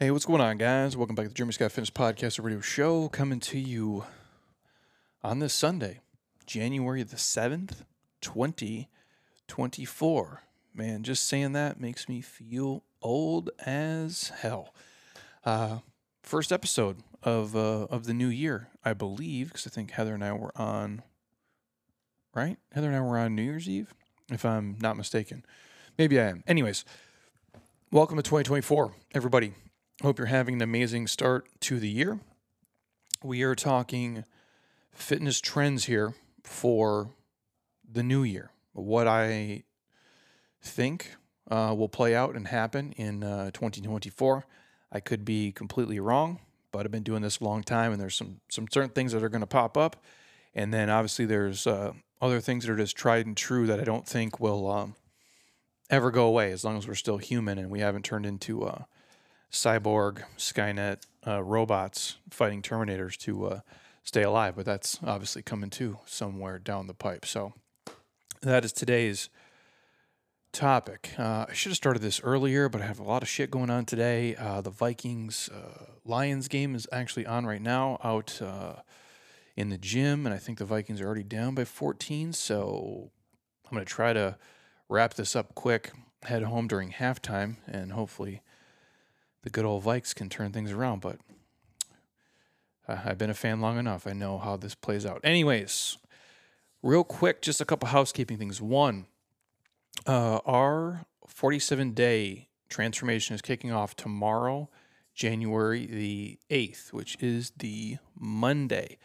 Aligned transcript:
Hey, 0.00 0.12
what's 0.12 0.26
going 0.26 0.40
on, 0.40 0.58
guys? 0.58 0.96
Welcome 0.96 1.16
back 1.16 1.24
to 1.24 1.30
the 1.30 1.34
Jeremy 1.34 1.54
Scott 1.54 1.72
Fitness 1.72 1.90
Podcast 1.90 2.40
Radio 2.40 2.60
Show, 2.60 3.08
coming 3.08 3.40
to 3.40 3.58
you 3.58 4.04
on 5.24 5.40
this 5.40 5.52
Sunday, 5.52 5.98
January 6.46 7.02
the 7.02 7.16
7th, 7.16 7.78
2024. 8.20 10.42
Man, 10.72 11.02
just 11.02 11.26
saying 11.26 11.50
that 11.54 11.80
makes 11.80 12.08
me 12.08 12.20
feel 12.20 12.84
old 13.02 13.50
as 13.66 14.30
hell. 14.38 14.72
Uh, 15.44 15.78
first 16.22 16.52
episode 16.52 16.98
of 17.24 17.56
uh, 17.56 17.88
of 17.90 18.04
the 18.04 18.14
new 18.14 18.28
year, 18.28 18.68
I 18.84 18.92
believe, 18.92 19.48
because 19.48 19.66
I 19.66 19.70
think 19.70 19.90
Heather 19.90 20.14
and 20.14 20.22
I 20.22 20.32
were 20.32 20.56
on, 20.56 21.02
right? 22.32 22.56
Heather 22.70 22.86
and 22.86 22.96
I 22.96 23.00
were 23.00 23.18
on 23.18 23.34
New 23.34 23.42
Year's 23.42 23.68
Eve, 23.68 23.92
if 24.30 24.44
I'm 24.44 24.76
not 24.80 24.96
mistaken. 24.96 25.44
Maybe 25.98 26.20
I 26.20 26.28
am. 26.28 26.44
Anyways, 26.46 26.84
welcome 27.90 28.16
to 28.16 28.22
2024, 28.22 28.92
everybody. 29.12 29.54
Hope 30.00 30.18
you're 30.18 30.28
having 30.28 30.54
an 30.54 30.62
amazing 30.62 31.08
start 31.08 31.48
to 31.62 31.80
the 31.80 31.88
year. 31.88 32.20
We 33.20 33.42
are 33.42 33.56
talking 33.56 34.22
fitness 34.92 35.40
trends 35.40 35.86
here 35.86 36.14
for 36.44 37.10
the 37.84 38.04
new 38.04 38.22
year. 38.22 38.52
What 38.74 39.08
I 39.08 39.64
think 40.62 41.16
uh, 41.50 41.74
will 41.76 41.88
play 41.88 42.14
out 42.14 42.36
and 42.36 42.46
happen 42.46 42.92
in 42.92 43.24
uh, 43.24 43.50
2024. 43.50 44.46
I 44.92 45.00
could 45.00 45.24
be 45.24 45.50
completely 45.50 45.98
wrong, 45.98 46.38
but 46.70 46.86
I've 46.86 46.92
been 46.92 47.02
doing 47.02 47.22
this 47.22 47.40
a 47.40 47.44
long 47.44 47.64
time, 47.64 47.90
and 47.90 48.00
there's 48.00 48.14
some 48.14 48.40
some 48.48 48.68
certain 48.70 48.90
things 48.90 49.10
that 49.10 49.24
are 49.24 49.28
going 49.28 49.40
to 49.40 49.48
pop 49.48 49.76
up, 49.76 49.96
and 50.54 50.72
then 50.72 50.90
obviously 50.90 51.26
there's 51.26 51.66
uh, 51.66 51.92
other 52.22 52.40
things 52.40 52.64
that 52.64 52.72
are 52.72 52.76
just 52.76 52.96
tried 52.96 53.26
and 53.26 53.36
true 53.36 53.66
that 53.66 53.80
I 53.80 53.84
don't 53.84 54.06
think 54.06 54.38
will 54.38 54.70
um, 54.70 54.94
ever 55.90 56.12
go 56.12 56.26
away 56.26 56.52
as 56.52 56.64
long 56.64 56.76
as 56.76 56.86
we're 56.86 56.94
still 56.94 57.18
human 57.18 57.58
and 57.58 57.68
we 57.68 57.80
haven't 57.80 58.04
turned 58.04 58.26
into 58.26 58.62
uh, 58.62 58.84
cyborg, 59.50 60.22
Skynet 60.36 61.02
uh, 61.26 61.42
robots 61.42 62.16
fighting 62.30 62.62
Terminators 62.62 63.16
to 63.18 63.46
uh, 63.46 63.60
stay 64.04 64.22
alive. 64.22 64.56
But 64.56 64.66
that's 64.66 64.98
obviously 65.04 65.42
coming 65.42 65.70
too 65.70 65.98
somewhere 66.06 66.58
down 66.58 66.86
the 66.86 66.94
pipe. 66.94 67.24
So 67.24 67.54
that 68.42 68.64
is 68.64 68.72
today's 68.72 69.28
topic. 70.52 71.10
Uh, 71.18 71.46
I 71.48 71.52
should 71.52 71.70
have 71.70 71.76
started 71.76 72.02
this 72.02 72.20
earlier, 72.22 72.68
but 72.68 72.80
I 72.80 72.86
have 72.86 72.98
a 72.98 73.04
lot 73.04 73.22
of 73.22 73.28
shit 73.28 73.50
going 73.50 73.70
on 73.70 73.84
today. 73.84 74.34
Uh, 74.36 74.60
the 74.60 74.70
Vikings 74.70 75.48
uh, 75.48 75.84
Lions 76.04 76.48
game 76.48 76.74
is 76.74 76.86
actually 76.92 77.26
on 77.26 77.46
right 77.46 77.62
now 77.62 77.98
out 78.02 78.40
uh, 78.40 78.74
in 79.56 79.68
the 79.68 79.78
gym, 79.78 80.26
and 80.26 80.34
I 80.34 80.38
think 80.38 80.58
the 80.58 80.64
Vikings 80.64 81.00
are 81.00 81.06
already 81.06 81.22
down 81.22 81.54
by 81.54 81.64
14. 81.64 82.32
So 82.32 83.10
I'm 83.66 83.74
going 83.74 83.84
to 83.84 83.92
try 83.92 84.12
to 84.12 84.36
wrap 84.88 85.14
this 85.14 85.36
up 85.36 85.54
quick, 85.54 85.92
head 86.22 86.42
home 86.42 86.66
during 86.66 86.92
halftime, 86.92 87.56
and 87.66 87.92
hopefully 87.92 88.42
the 89.48 89.52
good 89.52 89.64
old 89.64 89.82
Vikes 89.82 90.14
can 90.14 90.28
turn 90.28 90.52
things 90.52 90.72
around. 90.72 91.00
But 91.00 91.16
uh, 92.86 92.98
I've 93.02 93.16
been 93.16 93.30
a 93.30 93.34
fan 93.34 93.62
long 93.62 93.78
enough. 93.78 94.06
I 94.06 94.12
know 94.12 94.36
how 94.36 94.58
this 94.58 94.74
plays 94.74 95.06
out. 95.06 95.20
Anyways, 95.24 95.96
real 96.82 97.02
quick, 97.02 97.40
just 97.40 97.60
a 97.60 97.64
couple 97.64 97.88
housekeeping 97.88 98.36
things. 98.36 98.60
One, 98.60 99.06
uh, 100.06 100.40
our 100.44 101.06
47 101.26 101.92
day 101.92 102.48
transformation 102.68 103.34
is 103.34 103.40
kicking 103.40 103.72
off 103.72 103.96
tomorrow, 103.96 104.68
January 105.14 105.86
the 105.86 106.38
8th, 106.50 106.92
which 106.92 107.16
is 107.20 107.52
the 107.56 107.96
Monday. 108.18 108.98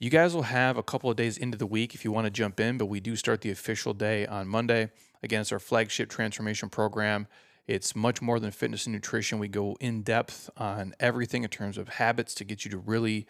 You 0.00 0.10
guys 0.10 0.34
will 0.34 0.42
have 0.42 0.76
a 0.76 0.82
couple 0.82 1.08
of 1.10 1.16
days 1.16 1.38
into 1.38 1.56
the 1.56 1.64
week 1.64 1.94
if 1.94 2.04
you 2.04 2.10
want 2.10 2.26
to 2.26 2.30
jump 2.30 2.58
in, 2.58 2.76
but 2.76 2.86
we 2.86 2.98
do 2.98 3.14
start 3.14 3.40
the 3.40 3.50
official 3.50 3.94
day 3.94 4.26
on 4.26 4.48
Monday. 4.48 4.90
Again, 5.22 5.42
it's 5.42 5.52
our 5.52 5.60
flagship 5.60 6.10
transformation 6.10 6.70
program. 6.70 7.28
It's 7.66 7.96
much 7.96 8.22
more 8.22 8.38
than 8.38 8.52
fitness 8.52 8.86
and 8.86 8.94
nutrition. 8.94 9.38
We 9.38 9.48
go 9.48 9.76
in 9.80 10.02
depth 10.02 10.50
on 10.56 10.94
everything 11.00 11.42
in 11.42 11.48
terms 11.50 11.78
of 11.78 11.88
habits 11.88 12.34
to 12.36 12.44
get 12.44 12.64
you 12.64 12.70
to 12.70 12.78
really 12.78 13.26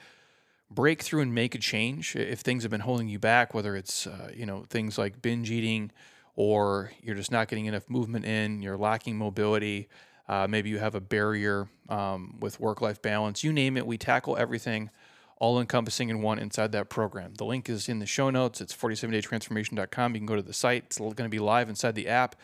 break 0.71 1.03
through 1.03 1.23
and 1.23 1.35
make 1.35 1.55
a 1.55 1.59
change. 1.59 2.15
If 2.17 2.41
things 2.41 2.63
have 2.63 2.71
been 2.71 2.81
holding 2.81 3.09
you 3.09 3.19
back, 3.19 3.55
whether 3.55 3.77
it's 3.77 4.07
uh, 4.07 4.31
you 4.35 4.47
know 4.47 4.65
things 4.69 4.99
like 4.99 5.23
binge 5.23 5.51
eating, 5.51 5.91
or 6.35 6.93
you're 7.03 7.15
just 7.15 7.31
not 7.33 7.49
getting 7.49 7.67
enough 7.67 7.89
movement 7.89 8.27
in, 8.27 8.61
you're 8.61 8.77
lacking 8.77 9.17
mobility, 9.17 9.89
uh, 10.29 10.47
maybe 10.49 10.69
you 10.69 10.79
have 10.79 10.95
a 10.95 11.01
barrier 11.01 11.69
um, 11.89 12.37
with 12.41 12.61
work-life 12.61 13.01
balance. 13.01 13.43
You 13.43 13.53
name 13.53 13.77
it, 13.77 13.87
we 13.87 13.97
tackle 13.97 14.37
everything 14.37 14.91
all 15.39 15.61
encompassing 15.61 16.09
in 16.09 16.23
one 16.23 16.39
inside 16.39 16.73
that 16.73 16.89
program. 16.89 17.35
The 17.35 17.45
link 17.45 17.69
is 17.69 17.89
in 17.89 17.99
the 17.99 18.07
show 18.07 18.31
notes. 18.31 18.61
It's 18.61 18.75
47daytransformation.com. 18.75 20.15
You 20.15 20.21
can 20.21 20.27
go 20.27 20.37
to 20.37 20.43
the 20.43 20.55
site. 20.55 20.85
It's 20.87 20.99
going 20.99 21.15
to 21.15 21.29
be 21.29 21.39
live 21.39 21.69
inside 21.69 21.95
the 21.95 22.09
app. 22.09 22.37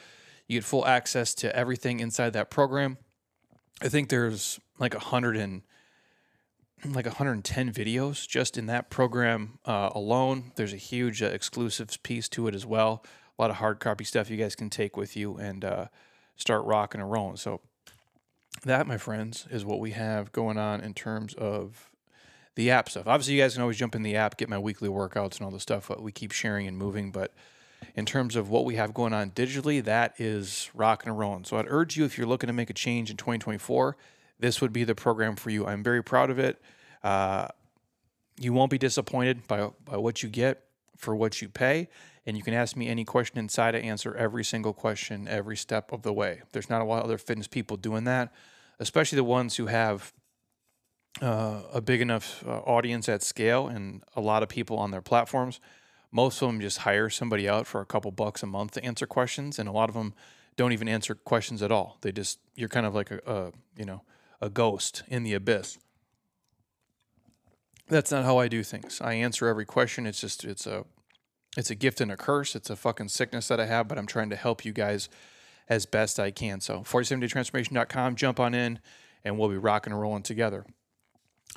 You 0.52 0.58
get 0.58 0.64
full 0.64 0.86
access 0.86 1.34
to 1.36 1.56
everything 1.56 2.00
inside 2.00 2.34
that 2.34 2.50
program. 2.50 2.98
I 3.80 3.88
think 3.88 4.10
there's 4.10 4.60
like 4.78 4.94
a 4.94 4.98
hundred 4.98 5.38
and 5.38 5.62
like 6.84 7.06
110 7.06 7.72
videos 7.72 8.28
just 8.28 8.58
in 8.58 8.66
that 8.66 8.90
program 8.90 9.60
uh, 9.64 9.88
alone. 9.94 10.52
There's 10.56 10.74
a 10.74 10.76
huge 10.76 11.22
uh, 11.22 11.26
exclusives 11.28 11.96
piece 11.96 12.28
to 12.28 12.48
it 12.48 12.54
as 12.54 12.66
well. 12.66 13.02
A 13.38 13.42
lot 13.42 13.48
of 13.50 13.56
hard 13.56 13.80
copy 13.80 14.04
stuff 14.04 14.28
you 14.28 14.36
guys 14.36 14.54
can 14.54 14.68
take 14.68 14.94
with 14.94 15.16
you 15.16 15.38
and 15.38 15.64
uh, 15.64 15.86
start 16.36 16.66
rocking 16.66 17.00
and 17.00 17.10
rolling. 17.10 17.36
So 17.36 17.62
that, 18.64 18.86
my 18.86 18.98
friends, 18.98 19.46
is 19.50 19.64
what 19.64 19.80
we 19.80 19.92
have 19.92 20.32
going 20.32 20.58
on 20.58 20.82
in 20.82 20.92
terms 20.92 21.32
of 21.32 21.90
the 22.56 22.70
app 22.70 22.90
stuff. 22.90 23.06
Obviously, 23.06 23.36
you 23.36 23.40
guys 23.40 23.54
can 23.54 23.62
always 23.62 23.78
jump 23.78 23.94
in 23.94 24.02
the 24.02 24.16
app, 24.16 24.36
get 24.36 24.50
my 24.50 24.58
weekly 24.58 24.90
workouts 24.90 25.38
and 25.38 25.46
all 25.46 25.50
the 25.50 25.60
stuff 25.60 25.88
that 25.88 26.02
we 26.02 26.12
keep 26.12 26.30
sharing 26.30 26.66
and 26.66 26.76
moving. 26.76 27.10
But 27.10 27.32
in 27.94 28.06
terms 28.06 28.36
of 28.36 28.48
what 28.48 28.64
we 28.64 28.76
have 28.76 28.94
going 28.94 29.12
on 29.12 29.30
digitally, 29.30 29.82
that 29.84 30.14
is 30.18 30.70
rocking 30.74 31.10
and 31.10 31.18
rolling. 31.18 31.44
So 31.44 31.58
I'd 31.58 31.66
urge 31.68 31.96
you, 31.96 32.04
if 32.04 32.16
you're 32.16 32.26
looking 32.26 32.46
to 32.46 32.52
make 32.52 32.70
a 32.70 32.74
change 32.74 33.10
in 33.10 33.16
2024, 33.16 33.96
this 34.38 34.60
would 34.60 34.72
be 34.72 34.84
the 34.84 34.94
program 34.94 35.36
for 35.36 35.50
you. 35.50 35.66
I'm 35.66 35.82
very 35.82 36.02
proud 36.02 36.30
of 36.30 36.38
it. 36.38 36.60
Uh, 37.02 37.48
you 38.40 38.52
won't 38.52 38.70
be 38.70 38.78
disappointed 38.78 39.46
by, 39.46 39.68
by 39.84 39.96
what 39.96 40.22
you 40.22 40.28
get 40.28 40.64
for 40.96 41.14
what 41.14 41.42
you 41.42 41.48
pay. 41.48 41.88
And 42.24 42.36
you 42.36 42.42
can 42.42 42.54
ask 42.54 42.76
me 42.76 42.88
any 42.88 43.04
question 43.04 43.38
inside. 43.38 43.74
I 43.74 43.80
answer 43.80 44.14
every 44.14 44.44
single 44.44 44.72
question 44.72 45.26
every 45.28 45.56
step 45.56 45.92
of 45.92 46.02
the 46.02 46.12
way. 46.12 46.42
There's 46.52 46.70
not 46.70 46.80
a 46.80 46.84
lot 46.84 47.00
of 47.00 47.04
other 47.04 47.18
fitness 47.18 47.48
people 47.48 47.76
doing 47.76 48.04
that, 48.04 48.32
especially 48.78 49.16
the 49.16 49.24
ones 49.24 49.56
who 49.56 49.66
have 49.66 50.12
uh, 51.20 51.62
a 51.72 51.80
big 51.80 52.00
enough 52.00 52.42
uh, 52.46 52.60
audience 52.60 53.08
at 53.08 53.22
scale 53.22 53.66
and 53.66 54.02
a 54.16 54.20
lot 54.20 54.42
of 54.42 54.48
people 54.48 54.78
on 54.78 54.92
their 54.92 55.02
platforms. 55.02 55.60
Most 56.12 56.42
of 56.42 56.48
them 56.48 56.60
just 56.60 56.78
hire 56.78 57.08
somebody 57.08 57.48
out 57.48 57.66
for 57.66 57.80
a 57.80 57.86
couple 57.86 58.10
bucks 58.10 58.42
a 58.42 58.46
month 58.46 58.72
to 58.72 58.84
answer 58.84 59.06
questions, 59.06 59.58
and 59.58 59.68
a 59.68 59.72
lot 59.72 59.88
of 59.88 59.94
them 59.94 60.14
don't 60.56 60.72
even 60.72 60.88
answer 60.88 61.14
questions 61.14 61.62
at 61.62 61.72
all. 61.72 61.96
They 62.02 62.12
just 62.12 62.38
you're 62.54 62.68
kind 62.68 62.86
of 62.86 62.94
like 62.94 63.10
a, 63.10 63.20
a 63.26 63.52
you 63.76 63.86
know 63.86 64.02
a 64.40 64.50
ghost 64.50 65.02
in 65.08 65.22
the 65.22 65.32
abyss. 65.32 65.78
That's 67.88 68.10
not 68.10 68.24
how 68.24 68.38
I 68.38 68.48
do 68.48 68.62
things. 68.62 69.00
I 69.00 69.14
answer 69.14 69.48
every 69.48 69.64
question. 69.64 70.06
It's 70.06 70.20
just 70.20 70.44
it's 70.44 70.66
a 70.66 70.84
it's 71.56 71.70
a 71.70 71.74
gift 71.74 72.00
and 72.00 72.12
a 72.12 72.16
curse. 72.16 72.54
It's 72.54 72.70
a 72.70 72.76
fucking 72.76 73.08
sickness 73.08 73.48
that 73.48 73.58
I 73.58 73.66
have, 73.66 73.88
but 73.88 73.98
I'm 73.98 74.06
trying 74.06 74.30
to 74.30 74.36
help 74.36 74.64
you 74.64 74.72
guys 74.72 75.08
as 75.68 75.86
best 75.86 76.20
I 76.20 76.30
can. 76.30 76.60
So 76.60 76.80
47daytransformation.com, 76.80 78.16
jump 78.16 78.38
on 78.38 78.54
in, 78.54 78.78
and 79.24 79.38
we'll 79.38 79.48
be 79.48 79.56
rocking 79.56 79.92
and 79.92 80.00
rolling 80.00 80.22
together. 80.22 80.66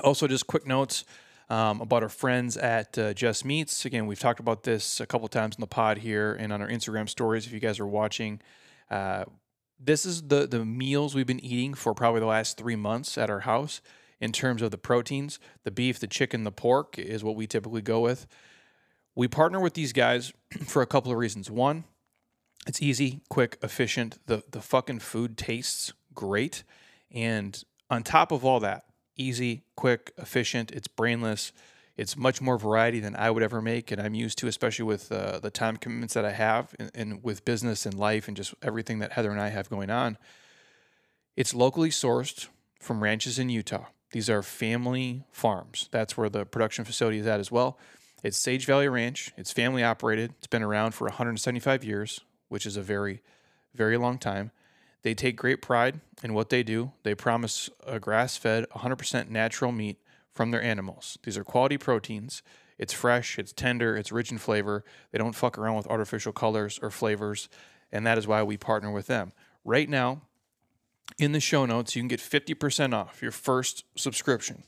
Also, 0.04 0.28
just 0.28 0.48
quick 0.48 0.66
notes 0.66 1.06
um, 1.50 1.81
about 1.81 2.03
our 2.03 2.09
friends 2.09 2.57
at 2.57 2.97
uh, 2.97 3.13
Just 3.13 3.45
Meats. 3.45 3.85
Again, 3.85 4.07
we've 4.07 4.19
talked 4.19 4.39
about 4.39 4.63
this 4.63 5.00
a 5.00 5.06
couple 5.06 5.28
times 5.28 5.56
in 5.56 5.61
the 5.61 5.67
pod 5.67 6.00
here 6.00 6.33
and 6.33 6.51
on 6.51 6.61
our 6.61 6.67
Instagram 6.67 7.07
stories. 7.07 7.45
If 7.45 7.53
you 7.53 7.59
guys 7.59 7.79
are 7.79 7.88
watching, 7.88 8.41
uh, 8.89 9.25
this 9.79 10.06
is 10.06 10.23
the 10.23 10.47
the 10.47 10.66
meals 10.66 11.13
we've 11.13 11.28
been 11.28 11.44
eating 11.44 11.73
for 11.73 11.94
probably 11.94 12.19
the 12.19 12.25
last 12.25 12.57
three 12.57 12.75
months 12.75 13.17
at 13.17 13.29
our 13.29 13.41
house 13.41 13.81
in 14.19 14.31
terms 14.31 14.61
of 14.61 14.72
the 14.72 14.78
proteins. 14.78 15.39
The 15.63 15.72
beef, 15.72 16.00
the 16.00 16.07
chicken, 16.07 16.44
the 16.44 16.51
pork 16.51 16.97
is 16.97 17.23
what 17.23 17.35
we 17.35 17.47
typically 17.47 17.81
go 17.81 18.00
with. 18.00 18.25
We 19.16 19.27
partner 19.27 19.59
with 19.59 19.73
these 19.73 19.94
guys 19.94 20.33
for 20.66 20.81
a 20.81 20.88
couple 20.88 21.12
of 21.12 21.17
reasons. 21.17 21.51
One, 21.51 21.83
it's 22.67 22.81
easy, 22.81 23.22
quick, 23.29 23.57
efficient. 23.62 24.19
The 24.25 24.44
the 24.50 24.62
fucking 24.62 25.00
food 25.00 25.38
tastes 25.38 25.94
great, 26.13 26.63
and 27.12 27.62
on 27.89 28.03
top 28.03 28.31
of 28.31 28.44
all 28.44 28.59
that, 28.62 28.85
easy, 29.17 29.63
quick, 29.75 30.12
efficient. 30.17 30.71
It's 30.71 30.88
brainless. 30.88 31.51
It's 31.97 32.17
much 32.17 32.41
more 32.41 32.57
variety 32.57 33.00
than 33.00 33.15
I 33.15 33.31
would 33.31 33.44
ever 33.44 33.62
make, 33.62 33.91
and 33.91 34.01
I'm 34.01 34.13
used 34.13 34.38
to, 34.39 34.47
especially 34.47 34.83
with 34.83 35.12
uh, 35.12 35.39
the 35.39 35.50
time 35.50 35.77
commitments 35.77 36.13
that 36.13 36.25
I 36.25 36.31
have, 36.31 36.75
and, 36.77 36.91
and 36.94 37.23
with 37.23 37.45
business 37.45 37.85
and 37.85 37.97
life, 37.97 38.27
and 38.27 38.35
just 38.35 38.53
everything 38.62 39.00
that 39.00 39.13
Heather 39.13 39.31
and 39.31 39.39
I 39.39 39.50
have 39.50 39.69
going 39.69 39.89
on. 39.89 40.17
It's 41.38 41.53
locally 41.53 41.89
sourced 41.89 42.47
from 42.79 43.01
ranches 43.01 43.39
in 43.39 43.50
Utah. 43.50 43.85
These 44.12 44.29
are 44.29 44.41
family 44.41 45.23
farms. 45.31 45.89
That's 45.91 46.17
where 46.17 46.29
the 46.29 46.45
production 46.45 46.85
facility 46.85 47.19
is 47.19 47.27
at 47.27 47.39
as 47.39 47.51
well. 47.51 47.77
It's 48.23 48.38
Sage 48.38 48.65
Valley 48.65 48.88
Ranch. 48.88 49.31
It's 49.38 49.51
family 49.51 49.83
operated. 49.83 50.33
It's 50.38 50.47
been 50.47 50.63
around 50.63 50.94
for 50.94 51.06
175 51.06 51.83
years, 51.83 52.21
which 52.50 52.65
is 52.65 52.77
a 52.77 52.81
very, 52.81 53.21
very 53.73 53.97
long 53.97 54.17
time. 54.17 54.51
They 55.06 55.13
take 55.13 55.36
great 55.36 55.62
pride 55.62 56.00
in 56.24 56.34
what 56.34 56.50
they 56.50 56.63
do. 56.63 56.92
They 57.04 57.13
promise 57.13 57.69
a 57.86 58.00
grass 58.00 58.38
fed, 58.38 58.66
100% 58.72 59.30
natural 59.30 59.72
meat 59.72 60.00
from 60.31 60.50
their 60.50 60.63
animals. 60.63 61.19
These 61.22 61.38
are 61.38 61.44
quality 61.44 61.78
proteins. 61.78 62.42
It's 62.80 62.92
fresh, 62.92 63.38
it's 63.38 63.54
tender, 63.54 63.96
it's 63.96 64.12
rich 64.12 64.31
in 64.31 64.40
flavor. 64.40 64.84
They 65.12 65.19
don't 65.19 65.36
fuck 65.36 65.60
around 65.60 65.75
with 65.75 65.86
artificial 65.86 66.34
colors 66.34 66.80
or 66.81 66.90
flavors, 66.90 67.50
and 67.92 68.04
that 68.07 68.18
is 68.18 68.25
why 68.25 68.42
we 68.42 68.57
partner 68.57 68.92
with 68.92 69.06
them. 69.06 69.31
Right 69.63 69.88
now, 69.88 70.24
in 71.19 71.34
the 71.34 71.40
show 71.40 71.68
notes, 71.68 71.96
you 71.96 72.01
can 72.01 72.08
get 72.08 72.19
50% 72.19 72.96
off 72.96 73.22
your 73.22 73.31
first 73.31 73.84
subscription. 73.96 74.63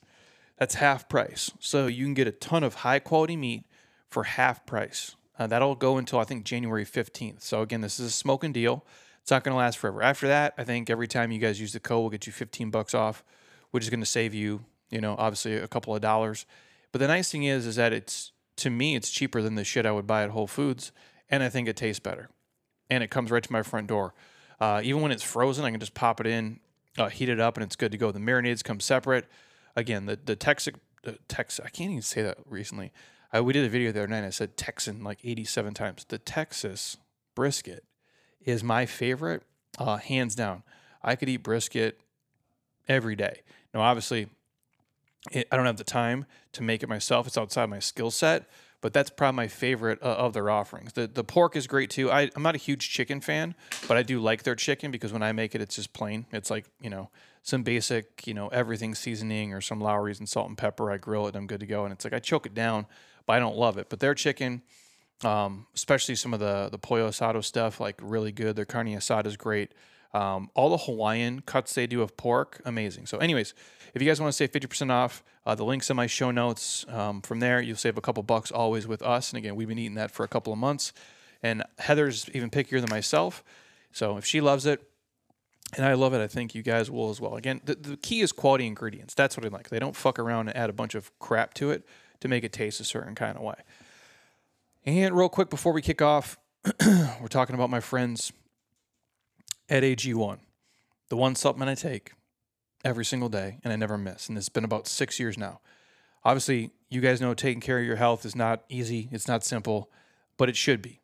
That's 0.60 0.76
half 0.76 1.10
price. 1.10 1.50
So 1.60 1.88
you 1.88 2.06
can 2.06 2.14
get 2.14 2.28
a 2.28 2.32
ton 2.32 2.64
of 2.64 2.76
high 2.76 3.00
quality 3.00 3.38
meat 3.38 3.66
for 4.08 4.24
half 4.24 4.68
price. 4.68 5.16
Uh, 5.40 5.48
that'll 5.48 5.74
go 5.74 5.98
until 5.98 6.20
I 6.20 6.26
think 6.26 6.46
January 6.46 6.86
15th. 6.86 7.42
So 7.42 7.64
again, 7.64 7.82
this 7.82 8.00
is 8.00 8.10
a 8.10 8.12
smoking 8.12 8.52
deal. 8.52 8.86
It's 9.28 9.32
not 9.34 9.44
going 9.44 9.52
to 9.52 9.58
last 9.58 9.78
forever. 9.78 10.02
After 10.02 10.26
that, 10.30 10.54
I 10.58 10.64
think 10.64 10.90
every 10.90 11.10
time 11.10 11.34
you 11.34 11.40
guys 11.40 11.60
use 11.60 11.74
the 11.74 11.82
code, 11.82 12.00
we'll 12.00 12.10
get 12.12 12.26
you 12.28 12.32
15 12.32 12.72
bucks 12.72 12.94
off, 12.94 13.26
which 13.72 13.84
is 13.84 13.90
going 13.90 14.00
to 14.00 14.06
save 14.06 14.34
you, 14.34 14.64
you 14.90 15.02
know, 15.02 15.18
obviously 15.20 15.58
a 15.58 15.68
couple 15.68 15.94
of 15.94 16.00
dollars. 16.00 16.46
But 16.94 17.00
the 17.00 17.10
nice 17.10 17.30
thing 17.30 17.44
is, 17.44 17.66
is 17.66 17.76
that 17.76 17.92
it's 17.92 18.32
to 18.56 18.70
me, 18.70 18.96
it's 18.96 19.12
cheaper 19.12 19.42
than 19.42 19.56
the 19.56 19.66
shit 19.66 19.86
I 19.86 19.92
would 19.92 20.08
buy 20.08 20.24
at 20.24 20.30
Whole 20.30 20.48
Foods, 20.48 20.94
and 21.30 21.44
I 21.44 21.50
think 21.50 21.68
it 21.68 21.76
tastes 21.76 22.00
better, 22.00 22.30
and 22.90 23.04
it 23.04 23.10
comes 23.10 23.30
right 23.30 23.44
to 23.44 23.52
my 23.52 23.64
front 23.64 23.88
door. 23.88 24.14
Uh, 24.62 24.80
even 24.82 25.02
when 25.02 25.12
it's 25.12 25.24
frozen, 25.24 25.66
I 25.66 25.72
can 25.72 25.82
just 25.82 25.94
pop 25.94 26.22
it 26.22 26.26
in, 26.26 26.62
uh, 26.98 27.10
heat 27.10 27.28
it 27.28 27.42
up, 27.42 27.58
and 27.58 27.66
it's 27.66 27.76
good 27.76 27.92
to 27.92 27.98
go. 27.98 28.14
The 28.14 28.20
marinades 28.20 28.64
come 28.64 28.80
separate. 28.80 29.26
Again, 29.76 30.06
the 30.06 30.18
the 30.24 30.38
Texas, 30.38 30.76
the 31.04 31.20
Tex, 31.28 31.60
I 31.60 31.68
can't 31.68 31.90
even 31.90 32.02
say 32.02 32.22
that 32.22 32.38
recently. 32.46 32.94
I, 33.34 33.42
we 33.42 33.52
did 33.52 33.66
a 33.66 33.70
video 33.70 33.92
the 33.92 34.00
other 34.00 34.08
night. 34.08 34.24
I 34.24 34.30
said 34.30 34.56
Texan 34.56 35.04
like 35.04 35.20
87 35.26 35.74
times. 35.74 36.06
The 36.08 36.18
Texas 36.18 36.96
brisket 37.36 37.84
is 38.44 38.64
my 38.64 38.86
favorite, 38.86 39.44
uh, 39.78 39.98
hands 39.98 40.36
down. 40.36 40.64
I 41.04 41.16
could 41.16 41.30
eat 41.30 41.38
brisket 41.38 42.00
every 42.88 43.16
day. 43.16 43.42
Now, 43.74 43.82
obviously, 43.82 44.28
it, 45.32 45.48
I 45.52 45.58
don't 45.58 45.66
have 45.66 45.78
the 45.78 45.84
time 45.84 46.26
to 46.54 46.64
make 46.64 46.84
it 46.84 46.90
myself. 46.90 47.28
It's 47.28 47.38
outside 47.38 47.70
my 47.70 47.80
skill 47.80 48.12
set, 48.12 48.50
but 48.82 48.94
that's 48.94 49.10
probably 49.10 49.36
my 49.36 49.48
favorite 49.48 50.00
uh, 50.02 50.16
of 50.16 50.34
their 50.34 50.50
offerings. 50.50 50.94
The 50.94 51.08
the 51.08 51.24
pork 51.24 51.56
is 51.56 51.68
great 51.68 51.90
too. 51.90 52.12
I, 52.12 52.30
I'm 52.36 52.44
not 52.44 52.56
a 52.56 52.60
huge 52.60 52.90
chicken 52.90 53.22
fan, 53.22 53.56
but 53.88 53.98
I 53.98 54.04
do 54.04 54.20
like 54.20 54.44
their 54.44 54.56
chicken 54.56 54.92
because 54.92 55.12
when 55.12 55.24
I 55.24 55.32
make 55.32 55.56
it, 55.56 55.62
it's 55.62 55.76
just 55.76 55.94
plain. 55.94 56.26
It's 56.32 56.50
like 56.50 56.66
you 56.82 56.90
know 56.90 57.10
some 57.44 57.64
basic 57.64 58.26
you 58.28 58.34
know 58.34 58.48
everything 58.50 58.96
seasoning 58.96 59.54
or 59.54 59.62
some 59.62 59.80
Lawry's 59.80 60.20
and 60.20 60.30
salt 60.30 60.48
and 60.48 60.58
pepper. 60.58 60.92
I 60.92 60.98
grill 60.98 61.28
it, 61.28 61.36
I'm 61.36 61.48
good 61.48 61.60
to 61.60 61.66
go. 61.66 61.84
And 61.84 61.94
it's 61.94 62.06
like 62.06 62.14
I 62.14 62.20
choke 62.20 62.46
it 62.46 62.54
down, 62.54 62.86
but 63.26 63.34
I 63.34 63.40
don't 63.40 63.58
love 63.58 63.78
it. 63.78 63.90
But 63.90 64.00
their 64.00 64.14
chicken, 64.14 64.62
um, 65.24 65.68
especially 65.76 66.16
some 66.16 66.34
of 66.34 66.40
the 66.40 66.70
the 66.72 66.78
pollo 66.78 67.10
asado 67.10 67.44
stuff, 67.44 67.80
like 67.80 68.00
really 68.02 68.32
good. 68.32 68.56
Their 68.56 68.66
carne 68.66 68.88
asada 68.88 69.26
is 69.26 69.38
great. 69.38 69.74
Um, 70.14 70.50
all 70.56 70.70
the 70.70 70.78
Hawaiian 70.78 71.42
cuts 71.42 71.74
they 71.74 71.86
do 71.86 72.02
of 72.02 72.16
pork, 72.18 72.62
amazing. 72.66 73.06
So, 73.08 73.18
anyways, 73.18 73.54
if 73.94 74.02
you 74.02 74.08
guys 74.08 74.22
want 74.22 74.32
to 74.32 74.36
save 74.36 74.52
50% 74.52 74.90
off, 74.90 75.24
uh, 75.46 75.54
the 75.54 75.66
link's 75.66 75.90
in 75.90 75.96
my 75.96 76.08
show 76.08 76.32
notes. 76.32 76.86
Um, 76.88 77.22
from 77.22 77.40
there, 77.40 77.62
you'll 77.62 77.78
save 77.78 77.98
a 77.98 78.02
couple 78.02 78.24
bucks 78.24 78.52
always 78.52 78.88
with 78.88 79.02
us. 79.02 79.32
And 79.32 79.38
again, 79.38 79.56
we've 79.56 79.68
been 79.68 79.78
eating 79.78 79.96
that 79.96 80.12
for 80.12 80.24
a 80.24 80.28
couple 80.28 80.54
of 80.54 80.60
months. 80.60 80.94
And 81.44 81.64
Heather's 81.78 82.30
even 82.34 82.50
pickier 82.50 82.80
than 82.80 82.90
myself. 82.90 83.44
So, 83.92 84.18
if 84.18 84.26
she 84.26 84.42
loves 84.42 84.66
it, 84.66 84.82
and 85.76 85.86
I 85.86 85.94
love 85.94 86.14
it, 86.14 86.22
I 86.22 86.28
think 86.28 86.56
you 86.56 86.64
guys 86.64 86.90
will 86.90 87.10
as 87.10 87.20
well. 87.20 87.36
Again, 87.36 87.60
the, 87.66 87.76
the 87.76 87.98
key 87.98 88.22
is 88.22 88.32
quality 88.32 88.66
ingredients. 88.66 89.14
That's 89.14 89.36
what 89.36 89.46
I 89.46 89.50
like. 89.50 89.70
They 89.70 89.80
don't 89.80 89.96
fuck 89.96 90.18
around 90.18 90.48
and 90.48 90.56
add 90.56 90.70
a 90.70 90.74
bunch 90.74 90.96
of 90.96 91.12
crap 91.20 91.54
to 91.56 91.72
it 91.72 91.86
to 92.22 92.28
make 92.28 92.44
it 92.44 92.54
taste 92.54 92.80
a 92.80 92.86
certain 92.86 93.16
kind 93.16 93.38
of 93.38 93.44
way. 93.44 93.56
And 94.88 95.18
real 95.18 95.28
quick 95.28 95.50
before 95.50 95.74
we 95.74 95.82
kick 95.82 96.02
off, 96.02 96.38
we're 96.86 97.28
talking 97.28 97.56
about 97.56 97.70
my 97.70 97.82
friends 97.82 98.32
at 99.68 99.84
AG1, 99.84 100.40
the 101.10 101.18
one 101.18 101.36
supplement 101.36 101.70
I 101.70 101.76
take 101.76 102.14
every 102.86 103.04
single 103.04 103.28
day 103.28 103.60
and 103.66 103.74
I 103.74 103.76
never 103.76 103.98
miss. 103.98 104.30
And 104.30 104.38
it's 104.38 104.48
been 104.48 104.64
about 104.64 104.88
six 104.88 105.20
years 105.20 105.38
now. 105.38 105.60
Obviously, 106.24 106.72
you 106.90 107.02
guys 107.02 107.20
know 107.20 107.34
taking 107.34 107.60
care 107.60 107.80
of 107.80 107.86
your 107.86 107.98
health 107.98 108.24
is 108.24 108.34
not 108.34 108.64
easy, 108.70 109.10
it's 109.12 109.28
not 109.28 109.44
simple, 109.44 109.92
but 110.38 110.48
it 110.48 110.56
should 110.56 110.82
be. 110.82 111.02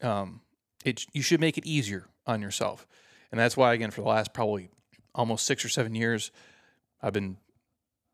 Um, 0.00 0.42
it, 0.84 1.04
you 1.12 1.20
should 1.20 1.40
make 1.40 1.58
it 1.58 1.66
easier 1.66 2.06
on 2.28 2.40
yourself. 2.40 2.86
And 3.32 3.40
that's 3.40 3.56
why, 3.56 3.74
again, 3.74 3.90
for 3.90 4.02
the 4.02 4.08
last 4.08 4.32
probably 4.32 4.68
almost 5.12 5.44
six 5.44 5.64
or 5.64 5.68
seven 5.68 5.96
years, 5.96 6.30
I've 7.02 7.12
been 7.12 7.38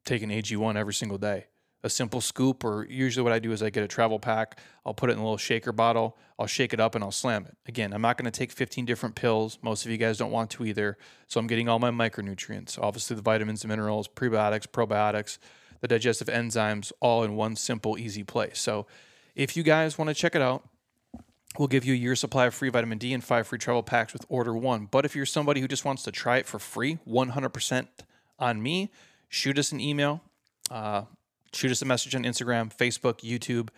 taking 0.06 0.30
AG1 0.30 0.76
every 0.76 0.94
single 0.94 1.18
day 1.18 1.48
a 1.82 1.90
simple 1.90 2.20
scoop, 2.20 2.64
or 2.64 2.86
usually 2.88 3.22
what 3.22 3.32
I 3.32 3.38
do 3.38 3.52
is 3.52 3.62
I 3.62 3.70
get 3.70 3.82
a 3.82 3.88
travel 3.88 4.18
pack, 4.18 4.58
I'll 4.84 4.94
put 4.94 5.10
it 5.10 5.14
in 5.14 5.18
a 5.18 5.22
little 5.22 5.38
shaker 5.38 5.72
bottle, 5.72 6.16
I'll 6.38 6.46
shake 6.46 6.72
it 6.72 6.80
up 6.80 6.94
and 6.94 7.02
I'll 7.02 7.10
slam 7.10 7.46
it. 7.46 7.56
Again, 7.66 7.92
I'm 7.92 8.02
not 8.02 8.16
going 8.18 8.30
to 8.30 8.36
take 8.36 8.52
15 8.52 8.84
different 8.84 9.14
pills. 9.14 9.58
Most 9.62 9.84
of 9.84 9.90
you 9.90 9.96
guys 9.96 10.18
don't 10.18 10.30
want 10.30 10.50
to 10.50 10.64
either. 10.64 10.98
So 11.26 11.40
I'm 11.40 11.46
getting 11.46 11.68
all 11.68 11.78
my 11.78 11.90
micronutrients, 11.90 12.78
obviously 12.78 13.16
the 13.16 13.22
vitamins, 13.22 13.62
the 13.62 13.68
minerals, 13.68 14.08
prebiotics, 14.08 14.66
probiotics, 14.66 15.38
the 15.80 15.88
digestive 15.88 16.28
enzymes, 16.28 16.92
all 17.00 17.24
in 17.24 17.34
one 17.36 17.56
simple, 17.56 17.98
easy 17.98 18.24
place. 18.24 18.58
So 18.58 18.86
if 19.34 19.56
you 19.56 19.62
guys 19.62 19.96
want 19.96 20.08
to 20.08 20.14
check 20.14 20.34
it 20.34 20.42
out, 20.42 20.68
We'll 21.58 21.68
give 21.68 21.84
you 21.84 21.94
a 21.94 21.96
year 21.96 22.14
supply 22.14 22.46
of 22.46 22.54
free 22.54 22.68
vitamin 22.68 22.98
D 22.98 23.12
and 23.12 23.24
five 23.24 23.46
free 23.46 23.58
travel 23.58 23.82
packs 23.82 24.12
with 24.12 24.24
order 24.28 24.54
one. 24.54 24.86
But 24.88 25.04
if 25.04 25.16
you're 25.16 25.26
somebody 25.26 25.60
who 25.60 25.66
just 25.66 25.84
wants 25.84 26.04
to 26.04 26.12
try 26.12 26.36
it 26.36 26.46
for 26.46 26.60
free, 26.60 26.98
100% 27.08 27.88
on 28.38 28.62
me, 28.62 28.90
shoot 29.28 29.58
us 29.58 29.72
an 29.72 29.80
email. 29.80 30.22
Uh, 30.70 31.02
shoot 31.52 31.70
us 31.70 31.82
a 31.82 31.86
message 31.86 32.14
on 32.14 32.24
Instagram, 32.24 32.74
Facebook, 32.74 33.20
YouTube. 33.20 33.68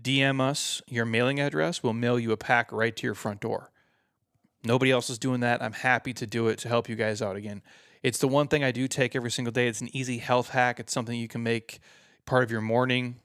DM 0.00 0.40
us 0.40 0.82
your 0.86 1.04
mailing 1.04 1.40
address. 1.40 1.82
We'll 1.82 1.92
mail 1.92 2.18
you 2.18 2.32
a 2.32 2.36
pack 2.36 2.72
right 2.72 2.94
to 2.96 3.06
your 3.06 3.14
front 3.14 3.40
door. 3.40 3.70
Nobody 4.64 4.90
else 4.90 5.10
is 5.10 5.18
doing 5.18 5.40
that. 5.40 5.62
I'm 5.62 5.72
happy 5.72 6.12
to 6.14 6.26
do 6.26 6.48
it 6.48 6.58
to 6.60 6.68
help 6.68 6.88
you 6.88 6.96
guys 6.96 7.20
out. 7.20 7.36
Again, 7.36 7.62
it's 8.02 8.18
the 8.18 8.28
one 8.28 8.48
thing 8.48 8.64
I 8.64 8.72
do 8.72 8.88
take 8.88 9.14
every 9.14 9.30
single 9.30 9.52
day. 9.52 9.68
It's 9.68 9.80
an 9.80 9.94
easy 9.94 10.18
health 10.18 10.50
hack. 10.50 10.80
It's 10.80 10.92
something 10.92 11.18
you 11.18 11.28
can 11.28 11.42
make 11.42 11.80
part 12.26 12.42
of 12.42 12.50
your 12.50 12.60
morning 12.60 13.16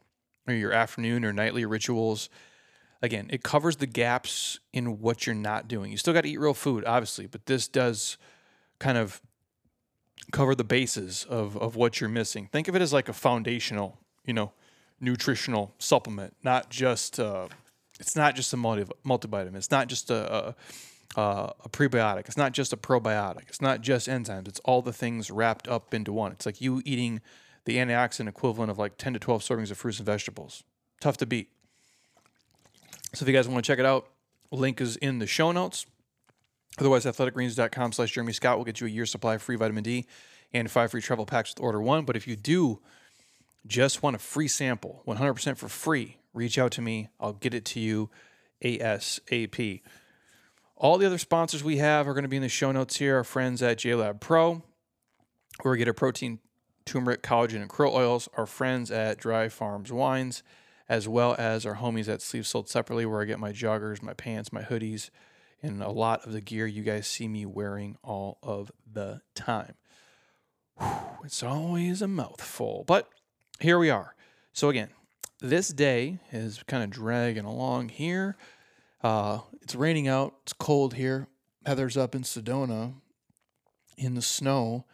or 0.47 0.53
your 0.53 0.71
afternoon 0.71 1.25
or 1.25 1.33
nightly 1.33 1.65
rituals. 1.65 2.29
Again, 3.01 3.27
it 3.29 3.43
covers 3.43 3.77
the 3.77 3.85
gaps 3.85 4.59
in 4.73 4.99
what 4.99 5.25
you're 5.25 5.35
not 5.35 5.67
doing. 5.67 5.91
You 5.91 5.97
still 5.97 6.13
got 6.13 6.21
to 6.21 6.29
eat 6.29 6.39
real 6.39 6.55
food, 6.55 6.83
obviously, 6.85 7.27
but 7.27 7.45
this 7.45 7.67
does 7.67 8.17
kind 8.79 8.97
of 8.97 9.21
cover 10.31 10.55
the 10.55 10.63
bases 10.63 11.25
of, 11.29 11.57
of 11.57 11.75
what 11.75 12.01
you're 12.01 12.09
missing. 12.09 12.49
Think 12.51 12.67
of 12.67 12.75
it 12.75 12.81
as 12.81 12.93
like 12.93 13.09
a 13.09 13.13
foundational, 13.13 13.99
you 14.25 14.33
know, 14.33 14.51
nutritional 14.99 15.73
supplement, 15.79 16.35
not 16.43 16.69
just, 16.69 17.19
uh, 17.19 17.47
it's 17.99 18.15
not 18.15 18.35
just 18.35 18.53
a 18.53 18.57
multi, 18.57 18.85
multivitamin. 19.05 19.55
It's 19.55 19.71
not 19.71 19.87
just 19.87 20.09
a, 20.11 20.55
a, 21.15 21.21
a 21.21 21.69
prebiotic. 21.69 22.27
It's 22.27 22.37
not 22.37 22.51
just 22.51 22.73
a 22.73 22.77
probiotic. 22.77 23.47
It's 23.47 23.61
not 23.61 23.81
just 23.81 24.07
enzymes. 24.07 24.47
It's 24.47 24.59
all 24.65 24.81
the 24.81 24.93
things 24.93 25.31
wrapped 25.31 25.67
up 25.67 25.93
into 25.93 26.11
one. 26.13 26.31
It's 26.31 26.45
like 26.45 26.61
you 26.61 26.81
eating 26.85 27.21
the 27.65 27.77
antioxidant 27.77 28.27
equivalent 28.29 28.71
of 28.71 28.77
like 28.77 28.97
10 28.97 29.13
to 29.13 29.19
12 29.19 29.41
servings 29.41 29.71
of 29.71 29.77
fruits 29.77 29.99
and 29.99 30.05
vegetables. 30.05 30.63
Tough 30.99 31.17
to 31.17 31.25
beat. 31.25 31.49
So 33.13 33.23
if 33.23 33.27
you 33.27 33.33
guys 33.33 33.47
want 33.47 33.63
to 33.63 33.67
check 33.67 33.79
it 33.79 33.85
out, 33.85 34.07
link 34.51 34.79
is 34.81 34.95
in 34.97 35.19
the 35.19 35.27
show 35.27 35.51
notes. 35.51 35.85
Otherwise, 36.77 37.05
athleticgreens.com 37.05 37.91
slash 37.91 38.11
Jeremy 38.11 38.33
Scott 38.33 38.57
will 38.57 38.65
get 38.65 38.79
you 38.79 38.87
a 38.87 38.89
year 38.89 39.05
supply 39.05 39.35
of 39.35 39.41
free 39.41 39.55
vitamin 39.55 39.83
D 39.83 40.05
and 40.53 40.69
five 40.69 40.91
free 40.91 41.01
travel 41.01 41.25
packs 41.25 41.51
with 41.51 41.63
order 41.63 41.81
one. 41.81 42.05
But 42.05 42.15
if 42.15 42.27
you 42.27 42.35
do 42.35 42.79
just 43.65 44.03
want 44.03 44.15
a 44.15 44.19
free 44.19 44.47
sample, 44.47 45.03
100% 45.07 45.57
for 45.57 45.67
free, 45.67 46.17
reach 46.33 46.57
out 46.57 46.71
to 46.73 46.81
me. 46.81 47.09
I'll 47.19 47.33
get 47.33 47.53
it 47.53 47.65
to 47.65 47.79
you 47.79 48.09
ASAP. 48.63 49.81
All 50.75 50.97
the 50.97 51.07
other 51.07 51.17
sponsors 51.17 51.63
we 51.63 51.77
have 51.77 52.07
are 52.07 52.13
going 52.13 52.23
to 52.23 52.29
be 52.29 52.37
in 52.37 52.43
the 52.43 52.49
show 52.49 52.71
notes 52.71 52.97
here. 52.97 53.17
Our 53.17 53.23
friends 53.23 53.63
at 53.63 53.77
Jaylab 53.77 54.19
Pro, 54.19 54.63
where 55.61 55.71
we 55.71 55.77
get 55.79 55.87
our 55.87 55.93
protein, 55.93 56.39
turmeric, 56.85 57.23
collagen, 57.23 57.61
and 57.61 57.69
krill 57.69 57.93
oils. 57.93 58.29
Our 58.37 58.45
friends 58.45 58.91
at 58.91 59.17
Dry 59.17 59.49
Farms 59.49 59.91
Wines, 59.91 60.43
as 60.87 61.07
well 61.07 61.35
as 61.39 61.65
our 61.65 61.77
homies 61.77 62.07
at 62.07 62.21
Sleeves 62.21 62.49
Sold 62.49 62.69
Separately, 62.69 63.07
where 63.07 63.21
I 63.21 63.25
get 63.25 63.39
my 63.39 63.51
joggers, 63.51 64.03
my 64.03 64.13
pants, 64.13 64.53
my 64.53 64.61
hoodies, 64.61 65.09
and 65.61 65.81
a 65.81 65.89
lot 65.89 66.25
of 66.25 66.31
the 66.31 66.41
gear 66.41 66.67
you 66.67 66.83
guys 66.83 67.07
see 67.07 67.27
me 67.27 67.45
wearing 67.45 67.97
all 68.03 68.37
of 68.43 68.71
the 68.91 69.21
time. 69.35 69.75
Whew, 70.79 70.89
it's 71.25 71.43
always 71.43 72.01
a 72.01 72.07
mouthful, 72.07 72.83
but 72.87 73.09
here 73.59 73.79
we 73.79 73.89
are. 73.89 74.15
So, 74.53 74.69
again, 74.69 74.89
this 75.39 75.69
day 75.69 76.19
is 76.31 76.63
kind 76.67 76.83
of 76.83 76.89
dragging 76.89 77.45
along 77.45 77.89
here. 77.89 78.37
Uh, 79.03 79.39
it's 79.61 79.75
raining 79.75 80.07
out, 80.07 80.35
it's 80.43 80.53
cold 80.53 80.95
here. 80.95 81.27
Heather's 81.65 81.97
up 81.97 82.15
in 82.15 82.23
Sedona 82.23 82.93
in 83.97 84.15
the 84.15 84.21
snow. 84.21 84.85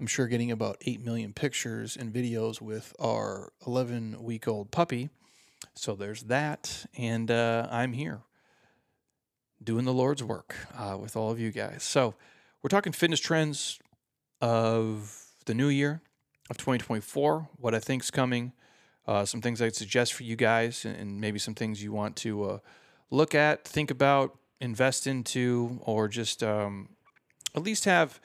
I'm 0.00 0.06
sure 0.06 0.28
getting 0.28 0.50
about 0.52 0.76
8 0.84 1.04
million 1.04 1.32
pictures 1.32 1.96
and 1.96 2.12
videos 2.12 2.60
with 2.60 2.94
our 3.00 3.52
11 3.66 4.22
week 4.22 4.46
old 4.46 4.70
puppy. 4.70 5.10
So 5.74 5.96
there's 5.96 6.24
that. 6.24 6.86
And 6.96 7.30
uh, 7.30 7.66
I'm 7.70 7.92
here 7.92 8.20
doing 9.62 9.84
the 9.84 9.92
Lord's 9.92 10.22
work 10.22 10.54
uh, 10.76 10.96
with 11.00 11.16
all 11.16 11.30
of 11.30 11.40
you 11.40 11.50
guys. 11.50 11.82
So 11.82 12.14
we're 12.62 12.68
talking 12.68 12.92
fitness 12.92 13.20
trends 13.20 13.78
of 14.40 15.24
the 15.46 15.54
new 15.54 15.68
year 15.68 16.00
of 16.50 16.56
2024, 16.56 17.48
what 17.58 17.74
I 17.74 17.78
think's 17.78 18.10
coming, 18.10 18.52
uh, 19.06 19.24
some 19.24 19.40
things 19.40 19.60
I'd 19.60 19.74
suggest 19.74 20.14
for 20.14 20.22
you 20.22 20.36
guys, 20.36 20.84
and 20.84 21.20
maybe 21.20 21.38
some 21.38 21.54
things 21.54 21.82
you 21.82 21.92
want 21.92 22.16
to 22.16 22.44
uh, 22.44 22.58
look 23.10 23.34
at, 23.34 23.64
think 23.64 23.90
about, 23.90 24.38
invest 24.60 25.06
into, 25.06 25.78
or 25.82 26.08
just 26.08 26.42
um, 26.42 26.90
at 27.54 27.62
least 27.62 27.84
have 27.84 28.20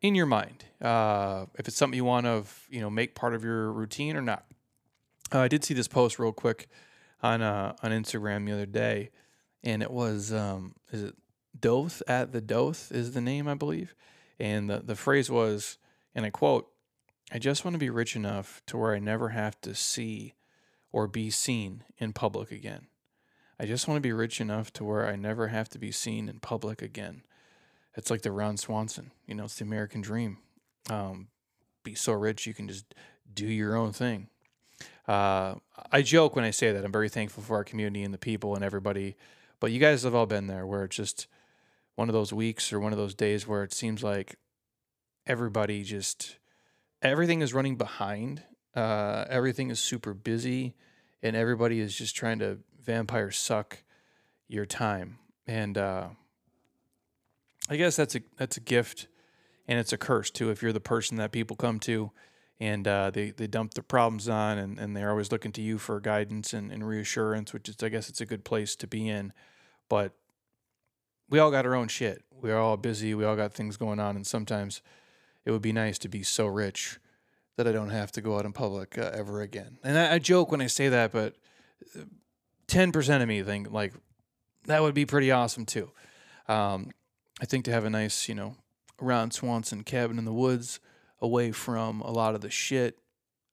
in 0.00 0.14
your 0.14 0.26
mind 0.26 0.64
uh, 0.80 1.46
if 1.58 1.66
it's 1.66 1.76
something 1.76 1.96
you 1.96 2.04
want 2.04 2.24
to 2.24 2.44
you 2.70 2.80
know 2.80 2.88
make 2.88 3.14
part 3.14 3.34
of 3.34 3.44
your 3.44 3.72
routine 3.72 4.16
or 4.16 4.22
not. 4.22 4.44
Uh, 5.32 5.40
I 5.40 5.48
did 5.48 5.64
see 5.64 5.74
this 5.74 5.88
post 5.88 6.18
real 6.18 6.32
quick 6.32 6.68
on 7.22 7.42
uh, 7.42 7.74
on 7.82 7.90
Instagram 7.90 8.46
the 8.46 8.52
other 8.52 8.66
day 8.66 9.10
and 9.62 9.82
it 9.82 9.90
was 9.90 10.32
um, 10.32 10.74
is 10.92 11.02
it 11.02 11.14
Doth 11.58 12.02
at 12.06 12.32
the 12.32 12.40
Doth 12.40 12.92
is 12.92 13.12
the 13.12 13.20
name 13.20 13.48
I 13.48 13.54
believe, 13.54 13.94
And 14.38 14.70
the, 14.70 14.78
the 14.80 14.96
phrase 14.96 15.30
was, 15.30 15.78
and 16.14 16.24
I 16.24 16.30
quote, 16.30 16.68
I 17.30 17.38
just 17.38 17.64
want 17.64 17.74
to 17.74 17.78
be 17.78 17.90
rich 17.90 18.16
enough 18.16 18.62
to 18.66 18.78
where 18.78 18.94
I 18.94 18.98
never 18.98 19.30
have 19.30 19.60
to 19.62 19.74
see 19.74 20.34
or 20.92 21.06
be 21.06 21.30
seen 21.30 21.84
in 21.98 22.12
public 22.12 22.50
again. 22.50 22.86
I 23.60 23.66
just 23.66 23.88
want 23.88 23.98
to 23.98 24.02
be 24.02 24.12
rich 24.12 24.40
enough 24.40 24.72
to 24.74 24.84
where 24.84 25.06
I 25.06 25.16
never 25.16 25.48
have 25.48 25.68
to 25.70 25.78
be 25.78 25.90
seen 25.90 26.28
in 26.28 26.38
public 26.38 26.80
again. 26.80 27.22
It's 27.96 28.10
like 28.10 28.22
the 28.22 28.32
Ron 28.32 28.56
Swanson, 28.56 29.10
you 29.26 29.34
know, 29.34 29.44
it's 29.44 29.56
the 29.56 29.64
American 29.64 30.00
dream. 30.00 30.38
Um, 30.88 31.28
be 31.82 31.94
so 31.94 32.12
rich 32.12 32.46
you 32.46 32.54
can 32.54 32.68
just 32.68 32.94
do 33.34 33.46
your 33.46 33.76
own 33.76 33.92
thing. 33.92 34.28
Uh, 35.06 35.54
I 35.90 36.02
joke 36.02 36.36
when 36.36 36.44
I 36.44 36.50
say 36.50 36.72
that. 36.72 36.84
I'm 36.84 36.92
very 36.92 37.08
thankful 37.08 37.42
for 37.42 37.56
our 37.56 37.64
community 37.64 38.04
and 38.04 38.14
the 38.14 38.18
people 38.18 38.54
and 38.54 38.64
everybody. 38.64 39.16
But 39.60 39.72
you 39.72 39.80
guys 39.80 40.02
have 40.04 40.14
all 40.14 40.26
been 40.26 40.46
there 40.46 40.66
where 40.66 40.84
it's 40.84 40.96
just 40.96 41.26
one 41.96 42.08
of 42.08 42.12
those 42.12 42.32
weeks 42.32 42.72
or 42.72 42.78
one 42.78 42.92
of 42.92 42.98
those 42.98 43.14
days 43.14 43.46
where 43.46 43.64
it 43.64 43.72
seems 43.72 44.02
like 44.02 44.36
everybody 45.26 45.82
just 45.82 46.38
everything 47.02 47.42
is 47.42 47.54
running 47.54 47.76
behind. 47.76 48.42
Uh, 48.74 49.24
everything 49.28 49.70
is 49.70 49.80
super 49.80 50.14
busy, 50.14 50.74
and 51.22 51.34
everybody 51.34 51.80
is 51.80 51.96
just 51.96 52.14
trying 52.14 52.38
to 52.38 52.58
vampire 52.80 53.30
suck 53.30 53.82
your 54.46 54.64
time. 54.64 55.18
And 55.46 55.76
uh, 55.76 56.08
I 57.68 57.76
guess 57.76 57.96
that's 57.96 58.14
a 58.14 58.20
that's 58.36 58.56
a 58.56 58.60
gift, 58.60 59.08
and 59.66 59.78
it's 59.78 59.92
a 59.92 59.98
curse 59.98 60.30
too. 60.30 60.50
If 60.50 60.62
you're 60.62 60.72
the 60.72 60.80
person 60.80 61.16
that 61.16 61.32
people 61.32 61.56
come 61.56 61.80
to, 61.80 62.12
and 62.60 62.88
uh, 62.88 63.10
they 63.10 63.30
they 63.30 63.46
dump 63.46 63.74
their 63.74 63.82
problems 63.82 64.28
on, 64.28 64.58
and, 64.58 64.78
and 64.78 64.96
they're 64.96 65.10
always 65.10 65.30
looking 65.30 65.52
to 65.52 65.62
you 65.62 65.78
for 65.78 66.00
guidance 66.00 66.52
and, 66.52 66.72
and 66.72 66.86
reassurance, 66.86 67.52
which 67.52 67.68
is 67.68 67.76
I 67.82 67.88
guess 67.88 68.08
it's 68.08 68.20
a 68.20 68.26
good 68.26 68.44
place 68.44 68.74
to 68.76 68.86
be 68.86 69.08
in. 69.08 69.32
But 69.88 70.12
we 71.28 71.38
all 71.38 71.50
got 71.50 71.66
our 71.66 71.74
own 71.74 71.88
shit. 71.88 72.24
We're 72.30 72.58
all 72.58 72.76
busy. 72.76 73.14
We 73.14 73.24
all 73.24 73.36
got 73.36 73.52
things 73.52 73.76
going 73.76 74.00
on, 74.00 74.16
and 74.16 74.26
sometimes 74.26 74.82
it 75.44 75.50
would 75.50 75.62
be 75.62 75.72
nice 75.72 75.98
to 75.98 76.08
be 76.08 76.22
so 76.22 76.46
rich 76.46 76.98
that 77.56 77.66
I 77.66 77.72
don't 77.72 77.90
have 77.90 78.12
to 78.12 78.20
go 78.20 78.38
out 78.38 78.44
in 78.44 78.52
public 78.52 78.96
uh, 78.98 79.10
ever 79.12 79.40
again. 79.40 79.78
And 79.82 79.98
I, 79.98 80.14
I, 80.14 80.18
joke 80.20 80.52
when 80.52 80.60
I 80.60 80.68
say 80.68 80.88
that, 80.88 81.10
but 81.10 81.34
uh, 81.96 82.04
ten 82.66 82.92
percent 82.92 83.22
of 83.22 83.28
me 83.28 83.42
think 83.42 83.70
like 83.70 83.94
that 84.66 84.82
would 84.82 84.94
be 84.94 85.06
pretty 85.06 85.30
awesome 85.30 85.66
too. 85.66 85.90
Um, 86.48 86.90
I 87.40 87.46
think 87.46 87.64
to 87.66 87.72
have 87.72 87.84
a 87.84 87.90
nice, 87.90 88.28
you 88.28 88.34
know, 88.34 88.56
Ron 89.00 89.30
Swanson 89.30 89.82
cabin 89.84 90.18
in 90.18 90.24
the 90.24 90.32
woods, 90.32 90.80
away 91.20 91.52
from 91.52 92.00
a 92.00 92.10
lot 92.10 92.34
of 92.34 92.40
the 92.40 92.50
shit 92.50 92.98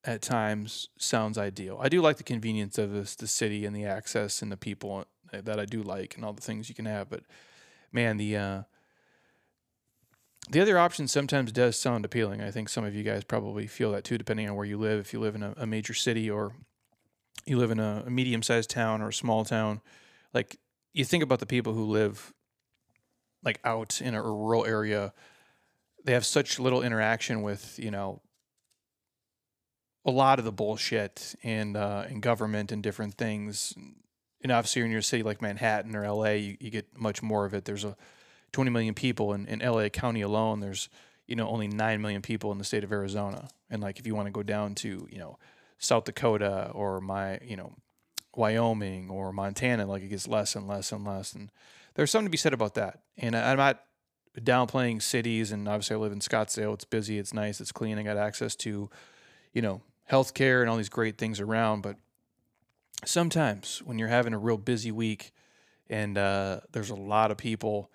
at 0.03 0.21
times 0.21 0.89
sounds 0.97 1.37
ideal. 1.37 1.79
I 1.81 1.89
do 1.89 2.01
like 2.01 2.17
the 2.17 2.23
convenience 2.23 2.77
of 2.77 2.91
this, 2.91 3.15
the 3.15 3.27
city 3.27 3.65
and 3.65 3.75
the 3.75 3.85
access 3.85 4.41
and 4.41 4.51
the 4.51 4.57
people 4.57 5.05
that 5.31 5.59
I 5.59 5.65
do 5.65 5.81
like 5.81 6.15
and 6.15 6.23
all 6.23 6.33
the 6.33 6.41
things 6.41 6.69
you 6.69 6.75
can 6.75 6.85
have, 6.85 7.09
but 7.09 7.21
man, 7.91 8.17
the 8.17 8.37
uh, 8.37 8.61
the 10.49 10.61
other 10.61 10.77
option 10.77 11.07
sometimes 11.07 11.51
does 11.51 11.75
sound 11.75 12.05
appealing. 12.05 12.41
I 12.41 12.51
think 12.51 12.69
some 12.69 12.85
of 12.85 12.93
you 12.93 13.03
guys 13.03 13.23
probably 13.23 13.65
feel 13.65 13.91
that 13.93 14.03
too, 14.03 14.17
depending 14.17 14.47
on 14.47 14.55
where 14.55 14.65
you 14.65 14.77
live. 14.77 14.99
If 14.99 15.11
you 15.11 15.19
live 15.19 15.33
in 15.33 15.41
a, 15.41 15.53
a 15.57 15.65
major 15.65 15.95
city 15.95 16.29
or 16.29 16.53
you 17.47 17.57
live 17.57 17.71
in 17.71 17.79
a, 17.79 18.03
a 18.05 18.09
medium 18.11 18.43
sized 18.43 18.69
town 18.69 19.01
or 19.01 19.09
a 19.09 19.13
small 19.13 19.43
town, 19.43 19.81
like 20.33 20.57
you 20.93 21.03
think 21.03 21.23
about 21.23 21.39
the 21.39 21.47
people 21.47 21.73
who 21.73 21.85
live 21.85 22.31
like 23.43 23.59
out 23.63 24.01
in 24.01 24.13
a 24.13 24.21
rural 24.21 24.65
area, 24.65 25.13
they 26.05 26.13
have 26.13 26.25
such 26.25 26.59
little 26.59 26.83
interaction 26.83 27.41
with, 27.41 27.77
you 27.79 27.91
know, 27.91 28.21
a 30.05 30.11
lot 30.11 30.37
of 30.37 30.45
the 30.45 30.51
bullshit 30.51 31.35
and 31.43 31.75
uh, 31.75 32.05
in 32.07 32.19
government 32.19 32.71
and 32.71 32.83
different 32.83 33.15
things. 33.15 33.73
And 34.43 34.51
obviously, 34.51 34.83
in 34.83 34.91
your 34.91 35.01
city 35.01 35.23
like 35.23 35.41
Manhattan 35.41 35.95
or 35.95 36.07
LA, 36.07 36.31
you, 36.31 36.57
you 36.59 36.69
get 36.69 36.95
much 36.95 37.23
more 37.23 37.45
of 37.45 37.55
it. 37.55 37.65
There's 37.65 37.83
a 37.83 37.97
20 38.51 38.69
million 38.69 38.93
people 38.93 39.33
in, 39.33 39.47
in 39.47 39.59
LA 39.59 39.89
County 39.89 40.21
alone. 40.21 40.59
There's 40.59 40.89
you 41.25 41.35
know 41.35 41.49
only 41.49 41.67
9 41.67 42.01
million 42.01 42.21
people 42.21 42.51
in 42.51 42.59
the 42.59 42.63
state 42.63 42.83
of 42.83 42.91
Arizona. 42.91 43.49
And 43.71 43.81
like 43.81 43.97
if 43.97 44.05
you 44.05 44.13
want 44.13 44.27
to 44.27 44.31
go 44.31 44.43
down 44.43 44.75
to, 44.75 45.07
you 45.09 45.17
know, 45.17 45.39
South 45.79 46.03
Dakota 46.05 46.69
or 46.73 47.01
my, 47.01 47.39
you 47.43 47.57
know, 47.57 47.73
Wyoming 48.35 49.09
or 49.09 49.33
Montana, 49.33 49.87
like 49.87 50.03
it 50.03 50.09
gets 50.09 50.27
less 50.27 50.55
and 50.55 50.67
less 50.67 50.91
and 50.91 51.03
less. 51.03 51.33
And 51.33 51.49
there's 51.95 52.11
something 52.11 52.27
to 52.27 52.31
be 52.31 52.37
said 52.37 52.53
about 52.53 52.75
that. 52.75 52.99
And 53.17 53.35
I'm 53.35 53.57
not 53.57 53.81
downplaying 54.41 55.01
cities. 55.01 55.51
And 55.51 55.67
obviously, 55.67 55.95
I 55.95 55.99
live 55.99 56.11
in 56.11 56.19
Scottsdale. 56.19 56.73
It's 56.73 56.85
busy, 56.85 57.17
it's 57.19 57.33
nice, 57.33 57.61
it's 57.61 57.71
clean. 57.71 57.97
I 57.97 58.03
got 58.03 58.17
access 58.17 58.55
to, 58.57 58.89
you 59.53 59.61
know, 59.61 59.81
healthcare 60.11 60.61
and 60.61 60.69
all 60.69 60.77
these 60.77 60.89
great 60.89 61.17
things 61.17 61.39
around. 61.39 61.81
But 61.81 61.97
sometimes 63.05 63.81
when 63.85 63.99
you're 63.99 64.07
having 64.07 64.33
a 64.33 64.39
real 64.39 64.57
busy 64.57 64.91
week 64.91 65.31
and 65.89 66.17
uh, 66.17 66.61
there's 66.71 66.89
a 66.89 66.95
lot 66.95 67.31
of 67.31 67.37
people 67.37 67.91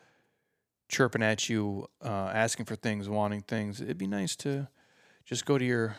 chirping 0.88 1.22
at 1.22 1.48
you, 1.48 1.88
uh, 2.04 2.30
asking 2.34 2.66
for 2.66 2.76
things, 2.76 3.08
wanting 3.08 3.42
things. 3.42 3.80
It'd 3.80 3.98
be 3.98 4.06
nice 4.06 4.36
to 4.36 4.68
just 5.24 5.46
go 5.46 5.56
to 5.56 5.64
your 5.64 5.96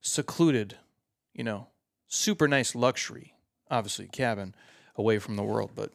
secluded, 0.00 0.76
you 1.32 1.44
know, 1.44 1.68
super 2.08 2.46
nice 2.46 2.74
luxury, 2.74 3.34
obviously, 3.70 4.06
cabin 4.08 4.54
away 4.96 5.18
from 5.18 5.36
the 5.36 5.42
world. 5.42 5.70
But 5.74 5.90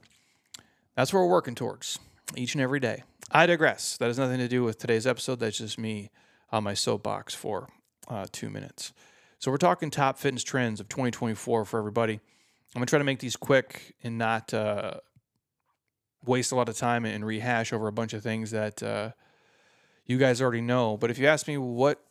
that's 0.95 1.13
what 1.13 1.19
we're 1.19 1.27
working 1.27 1.55
towards 1.55 1.99
each 2.35 2.55
and 2.55 2.61
every 2.61 2.79
day. 2.79 3.03
I 3.31 3.45
digress. 3.45 3.97
That 3.97 4.07
has 4.07 4.17
nothing 4.17 4.37
to 4.37 4.47
do 4.47 4.63
with 4.63 4.77
today's 4.77 5.05
episode. 5.05 5.39
That's 5.39 5.57
just 5.57 5.77
me 5.77 6.11
on 6.51 6.63
my 6.63 6.73
soapbox 6.73 7.33
for 7.33 7.67
uh, 8.07 8.25
two 8.31 8.49
minutes. 8.49 8.93
So 9.39 9.51
we're 9.51 9.57
talking 9.57 9.91
top 9.91 10.17
fitness 10.17 10.43
trends 10.43 10.79
of 10.79 10.87
2024 10.87 11.65
for 11.65 11.77
everybody. 11.77 12.13
I'm 12.13 12.79
gonna 12.79 12.85
try 12.85 12.99
to 12.99 13.05
make 13.05 13.19
these 13.19 13.35
quick 13.35 13.95
and 14.01 14.17
not 14.17 14.53
uh, 14.53 14.95
waste 16.25 16.51
a 16.51 16.55
lot 16.55 16.69
of 16.69 16.77
time 16.77 17.05
and 17.05 17.25
rehash 17.25 17.73
over 17.73 17.87
a 17.87 17.91
bunch 17.91 18.13
of 18.13 18.23
things 18.23 18.51
that 18.51 18.81
uh, 18.81 19.11
you 20.05 20.17
guys 20.17 20.41
already 20.41 20.61
know. 20.61 20.97
But 20.97 21.11
if 21.11 21.17
you 21.17 21.27
ask 21.27 21.47
me 21.47 21.57
what 21.57 22.01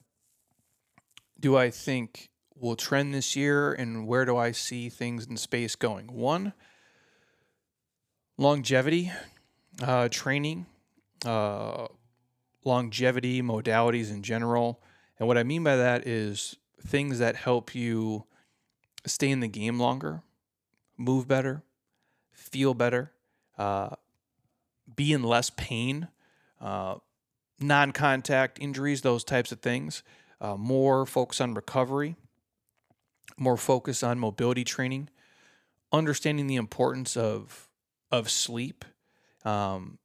do 1.41 1.57
I 1.57 1.71
think 1.71 2.31
will 2.55 2.77
trend 2.77 3.15
this 3.15 3.37
year 3.37 3.73
and 3.73 4.07
where 4.07 4.25
do 4.25 4.37
I 4.37 4.53
see 4.53 4.89
things 4.89 5.27
in 5.27 5.37
space 5.37 5.77
going? 5.77 6.13
One, 6.13 6.53
longevity, 8.39 9.13
uh, 9.83 10.09
training, 10.11 10.67
uh, 11.27 11.89
longevity, 12.65 13.43
modalities 13.43 14.11
in 14.11 14.23
general. 14.23 14.83
And 15.19 15.29
what 15.29 15.39
I 15.39 15.43
mean 15.43 15.65
by 15.65 15.77
that 15.77 16.07
is 16.07 16.57
things 16.81 17.19
that 17.19 17.37
help 17.37 17.75
you 17.75 18.25
stay 19.07 19.31
in 19.31 19.41
the 19.41 19.49
game 19.49 19.79
longer, 19.79 20.23
move 20.97 21.27
better, 21.29 21.63
feel 22.33 22.75
better, 22.75 23.13
uh, 23.59 23.97
be 24.95 25.13
in 25.13 25.23
less 25.23 25.51
pain, 25.51 26.09
uh, 26.61 26.97
non 27.61 27.93
contact 27.93 28.59
injuries, 28.61 29.03
those 29.03 29.25
types 29.25 29.53
of 29.53 29.61
things, 29.61 30.03
uh, 30.41 30.57
more 30.57 31.07
focus 31.07 31.41
on 31.41 31.55
recovery, 31.55 32.17
more 33.39 33.57
focus 33.57 34.03
on 34.03 34.19
mobility 34.19 34.65
training, 34.65 35.09
understanding 35.93 36.47
the 36.47 36.57
importance 36.57 37.17
of, 37.17 37.69
of 38.11 38.31
sleep, 38.31 38.85
um, 39.45 39.99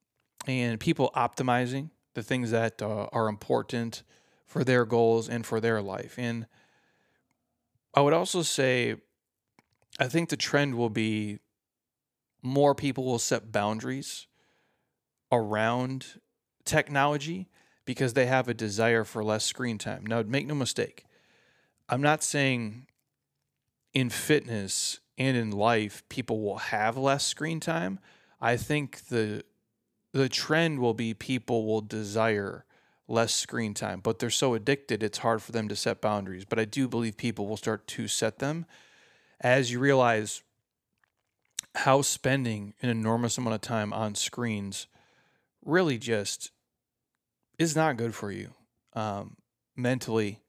and 0.48 0.80
people 0.80 1.12
optimizing 1.16 1.90
the 2.14 2.24
things 2.24 2.52
that 2.52 2.82
uh, 2.82 3.08
are 3.12 3.28
important 3.28 4.04
for 4.46 4.64
their 4.64 4.86
goals 4.86 5.30
and 5.30 5.46
for 5.46 5.60
their 5.60 5.82
life. 5.82 6.16
And 6.18 6.46
I 7.94 8.02
would 8.02 8.14
also 8.14 8.42
say, 8.42 8.96
I 10.00 10.08
think 10.08 10.30
the 10.30 10.38
trend 10.38 10.76
will 10.76 10.90
be 10.90 11.40
more 12.42 12.74
people 12.74 13.06
will 13.06 13.20
set 13.20 13.52
boundaries 13.52 14.28
around 15.32 16.20
technology 16.66 17.48
because 17.86 18.14
they 18.14 18.26
have 18.26 18.48
a 18.48 18.54
desire 18.54 19.04
for 19.04 19.24
less 19.24 19.44
screen 19.44 19.78
time. 19.78 20.06
Now, 20.06 20.22
make 20.22 20.48
no 20.48 20.56
mistake, 20.56 21.06
I'm 21.88 22.02
not 22.02 22.24
saying 22.24 22.88
in 23.94 24.10
fitness 24.10 25.00
and 25.18 25.36
in 25.36 25.52
life 25.52 26.04
people 26.10 26.42
will 26.42 26.58
have 26.58 26.98
less 26.98 27.26
screen 27.26 27.60
time. 27.60 28.00
I 28.40 28.58
think 28.58 29.08
the 29.08 29.44
the 30.14 30.30
trend 30.30 30.80
will 30.80 30.94
be 30.94 31.14
people 31.14 31.66
will 31.66 31.82
desire 31.82 32.66
less 33.08 33.34
screen 33.34 33.74
time, 33.74 34.00
but 34.00 34.20
they're 34.20 34.30
so 34.30 34.54
addicted 34.54 35.04
it's 35.04 35.20
hard 35.20 35.42
for 35.42 35.52
them 35.52 35.68
to 35.68 35.76
set 35.76 36.02
boundaries. 36.02 36.46
But 36.46 36.60
I 36.60 36.66
do 36.66 36.88
believe 36.88 37.18
people 37.18 37.48
will 37.48 37.58
start 37.58 37.88
to 37.88 38.08
set 38.08 38.40
them 38.40 38.66
as 39.40 39.72
you 39.72 39.80
realize 39.80 40.44
how 41.76 42.02
spending 42.02 42.74
an 42.82 42.90
enormous 42.90 43.38
amount 43.38 43.56
of 43.56 43.62
time 43.62 43.94
on 43.94 44.16
screens 44.16 44.88
really 45.66 45.98
just 45.98 46.52
is 47.58 47.76
not 47.76 47.98
good 47.98 48.14
for 48.14 48.32
you 48.32 48.54
um, 48.94 49.38
mentally, 49.76 50.40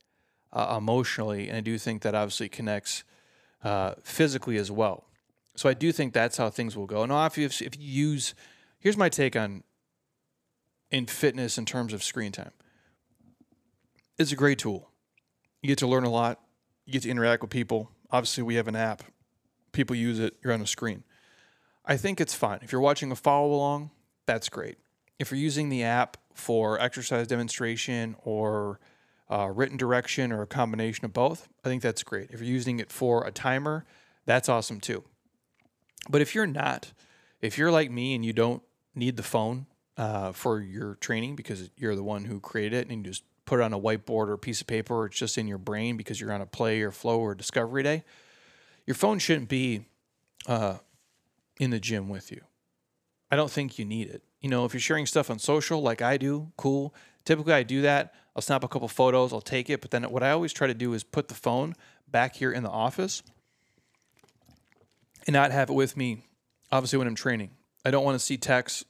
uh, 0.52 0.76
emotionally, 0.78 1.48
and 1.48 1.56
I 1.56 1.60
do 1.60 1.78
think 1.78 2.02
that 2.02 2.14
obviously 2.14 2.48
connects 2.48 3.04
uh, 3.62 3.94
physically 4.02 4.56
as 4.56 4.70
well. 4.70 5.04
So 5.54 5.68
I 5.68 5.74
do 5.74 5.92
think 5.92 6.12
that's 6.12 6.38
how 6.38 6.50
things 6.50 6.76
will 6.76 6.86
go. 6.86 7.04
Now, 7.04 7.26
if 7.26 7.36
you, 7.36 7.46
if 7.46 7.78
you 7.78 8.10
use, 8.10 8.34
here's 8.82 8.96
my 8.96 9.08
take 9.08 9.36
on 9.36 9.62
in 10.90 11.06
fitness 11.06 11.56
in 11.56 11.64
terms 11.64 11.92
of 11.92 12.02
screen 12.02 12.32
time. 12.32 12.50
It's 14.18 14.32
a 14.32 14.36
great 14.36 14.58
tool. 14.58 14.90
You 15.62 15.68
get 15.68 15.78
to 15.78 15.86
learn 15.86 16.04
a 16.04 16.10
lot. 16.10 16.40
You 16.84 16.92
get 16.92 17.02
to 17.04 17.08
interact 17.08 17.42
with 17.42 17.50
people. 17.50 17.90
Obviously, 18.10 18.42
we 18.42 18.56
have 18.56 18.68
an 18.68 18.76
app. 18.76 19.04
People 19.70 19.96
use 19.96 20.18
it. 20.18 20.34
You're 20.42 20.52
on 20.52 20.60
a 20.60 20.66
screen. 20.66 21.04
I 21.86 21.96
think 21.96 22.20
it's 22.20 22.34
fine. 22.34 22.58
If 22.62 22.72
you're 22.72 22.80
watching 22.80 23.10
a 23.10 23.16
follow 23.16 23.54
along, 23.54 23.90
that's 24.26 24.48
great. 24.48 24.76
if 25.18 25.30
you're 25.30 25.38
using 25.38 25.68
the 25.68 25.84
app 25.84 26.16
for 26.34 26.80
exercise 26.80 27.28
demonstration 27.28 28.16
or 28.24 28.80
uh, 29.30 29.48
written 29.54 29.76
direction 29.76 30.32
or 30.32 30.42
a 30.42 30.46
combination 30.46 31.04
of 31.04 31.12
both, 31.12 31.48
I 31.64 31.68
think 31.68 31.80
that's 31.80 32.02
great. 32.02 32.30
If 32.30 32.40
you're 32.40 32.50
using 32.50 32.80
it 32.80 32.90
for 32.90 33.24
a 33.24 33.30
timer, 33.30 33.84
that's 34.26 34.48
awesome 34.48 34.80
too. 34.80 35.04
But 36.10 36.20
if 36.20 36.34
you're 36.34 36.46
not, 36.46 36.92
if 37.40 37.56
you're 37.56 37.70
like 37.70 37.90
me 37.90 38.14
and 38.14 38.24
you 38.24 38.32
don't 38.32 38.62
need 38.94 39.16
the 39.16 39.22
phone 39.22 39.66
uh, 39.96 40.32
for 40.32 40.60
your 40.60 40.96
training 40.96 41.36
because 41.36 41.70
you're 41.76 41.96
the 41.96 42.02
one 42.02 42.24
who 42.24 42.40
created 42.40 42.74
it 42.74 42.88
and 42.88 43.04
you 43.04 43.10
just 43.12 43.24
put 43.44 43.60
it 43.60 43.62
on 43.62 43.72
a 43.72 43.78
whiteboard 43.78 44.28
or 44.28 44.34
a 44.34 44.38
piece 44.38 44.60
of 44.60 44.66
paper 44.66 44.94
or 44.94 45.06
it's 45.06 45.16
just 45.16 45.36
in 45.36 45.46
your 45.46 45.58
brain 45.58 45.96
because 45.96 46.20
you're 46.20 46.32
on 46.32 46.40
a 46.40 46.46
play 46.46 46.80
or 46.82 46.90
flow 46.90 47.20
or 47.20 47.34
discovery 47.34 47.82
day, 47.82 48.04
your 48.86 48.94
phone 48.94 49.18
shouldn't 49.18 49.48
be 49.48 49.84
uh, 50.46 50.78
in 51.58 51.70
the 51.70 51.80
gym 51.80 52.08
with 52.08 52.30
you. 52.30 52.40
I 53.30 53.36
don't 53.36 53.50
think 53.50 53.78
you 53.78 53.84
need 53.84 54.08
it. 54.08 54.22
You 54.40 54.48
know, 54.48 54.64
if 54.64 54.74
you're 54.74 54.80
sharing 54.80 55.06
stuff 55.06 55.30
on 55.30 55.38
social 55.38 55.80
like 55.80 56.02
I 56.02 56.16
do, 56.16 56.52
cool. 56.56 56.94
Typically, 57.24 57.52
I 57.52 57.62
do 57.62 57.82
that. 57.82 58.14
I'll 58.34 58.42
snap 58.42 58.64
a 58.64 58.68
couple 58.68 58.88
photos, 58.88 59.32
I'll 59.32 59.40
take 59.40 59.70
it. 59.70 59.80
But 59.80 59.90
then 59.90 60.04
what 60.04 60.22
I 60.22 60.30
always 60.30 60.52
try 60.52 60.66
to 60.66 60.74
do 60.74 60.94
is 60.94 61.04
put 61.04 61.28
the 61.28 61.34
phone 61.34 61.74
back 62.08 62.36
here 62.36 62.52
in 62.52 62.62
the 62.62 62.70
office 62.70 63.22
and 65.26 65.34
not 65.34 65.52
have 65.52 65.70
it 65.70 65.74
with 65.74 65.96
me, 65.96 66.26
obviously, 66.70 66.98
when 66.98 67.06
I'm 67.06 67.14
training. 67.14 67.50
I 67.84 67.90
don't 67.90 68.04
want 68.04 68.14
to 68.14 68.24
see 68.24 68.36
texts. 68.36 68.84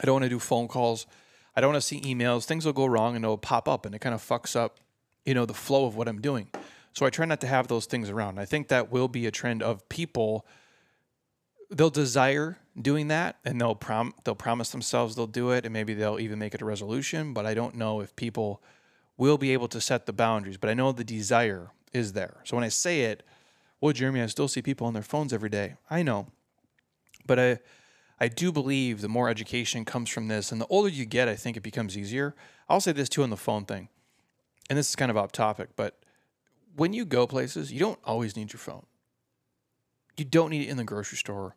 I 0.00 0.06
don't 0.06 0.14
want 0.14 0.24
to 0.24 0.28
do 0.28 0.38
phone 0.38 0.68
calls. 0.68 1.06
I 1.54 1.60
don't 1.60 1.72
want 1.72 1.82
to 1.82 1.86
see 1.86 2.00
emails. 2.02 2.44
Things 2.44 2.66
will 2.66 2.72
go 2.72 2.86
wrong 2.86 3.16
and 3.16 3.24
it'll 3.24 3.38
pop 3.38 3.68
up 3.68 3.86
and 3.86 3.94
it 3.94 4.00
kind 4.00 4.14
of 4.14 4.22
fucks 4.22 4.54
up, 4.54 4.78
you 5.24 5.34
know, 5.34 5.46
the 5.46 5.54
flow 5.54 5.86
of 5.86 5.96
what 5.96 6.06
I'm 6.06 6.20
doing. 6.20 6.48
So 6.92 7.06
I 7.06 7.10
try 7.10 7.24
not 7.26 7.40
to 7.40 7.46
have 7.46 7.68
those 7.68 7.86
things 7.86 8.10
around. 8.10 8.38
I 8.38 8.44
think 8.44 8.68
that 8.68 8.90
will 8.90 9.08
be 9.08 9.26
a 9.26 9.30
trend 9.30 9.62
of 9.62 9.88
people 9.88 10.46
they'll 11.70 11.90
desire 11.90 12.58
doing 12.80 13.08
that 13.08 13.36
and 13.44 13.60
they'll 13.60 13.74
prom 13.74 14.14
they'll 14.24 14.34
promise 14.34 14.70
themselves 14.70 15.16
they'll 15.16 15.26
do 15.26 15.50
it 15.50 15.64
and 15.64 15.72
maybe 15.72 15.94
they'll 15.94 16.20
even 16.20 16.38
make 16.38 16.54
it 16.54 16.62
a 16.62 16.64
resolution, 16.64 17.32
but 17.32 17.46
I 17.46 17.54
don't 17.54 17.74
know 17.74 18.00
if 18.00 18.14
people 18.16 18.62
will 19.16 19.38
be 19.38 19.52
able 19.52 19.68
to 19.68 19.80
set 19.80 20.06
the 20.06 20.12
boundaries, 20.12 20.58
but 20.58 20.70
I 20.70 20.74
know 20.74 20.92
the 20.92 21.04
desire 21.04 21.70
is 21.92 22.12
there. 22.12 22.36
So 22.44 22.56
when 22.56 22.64
I 22.64 22.68
say 22.68 23.02
it, 23.02 23.22
well, 23.80 23.92
Jeremy, 23.92 24.20
I 24.20 24.26
still 24.26 24.48
see 24.48 24.62
people 24.62 24.86
on 24.86 24.92
their 24.92 25.02
phones 25.02 25.32
every 25.32 25.48
day. 25.48 25.74
I 25.90 26.02
know. 26.02 26.28
But 27.26 27.38
I 27.38 27.58
I 28.18 28.28
do 28.28 28.50
believe 28.50 29.00
the 29.00 29.08
more 29.08 29.28
education 29.28 29.84
comes 29.84 30.08
from 30.08 30.28
this 30.28 30.50
and 30.50 30.60
the 30.60 30.66
older 30.68 30.88
you 30.88 31.04
get, 31.04 31.28
I 31.28 31.36
think 31.36 31.56
it 31.56 31.62
becomes 31.62 31.98
easier. 31.98 32.34
I'll 32.68 32.80
say 32.80 32.92
this 32.92 33.08
too 33.08 33.22
on 33.22 33.30
the 33.30 33.36
phone 33.36 33.64
thing. 33.64 33.88
And 34.68 34.78
this 34.78 34.88
is 34.88 34.96
kind 34.96 35.10
of 35.10 35.16
off 35.16 35.32
topic, 35.32 35.70
but 35.76 35.98
when 36.74 36.92
you 36.92 37.04
go 37.04 37.26
places, 37.26 37.72
you 37.72 37.78
don't 37.78 37.98
always 38.04 38.36
need 38.36 38.52
your 38.52 38.60
phone. 38.60 38.86
You 40.16 40.24
don't 40.24 40.50
need 40.50 40.62
it 40.62 40.68
in 40.68 40.76
the 40.76 40.84
grocery 40.84 41.18
store, 41.18 41.56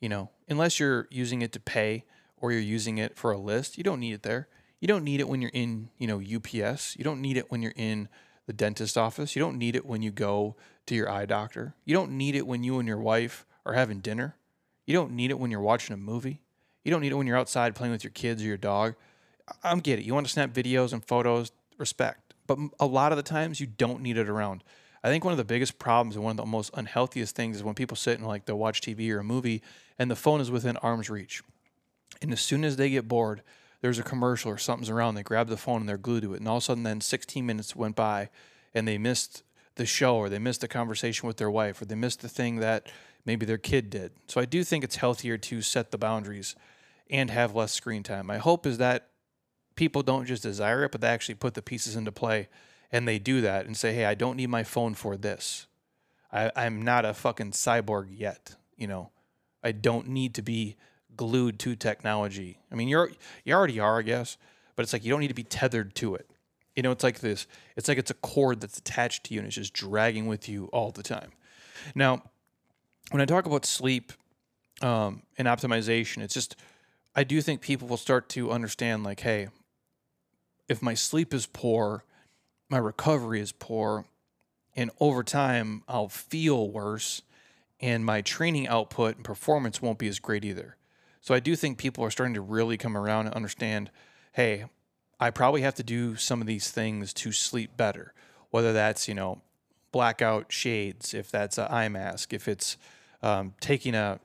you 0.00 0.08
know, 0.08 0.30
unless 0.48 0.80
you're 0.80 1.06
using 1.10 1.42
it 1.42 1.52
to 1.52 1.60
pay 1.60 2.04
or 2.36 2.52
you're 2.52 2.60
using 2.60 2.98
it 2.98 3.16
for 3.16 3.30
a 3.30 3.38
list. 3.38 3.78
You 3.78 3.84
don't 3.84 4.00
need 4.00 4.12
it 4.12 4.22
there. 4.22 4.48
You 4.80 4.88
don't 4.88 5.04
need 5.04 5.20
it 5.20 5.28
when 5.28 5.40
you're 5.40 5.50
in, 5.54 5.90
you 5.98 6.06
know, 6.06 6.20
UPS. 6.20 6.96
You 6.96 7.04
don't 7.04 7.20
need 7.20 7.36
it 7.36 7.50
when 7.50 7.62
you're 7.62 7.74
in 7.76 8.08
the 8.46 8.52
dentist 8.52 8.98
office. 8.98 9.36
You 9.36 9.40
don't 9.40 9.58
need 9.58 9.76
it 9.76 9.86
when 9.86 10.02
you 10.02 10.10
go 10.10 10.56
to 10.86 10.94
your 10.94 11.08
eye 11.10 11.26
doctor. 11.26 11.74
You 11.84 11.94
don't 11.94 12.12
need 12.12 12.34
it 12.34 12.46
when 12.46 12.64
you 12.64 12.78
and 12.78 12.88
your 12.88 12.98
wife 12.98 13.46
are 13.64 13.74
having 13.74 14.00
dinner. 14.00 14.36
You 14.90 14.96
don't 14.96 15.12
need 15.12 15.30
it 15.30 15.38
when 15.38 15.52
you're 15.52 15.60
watching 15.60 15.94
a 15.94 15.96
movie. 15.96 16.40
You 16.82 16.90
don't 16.90 17.00
need 17.00 17.12
it 17.12 17.14
when 17.14 17.28
you're 17.28 17.36
outside 17.36 17.76
playing 17.76 17.92
with 17.92 18.02
your 18.02 18.10
kids 18.10 18.42
or 18.42 18.46
your 18.46 18.56
dog. 18.56 18.96
I'm 19.62 19.78
get 19.78 20.00
it. 20.00 20.04
You 20.04 20.14
want 20.14 20.26
to 20.26 20.32
snap 20.32 20.50
videos 20.50 20.92
and 20.92 21.04
photos, 21.04 21.52
respect. 21.78 22.34
But 22.48 22.58
a 22.80 22.86
lot 22.86 23.12
of 23.12 23.16
the 23.16 23.22
times 23.22 23.60
you 23.60 23.68
don't 23.68 24.02
need 24.02 24.18
it 24.18 24.28
around. 24.28 24.64
I 25.04 25.08
think 25.08 25.24
one 25.24 25.30
of 25.30 25.38
the 25.38 25.44
biggest 25.44 25.78
problems 25.78 26.16
and 26.16 26.24
one 26.24 26.32
of 26.32 26.38
the 26.38 26.44
most 26.44 26.72
unhealthiest 26.74 27.36
things 27.36 27.58
is 27.58 27.62
when 27.62 27.76
people 27.76 27.96
sit 27.96 28.18
and 28.18 28.26
like 28.26 28.46
they'll 28.46 28.58
watch 28.58 28.80
TV 28.80 29.12
or 29.12 29.20
a 29.20 29.24
movie 29.24 29.62
and 29.96 30.10
the 30.10 30.16
phone 30.16 30.40
is 30.40 30.50
within 30.50 30.76
arm's 30.78 31.08
reach. 31.08 31.40
And 32.20 32.32
as 32.32 32.40
soon 32.40 32.64
as 32.64 32.74
they 32.74 32.90
get 32.90 33.06
bored, 33.06 33.42
there's 33.82 34.00
a 34.00 34.02
commercial 34.02 34.50
or 34.50 34.58
something's 34.58 34.90
around, 34.90 35.14
they 35.14 35.22
grab 35.22 35.46
the 35.46 35.56
phone 35.56 35.82
and 35.82 35.88
they're 35.88 35.98
glued 35.98 36.22
to 36.22 36.34
it. 36.34 36.40
And 36.40 36.48
all 36.48 36.56
of 36.56 36.64
a 36.64 36.66
sudden, 36.66 36.82
then 36.82 37.00
16 37.00 37.46
minutes 37.46 37.76
went 37.76 37.94
by 37.94 38.28
and 38.74 38.88
they 38.88 38.98
missed 38.98 39.44
the 39.80 39.86
show 39.86 40.16
or 40.16 40.28
they 40.28 40.38
missed 40.38 40.60
the 40.60 40.68
conversation 40.68 41.26
with 41.26 41.38
their 41.38 41.50
wife 41.50 41.80
or 41.80 41.86
they 41.86 41.94
missed 41.94 42.20
the 42.20 42.28
thing 42.28 42.56
that 42.56 42.86
maybe 43.24 43.46
their 43.46 43.58
kid 43.58 43.88
did. 43.88 44.12
So 44.26 44.38
I 44.38 44.44
do 44.44 44.62
think 44.62 44.84
it's 44.84 44.96
healthier 44.96 45.38
to 45.38 45.62
set 45.62 45.90
the 45.90 45.96
boundaries 45.96 46.54
and 47.08 47.30
have 47.30 47.54
less 47.54 47.72
screen 47.72 48.02
time. 48.02 48.26
My 48.26 48.36
hope 48.36 48.66
is 48.66 48.76
that 48.76 49.08
people 49.76 50.02
don't 50.02 50.26
just 50.26 50.42
desire 50.42 50.84
it, 50.84 50.92
but 50.92 51.00
they 51.00 51.08
actually 51.08 51.36
put 51.36 51.54
the 51.54 51.62
pieces 51.62 51.96
into 51.96 52.12
play 52.12 52.48
and 52.92 53.08
they 53.08 53.18
do 53.18 53.40
that 53.40 53.64
and 53.64 53.74
say, 53.74 53.94
hey, 53.94 54.04
I 54.04 54.14
don't 54.14 54.36
need 54.36 54.48
my 54.48 54.64
phone 54.64 54.92
for 54.92 55.16
this. 55.16 55.66
I, 56.30 56.52
I'm 56.54 56.82
not 56.82 57.06
a 57.06 57.14
fucking 57.14 57.52
cyborg 57.52 58.08
yet. 58.10 58.56
You 58.76 58.86
know, 58.86 59.10
I 59.64 59.72
don't 59.72 60.08
need 60.08 60.34
to 60.34 60.42
be 60.42 60.76
glued 61.16 61.58
to 61.60 61.74
technology. 61.74 62.58
I 62.70 62.74
mean, 62.74 62.88
you're 62.88 63.10
you 63.44 63.54
already 63.54 63.80
are, 63.80 63.98
I 64.00 64.02
guess, 64.02 64.36
but 64.76 64.82
it's 64.82 64.92
like 64.92 65.04
you 65.04 65.10
don't 65.10 65.20
need 65.20 65.28
to 65.28 65.34
be 65.34 65.42
tethered 65.42 65.94
to 65.96 66.14
it. 66.14 66.29
You 66.80 66.82
know, 66.82 66.92
it's 66.92 67.04
like 67.04 67.20
this. 67.20 67.46
It's 67.76 67.88
like 67.88 67.98
it's 67.98 68.10
a 68.10 68.14
cord 68.14 68.62
that's 68.62 68.78
attached 68.78 69.24
to 69.24 69.34
you 69.34 69.40
and 69.40 69.46
it's 69.46 69.56
just 69.56 69.74
dragging 69.74 70.26
with 70.26 70.48
you 70.48 70.70
all 70.72 70.90
the 70.90 71.02
time. 71.02 71.30
Now, 71.94 72.22
when 73.10 73.20
I 73.20 73.26
talk 73.26 73.44
about 73.44 73.66
sleep 73.66 74.14
um, 74.80 75.24
and 75.36 75.46
optimization, 75.46 76.22
it's 76.22 76.32
just 76.32 76.56
I 77.14 77.22
do 77.22 77.42
think 77.42 77.60
people 77.60 77.86
will 77.86 77.98
start 77.98 78.30
to 78.30 78.50
understand, 78.50 79.04
like, 79.04 79.20
hey, 79.20 79.48
if 80.70 80.80
my 80.80 80.94
sleep 80.94 81.34
is 81.34 81.44
poor, 81.44 82.02
my 82.70 82.78
recovery 82.78 83.42
is 83.42 83.52
poor, 83.52 84.06
and 84.74 84.90
over 85.00 85.22
time 85.22 85.82
I'll 85.86 86.08
feel 86.08 86.70
worse, 86.70 87.20
and 87.78 88.06
my 88.06 88.22
training 88.22 88.68
output 88.68 89.16
and 89.16 89.24
performance 89.26 89.82
won't 89.82 89.98
be 89.98 90.08
as 90.08 90.18
great 90.18 90.46
either. 90.46 90.78
So 91.20 91.34
I 91.34 91.40
do 91.40 91.56
think 91.56 91.76
people 91.76 92.02
are 92.06 92.10
starting 92.10 92.32
to 92.36 92.40
really 92.40 92.78
come 92.78 92.96
around 92.96 93.26
and 93.26 93.34
understand, 93.34 93.90
hey, 94.32 94.64
I 95.20 95.30
probably 95.30 95.60
have 95.60 95.74
to 95.74 95.82
do 95.82 96.16
some 96.16 96.40
of 96.40 96.46
these 96.46 96.70
things 96.70 97.12
to 97.14 97.30
sleep 97.30 97.76
better. 97.76 98.14
Whether 98.50 98.72
that's 98.72 99.06
you 99.06 99.14
know 99.14 99.42
blackout 99.92 100.50
shades, 100.50 101.14
if 101.14 101.30
that's 101.30 101.58
an 101.58 101.66
eye 101.70 101.88
mask, 101.88 102.32
if 102.32 102.48
it's 102.48 102.76
um, 103.22 103.54
taking 103.60 103.94
a, 103.94 104.18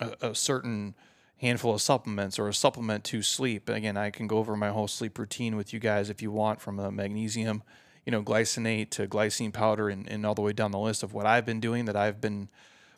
a, 0.00 0.30
a 0.30 0.34
certain 0.34 0.94
handful 1.38 1.72
of 1.72 1.80
supplements 1.80 2.38
or 2.38 2.48
a 2.48 2.54
supplement 2.54 3.04
to 3.04 3.22
sleep. 3.22 3.70
Again, 3.70 3.96
I 3.96 4.10
can 4.10 4.26
go 4.26 4.36
over 4.36 4.56
my 4.56 4.68
whole 4.68 4.88
sleep 4.88 5.18
routine 5.18 5.56
with 5.56 5.72
you 5.72 5.78
guys 5.78 6.10
if 6.10 6.20
you 6.20 6.30
want, 6.30 6.60
from 6.60 6.78
a 6.78 6.90
magnesium 6.90 7.62
you 8.04 8.12
know, 8.12 8.22
glycinate 8.22 8.90
to 8.90 9.06
glycine 9.06 9.52
powder 9.52 9.88
and, 9.88 10.08
and 10.08 10.24
all 10.24 10.34
the 10.34 10.42
way 10.42 10.52
down 10.52 10.70
the 10.70 10.78
list 10.78 11.02
of 11.02 11.12
what 11.12 11.26
I've 11.26 11.44
been 11.44 11.60
doing 11.60 11.84
that 11.84 11.96
I've 11.96 12.20
been 12.20 12.48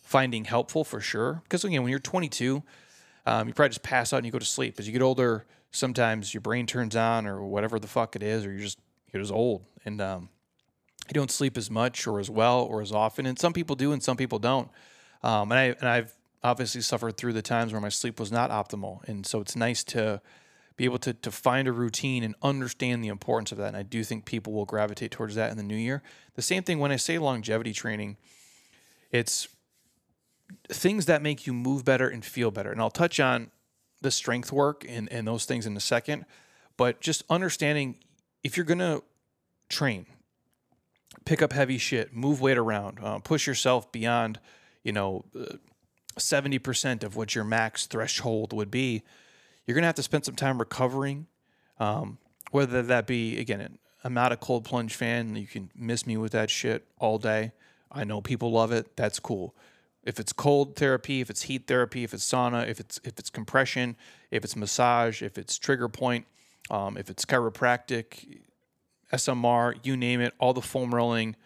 finding 0.01 0.45
helpful 0.45 0.85
for 0.85 1.01
sure. 1.01 1.43
Because 1.45 1.65
again, 1.65 1.83
when 1.83 1.91
you're 1.91 1.99
22, 1.99 2.63
um, 3.27 3.49
you 3.49 3.55
probably 3.55 3.71
just 3.71 3.83
pass 3.83 4.13
out 4.13 4.19
and 4.19 4.27
you 4.27 4.33
go 4.33 4.39
to 4.39 4.45
sleep. 4.45 4.79
As 4.79 4.87
you 4.87 4.93
get 4.93 5.03
older, 5.03 5.45
sometimes 5.73 6.33
your 6.33 6.41
brain 6.41 6.67
turns 6.67 6.95
on 6.95 7.27
or 7.27 7.43
whatever 7.43 7.79
the 7.79 7.89
fuck 7.89 8.15
it 8.15 8.23
is, 8.23 8.47
or 8.47 8.53
you're 8.53 8.61
just 8.61 8.79
you're 9.13 9.23
just 9.23 9.33
old 9.33 9.65
and 9.85 10.01
um, 10.01 10.29
you 11.09 11.15
don't 11.15 11.31
sleep 11.31 11.57
as 11.57 11.71
much 11.71 12.07
or 12.07 12.21
as 12.21 12.31
well 12.31 12.63
or 12.63 12.81
as 12.81 12.93
often. 12.93 13.27
And 13.27 13.39
some 13.39 13.53
people 13.53 13.75
do, 13.75 13.93
and 13.93 14.03
some 14.03 14.17
people 14.17 14.39
don't. 14.39 14.71
Um, 15.23 15.51
and 15.51 15.59
I 15.59 15.65
and 15.65 15.89
I've 15.89 16.15
obviously 16.45 16.81
suffered 16.81 17.17
through 17.17 17.33
the 17.33 17.43
times 17.43 17.73
where 17.73 17.81
my 17.81 17.89
sleep 17.89 18.21
was 18.21 18.31
not 18.31 18.51
optimal, 18.51 19.03
and 19.09 19.27
so 19.27 19.41
it's 19.41 19.57
nice 19.57 19.83
to 19.85 20.21
be 20.77 20.85
able 20.85 20.99
to, 20.99 21.13
to 21.13 21.31
find 21.31 21.69
a 21.69 21.73
routine 21.73 22.25
and 22.25 22.35
understand 22.43 23.05
the 23.05 23.09
importance 23.09 23.53
of 23.53 23.59
that. 23.59 23.69
And 23.69 23.77
I 23.77 23.83
do 23.83 24.03
think 24.03 24.25
people 24.25 24.55
will 24.55 24.65
gravitate 24.65 25.11
towards 25.11 25.35
that 25.35 25.51
in 25.51 25.59
the 25.59 25.63
new 25.63 25.77
year. 25.77 26.03
The 26.35 26.43
same 26.43 26.63
thing 26.63 26.79
when 26.79 26.91
I 26.91 26.97
say 26.97 27.19
longevity 27.19 27.75
training, 27.75 28.17
it's 29.11 29.49
things 30.69 31.07
that 31.07 31.21
make 31.21 31.47
you 31.47 31.53
move 31.53 31.85
better 31.85 32.09
and 32.09 32.25
feel 32.25 32.51
better. 32.51 32.73
And 32.73 32.81
I'll 32.81 32.91
touch 32.91 33.21
on 33.21 33.51
the 34.03 34.11
strength 34.11 34.53
work 34.53 34.85
and, 34.89 35.11
and 35.13 35.27
those 35.27 35.45
things 35.45 35.67
in 35.67 35.77
a 35.77 35.81
second. 35.81 36.25
But 36.77 37.01
just 37.01 37.25
understanding 37.31 37.97
if 38.43 38.57
you're 38.57 38.67
going 38.67 38.79
to 38.79 39.03
train, 39.69 40.07
pick 41.25 41.43
up 41.43 41.53
heavy 41.53 41.79
shit, 41.79 42.15
move 42.15 42.41
weight 42.41 42.59
around, 42.59 42.99
uh, 43.03 43.19
push 43.19 43.47
yourself 43.47 43.91
beyond, 43.93 44.41
you 44.83 44.93
know, 44.93 45.25
uh, 45.39 45.57
70% 46.19 47.03
of 47.03 47.17
what 47.17 47.35
your 47.35 47.45
max 47.45 47.87
threshold 47.87 48.53
would 48.53 48.71
be 48.71 49.03
you're 49.67 49.81
to 49.81 49.87
have 49.87 49.95
to 49.97 50.03
spend 50.03 50.25
some 50.25 50.37
time 50.37 50.59
recovering. 50.59 51.27
Um, 51.79 52.19
whether 52.51 52.83
that 52.83 53.07
be, 53.07 53.39
again, 53.39 53.79
I'm 54.05 54.15
not 54.15 54.33
a 54.33 54.37
cold 54.37 54.65
plunge 54.65 54.95
fan. 54.95 55.37
You 55.37 55.47
can 55.47 55.71
miss 55.75 56.07
me 56.07 56.17
with 56.17 56.33
that 56.33 56.51
shit 56.51 56.87
all 56.99 57.19
day. 57.19 57.53
I 57.91 58.05
know 58.05 58.21
people 58.21 58.51
love 58.53 58.73
it. 58.73 58.97
That's 58.97 59.19
cool. 59.21 59.55
If 60.05 60.19
it's 60.19 60.33
cold 60.33 60.77
therapy, 60.77 61.21
if 61.21 61.31
it's 61.31 61.43
heat 61.43 61.67
therapy, 61.67 62.03
if 62.05 62.13
it's 62.13 62.29
sauna, 62.29 62.69
if 62.69 62.81
it's 62.81 63.01
if 63.05 63.19
it's 63.19 63.31
compression, 63.31 63.97
if 64.31 64.45
it's 64.45 64.57
massage, 64.57 65.23
if 65.23 65.39
it's 65.39 65.57
trigger 65.57 65.89
point, 65.89 66.27
um, 66.71 66.97
if 66.97 67.09
it's 67.09 67.25
chiropractic, 67.25 68.41
SMR, 69.13 69.79
you 69.85 69.97
name 69.97 70.21
it, 70.21 70.35
all 70.39 70.53
the 70.53 70.63
foam 70.63 70.95
rolling, 70.95 71.37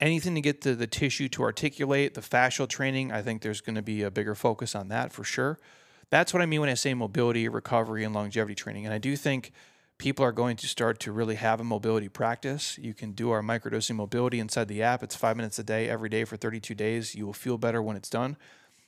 anything 0.00 0.34
to 0.34 0.40
get 0.40 0.62
the, 0.62 0.74
the 0.74 0.86
tissue 0.86 1.28
to 1.28 1.42
articulate, 1.42 2.14
the 2.14 2.20
fascial 2.20 2.68
training, 2.68 3.12
I 3.12 3.22
think 3.22 3.42
there's 3.42 3.60
going 3.60 3.76
to 3.76 3.82
be 3.82 4.02
a 4.02 4.10
bigger 4.10 4.34
focus 4.34 4.74
on 4.74 4.88
that 4.88 5.12
for 5.12 5.22
sure. 5.22 5.58
That's 6.10 6.34
what 6.34 6.42
I 6.42 6.46
mean 6.46 6.60
when 6.60 6.68
I 6.68 6.74
say 6.74 6.92
mobility, 6.92 7.48
recovery, 7.48 8.04
and 8.04 8.14
longevity 8.14 8.54
training. 8.54 8.84
And 8.84 8.92
I 8.92 8.98
do 8.98 9.16
think 9.16 9.52
people 10.02 10.24
are 10.24 10.32
going 10.32 10.56
to 10.56 10.66
start 10.66 10.98
to 10.98 11.12
really 11.12 11.36
have 11.36 11.60
a 11.60 11.64
mobility 11.64 12.08
practice. 12.08 12.76
You 12.76 12.92
can 12.92 13.12
do 13.12 13.30
our 13.30 13.40
microdosing 13.40 13.94
mobility 13.94 14.40
inside 14.40 14.66
the 14.66 14.82
app. 14.82 15.00
It's 15.00 15.14
five 15.14 15.36
minutes 15.36 15.60
a 15.60 15.62
day, 15.62 15.88
every 15.88 16.08
day 16.08 16.24
for 16.24 16.36
32 16.36 16.74
days. 16.74 17.14
You 17.14 17.24
will 17.24 17.32
feel 17.32 17.56
better 17.56 17.80
when 17.80 17.96
it's 17.96 18.10
done. 18.10 18.36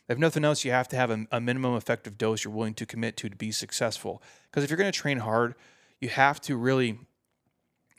If 0.09 0.18
nothing 0.18 0.44
else, 0.44 0.64
you 0.64 0.72
have 0.72 0.88
to 0.88 0.96
have 0.96 1.12
a, 1.12 1.24
a 1.31 1.40
minimum 1.40 1.77
effective 1.77 2.18
dose 2.18 2.42
you're 2.42 2.53
willing 2.53 2.74
to 2.74 2.85
commit 2.85 3.16
to 3.18 3.29
to 3.29 3.37
be 3.37 3.53
successful. 3.53 4.24
Because 4.50 4.64
if 4.64 4.70
you're 4.70 4.77
going 4.77 4.90
to 4.90 4.98
train 4.98 5.18
hard, 5.18 5.55
you 6.00 6.09
have 6.09 6.40
to 6.42 6.57
really 6.57 6.98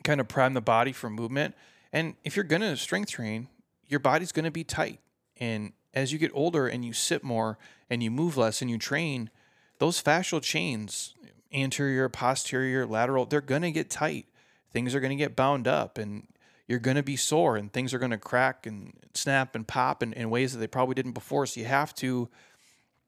kind 0.04 0.20
of 0.20 0.28
prime 0.28 0.52
the 0.52 0.60
body 0.60 0.92
for 0.92 1.08
movement. 1.08 1.54
And 1.94 2.16
if 2.22 2.36
you're 2.36 2.44
going 2.44 2.60
to 2.60 2.76
strength 2.76 3.12
train, 3.12 3.48
your 3.86 3.98
body's 3.98 4.30
going 4.30 4.44
to 4.44 4.50
be 4.50 4.62
tight. 4.62 5.00
And 5.38 5.72
as 5.94 6.12
you 6.12 6.18
get 6.18 6.32
older 6.34 6.68
and 6.68 6.84
you 6.84 6.92
sit 6.92 7.24
more 7.24 7.56
and 7.88 8.02
you 8.02 8.10
move 8.10 8.36
less 8.36 8.60
and 8.60 8.70
you 8.70 8.76
train, 8.76 9.30
those 9.78 10.02
fascial 10.02 10.42
chains, 10.42 11.14
anterior, 11.52 12.08
posterior, 12.08 12.86
lateral, 12.86 13.26
they're 13.26 13.40
going 13.40 13.62
to 13.62 13.70
get 13.70 13.90
tight. 13.90 14.26
Things 14.72 14.94
are 14.94 15.00
going 15.00 15.10
to 15.10 15.16
get 15.16 15.36
bound 15.36 15.66
up 15.66 15.98
and 15.98 16.26
you're 16.66 16.78
going 16.78 16.96
to 16.96 17.02
be 17.02 17.16
sore 17.16 17.56
and 17.56 17.72
things 17.72 17.94
are 17.94 17.98
going 17.98 18.10
to 18.10 18.18
crack 18.18 18.66
and 18.66 18.92
snap 19.14 19.54
and 19.54 19.66
pop 19.66 20.02
in, 20.02 20.12
in 20.12 20.30
ways 20.30 20.52
that 20.52 20.58
they 20.58 20.66
probably 20.66 20.94
didn't 20.94 21.12
before. 21.12 21.46
So 21.46 21.60
you 21.60 21.66
have 21.66 21.94
to 21.96 22.28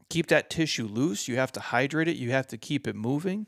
keep 0.08 0.28
that 0.28 0.50
tissue 0.50 0.86
loose. 0.86 1.28
You 1.28 1.36
have 1.36 1.52
to 1.52 1.60
hydrate 1.60 2.08
it. 2.08 2.16
You 2.16 2.30
have 2.30 2.46
to 2.48 2.56
keep 2.56 2.86
it 2.86 2.96
moving 2.96 3.46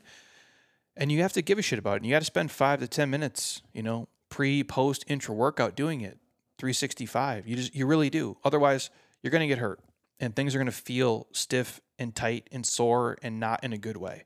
and 0.95 1.11
you 1.11 1.21
have 1.21 1.33
to 1.33 1.41
give 1.41 1.57
a 1.57 1.61
shit 1.61 1.79
about 1.79 1.93
it. 1.93 1.97
And 1.97 2.05
you 2.05 2.11
got 2.11 2.19
to 2.19 2.25
spend 2.25 2.51
five 2.51 2.79
to 2.79 2.87
10 2.87 3.09
minutes, 3.09 3.61
you 3.73 3.81
know, 3.81 4.07
pre, 4.29 4.63
post, 4.63 5.03
intra 5.07 5.33
workout 5.33 5.75
doing 5.75 6.01
it 6.01 6.19
365. 6.57 7.47
You 7.47 7.55
just, 7.55 7.73
you 7.73 7.85
really 7.85 8.09
do. 8.09 8.37
Otherwise, 8.43 8.89
you're 9.23 9.31
going 9.31 9.41
to 9.41 9.47
get 9.47 9.57
hurt 9.57 9.79
and 10.19 10.35
things 10.35 10.53
are 10.53 10.59
going 10.59 10.65
to 10.67 10.71
feel 10.71 11.27
stiff 11.31 11.81
and 11.97 12.15
tight 12.15 12.47
and 12.51 12.65
sore 12.65 13.17
and 13.21 13.39
not 13.39 13.63
in 13.63 13.73
a 13.73 13.77
good 13.77 13.97
way. 13.97 14.25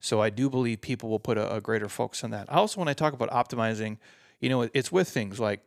So 0.00 0.20
I 0.20 0.30
do 0.30 0.48
believe 0.50 0.80
people 0.80 1.08
will 1.08 1.20
put 1.20 1.38
a, 1.38 1.54
a 1.54 1.60
greater 1.60 1.88
focus 1.88 2.22
on 2.22 2.30
that. 2.30 2.48
Also, 2.48 2.78
when 2.80 2.88
I 2.88 2.92
talk 2.92 3.12
about 3.12 3.30
optimizing, 3.30 3.98
you 4.40 4.48
know, 4.48 4.62
it's 4.62 4.92
with 4.92 5.08
things 5.08 5.40
like 5.40 5.60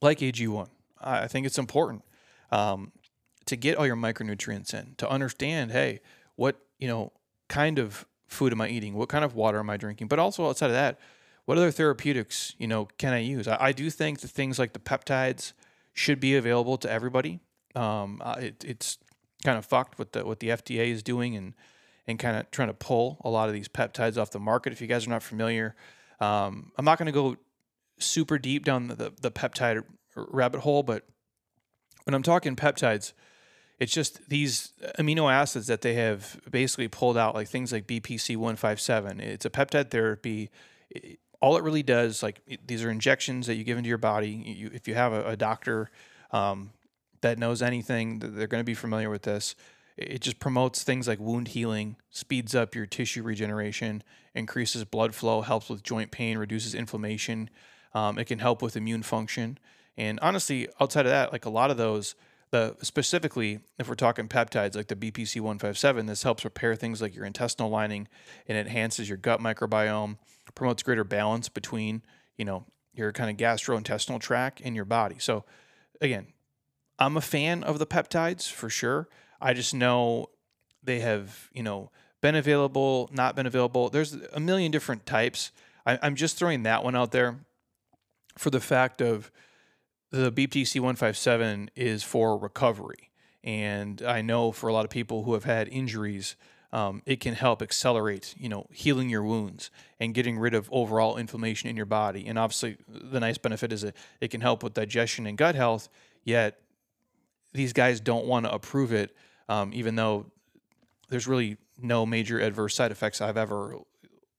like 0.00 0.18
AG1. 0.18 0.68
I 1.00 1.28
think 1.28 1.46
it's 1.46 1.58
important 1.58 2.02
um, 2.50 2.92
to 3.46 3.56
get 3.56 3.76
all 3.76 3.86
your 3.86 3.96
micronutrients 3.96 4.74
in, 4.74 4.94
to 4.98 5.08
understand, 5.08 5.72
hey, 5.72 6.00
what 6.36 6.60
you 6.78 6.88
know, 6.88 7.12
kind 7.48 7.78
of 7.78 8.06
food 8.26 8.52
am 8.52 8.60
I 8.60 8.68
eating? 8.68 8.94
What 8.94 9.08
kind 9.08 9.24
of 9.24 9.34
water 9.34 9.58
am 9.58 9.70
I 9.70 9.76
drinking? 9.76 10.08
But 10.08 10.18
also 10.18 10.48
outside 10.48 10.66
of 10.66 10.72
that, 10.72 10.98
what 11.44 11.58
other 11.58 11.70
therapeutics, 11.70 12.54
you 12.58 12.66
know, 12.66 12.88
can 12.98 13.12
I 13.12 13.18
use? 13.18 13.46
I, 13.46 13.56
I 13.60 13.72
do 13.72 13.90
think 13.90 14.20
that 14.20 14.28
things 14.28 14.58
like 14.58 14.72
the 14.72 14.78
peptides 14.78 15.52
should 15.92 16.20
be 16.20 16.36
available 16.36 16.76
to 16.78 16.90
everybody. 16.90 17.40
Um, 17.74 18.22
it, 18.38 18.64
it's 18.64 18.98
kind 19.44 19.58
of 19.58 19.64
fucked 19.64 19.98
with 19.98 20.12
the 20.12 20.24
what 20.24 20.40
the 20.40 20.48
FDA 20.48 20.88
is 20.88 21.02
doing 21.02 21.36
and 21.36 21.54
and 22.06 22.18
kind 22.18 22.36
of 22.36 22.50
trying 22.50 22.68
to 22.68 22.74
pull 22.74 23.18
a 23.24 23.30
lot 23.30 23.48
of 23.48 23.54
these 23.54 23.68
peptides 23.68 24.18
off 24.18 24.30
the 24.30 24.40
market. 24.40 24.72
If 24.72 24.80
you 24.80 24.86
guys 24.86 25.06
are 25.06 25.10
not 25.10 25.22
familiar, 25.22 25.74
um, 26.20 26.72
I'm 26.76 26.84
not 26.84 26.98
going 26.98 27.06
to 27.06 27.12
go 27.12 27.36
super 27.98 28.38
deep 28.38 28.64
down 28.64 28.88
the, 28.88 28.94
the, 28.94 29.12
the 29.20 29.30
peptide 29.30 29.82
rabbit 30.16 30.60
hole, 30.60 30.82
but 30.82 31.06
when 32.04 32.14
I'm 32.14 32.22
talking 32.22 32.56
peptides, 32.56 33.12
it's 33.80 33.92
just 33.92 34.28
these 34.28 34.72
amino 34.98 35.32
acids 35.32 35.66
that 35.66 35.80
they 35.80 35.94
have 35.94 36.40
basically 36.50 36.88
pulled 36.88 37.16
out, 37.16 37.34
like 37.34 37.48
things 37.48 37.72
like 37.72 37.86
BPC 37.86 38.36
157. 38.36 39.20
It's 39.20 39.44
a 39.44 39.50
peptide 39.50 39.90
therapy. 39.90 40.50
all 41.40 41.56
it 41.56 41.64
really 41.64 41.82
does, 41.82 42.22
like 42.22 42.40
these 42.66 42.84
are 42.84 42.90
injections 42.90 43.46
that 43.46 43.56
you 43.56 43.64
give 43.64 43.76
into 43.76 43.88
your 43.88 43.98
body. 43.98 44.30
You, 44.30 44.70
if 44.72 44.86
you 44.86 44.94
have 44.94 45.12
a, 45.12 45.30
a 45.30 45.36
doctor 45.36 45.90
um, 46.30 46.70
that 47.22 47.38
knows 47.38 47.62
anything, 47.62 48.20
they're 48.20 48.46
going 48.46 48.60
to 48.60 48.64
be 48.64 48.74
familiar 48.74 49.10
with 49.10 49.22
this. 49.22 49.56
It 49.96 50.20
just 50.20 50.40
promotes 50.40 50.82
things 50.82 51.06
like 51.06 51.20
wound 51.20 51.48
healing, 51.48 51.96
speeds 52.10 52.54
up 52.54 52.74
your 52.74 52.86
tissue 52.86 53.22
regeneration, 53.22 54.02
increases 54.34 54.84
blood 54.84 55.14
flow, 55.14 55.42
helps 55.42 55.68
with 55.68 55.82
joint 55.82 56.10
pain, 56.10 56.36
reduces 56.36 56.74
inflammation. 56.74 57.48
Um, 57.92 58.18
it 58.18 58.24
can 58.24 58.40
help 58.40 58.60
with 58.60 58.76
immune 58.76 59.04
function. 59.04 59.58
And 59.96 60.18
honestly, 60.20 60.68
outside 60.80 61.06
of 61.06 61.10
that, 61.10 61.32
like 61.32 61.44
a 61.44 61.50
lot 61.50 61.70
of 61.70 61.76
those, 61.76 62.16
the 62.50 62.76
specifically 62.82 63.60
if 63.78 63.88
we're 63.88 63.94
talking 63.94 64.28
peptides 64.28 64.76
like 64.76 64.88
the 64.88 64.96
BPC 64.96 65.40
157, 65.40 66.06
this 66.06 66.24
helps 66.24 66.44
repair 66.44 66.74
things 66.74 67.00
like 67.00 67.14
your 67.14 67.24
intestinal 67.24 67.70
lining 67.70 68.08
and 68.48 68.58
enhances 68.58 69.08
your 69.08 69.18
gut 69.18 69.40
microbiome, 69.40 70.18
promotes 70.54 70.82
greater 70.82 71.04
balance 71.04 71.48
between, 71.48 72.02
you 72.36 72.44
know, 72.44 72.66
your 72.92 73.12
kind 73.12 73.30
of 73.30 73.36
gastrointestinal 73.36 74.20
tract 74.20 74.60
and 74.64 74.74
your 74.74 74.84
body. 74.84 75.16
So 75.18 75.44
again, 76.00 76.28
I'm 76.98 77.16
a 77.16 77.20
fan 77.20 77.62
of 77.64 77.78
the 77.78 77.86
peptides 77.86 78.50
for 78.50 78.70
sure. 78.70 79.08
I 79.44 79.52
just 79.52 79.74
know 79.74 80.30
they 80.82 81.00
have, 81.00 81.50
you 81.52 81.62
know, 81.62 81.90
been 82.22 82.34
available, 82.34 83.10
not 83.12 83.36
been 83.36 83.44
available. 83.44 83.90
There's 83.90 84.14
a 84.32 84.40
million 84.40 84.72
different 84.72 85.04
types. 85.04 85.52
I, 85.84 85.98
am 86.00 86.14
just 86.14 86.38
throwing 86.38 86.62
that 86.62 86.82
one 86.82 86.96
out 86.96 87.12
there 87.12 87.36
for 88.38 88.48
the 88.48 88.58
fact 88.58 89.02
of 89.02 89.30
the 90.10 90.32
BPC 90.32 90.76
157 90.76 91.70
is 91.76 92.02
for 92.02 92.38
recovery. 92.38 93.10
And 93.44 94.00
I 94.00 94.22
know 94.22 94.50
for 94.50 94.68
a 94.68 94.72
lot 94.72 94.86
of 94.86 94.90
people 94.90 95.24
who 95.24 95.34
have 95.34 95.44
had 95.44 95.68
injuries, 95.68 96.36
um, 96.72 97.02
it 97.04 97.20
can 97.20 97.34
help 97.34 97.60
accelerate, 97.60 98.34
you 98.38 98.48
know, 98.48 98.66
healing 98.72 99.10
your 99.10 99.22
wounds 99.22 99.70
and 100.00 100.14
getting 100.14 100.38
rid 100.38 100.54
of 100.54 100.70
overall 100.72 101.18
inflammation 101.18 101.68
in 101.68 101.76
your 101.76 101.84
body. 101.84 102.26
And 102.26 102.38
obviously, 102.38 102.78
the 102.88 103.20
nice 103.20 103.36
benefit 103.36 103.74
is 103.74 103.82
that 103.82 103.94
it 104.22 104.30
can 104.30 104.40
help 104.40 104.62
with 104.62 104.72
digestion 104.72 105.26
and 105.26 105.36
gut 105.36 105.54
health. 105.54 105.90
Yet, 106.24 106.58
these 107.52 107.74
guys 107.74 108.00
don't 108.00 108.24
want 108.24 108.46
to 108.46 108.52
approve 108.52 108.90
it 108.90 109.14
um, 109.48 109.70
even 109.72 109.96
though 109.96 110.26
there's 111.08 111.26
really 111.26 111.58
no 111.78 112.06
major 112.06 112.40
adverse 112.40 112.74
side 112.74 112.90
effects 112.90 113.20
I've 113.20 113.36
ever 113.36 113.78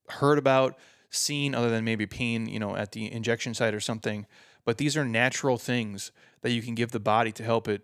heard 0.09 0.37
about, 0.37 0.77
seen, 1.09 1.55
other 1.55 1.69
than 1.69 1.83
maybe 1.83 2.05
pain, 2.05 2.47
you 2.47 2.59
know, 2.59 2.75
at 2.75 2.91
the 2.91 3.11
injection 3.11 3.53
site 3.53 3.73
or 3.73 3.79
something. 3.79 4.25
But 4.65 4.77
these 4.77 4.97
are 4.97 5.05
natural 5.05 5.57
things 5.57 6.11
that 6.41 6.51
you 6.51 6.61
can 6.61 6.75
give 6.75 6.91
the 6.91 6.99
body 6.99 7.31
to 7.33 7.43
help 7.43 7.67
it 7.67 7.81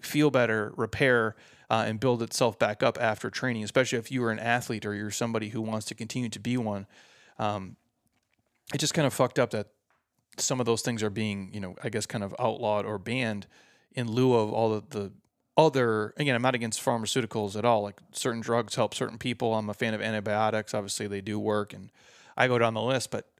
feel 0.00 0.30
better, 0.30 0.72
repair, 0.76 1.36
uh, 1.70 1.84
and 1.86 1.98
build 1.98 2.22
itself 2.22 2.58
back 2.58 2.82
up 2.82 2.98
after 3.00 3.30
training, 3.30 3.64
especially 3.64 3.98
if 3.98 4.10
you 4.10 4.22
are 4.24 4.30
an 4.30 4.38
athlete 4.38 4.84
or 4.84 4.94
you're 4.94 5.10
somebody 5.10 5.48
who 5.48 5.60
wants 5.60 5.86
to 5.86 5.94
continue 5.94 6.28
to 6.28 6.40
be 6.40 6.56
one. 6.56 6.86
Um, 7.38 7.76
it 8.72 8.78
just 8.78 8.94
kind 8.94 9.06
of 9.06 9.12
fucked 9.12 9.38
up 9.38 9.50
that 9.50 9.68
some 10.38 10.60
of 10.60 10.66
those 10.66 10.82
things 10.82 11.02
are 11.02 11.10
being, 11.10 11.50
you 11.52 11.60
know, 11.60 11.74
I 11.82 11.88
guess 11.88 12.06
kind 12.06 12.24
of 12.24 12.34
outlawed 12.38 12.86
or 12.86 12.98
banned 12.98 13.46
in 13.92 14.10
lieu 14.10 14.34
of 14.34 14.52
all 14.52 14.72
of 14.72 14.90
the 14.90 15.12
other 15.56 16.12
again 16.16 16.34
i'm 16.34 16.42
not 16.42 16.54
against 16.54 16.84
pharmaceuticals 16.84 17.56
at 17.56 17.64
all. 17.64 17.82
Like 17.82 18.00
certain 18.12 18.40
drugs 18.40 18.74
help 18.74 18.94
certain 18.94 19.18
people. 19.18 19.54
I'm 19.54 19.70
a 19.70 19.74
fan 19.74 19.94
of 19.94 20.02
antibiotics. 20.02 20.74
Obviously 20.74 21.06
they 21.06 21.20
do 21.20 21.38
work 21.38 21.72
and 21.72 21.90
i 22.36 22.48
go 22.48 22.58
down 22.58 22.74
the 22.74 22.82
list 22.82 23.10
but 23.10 23.30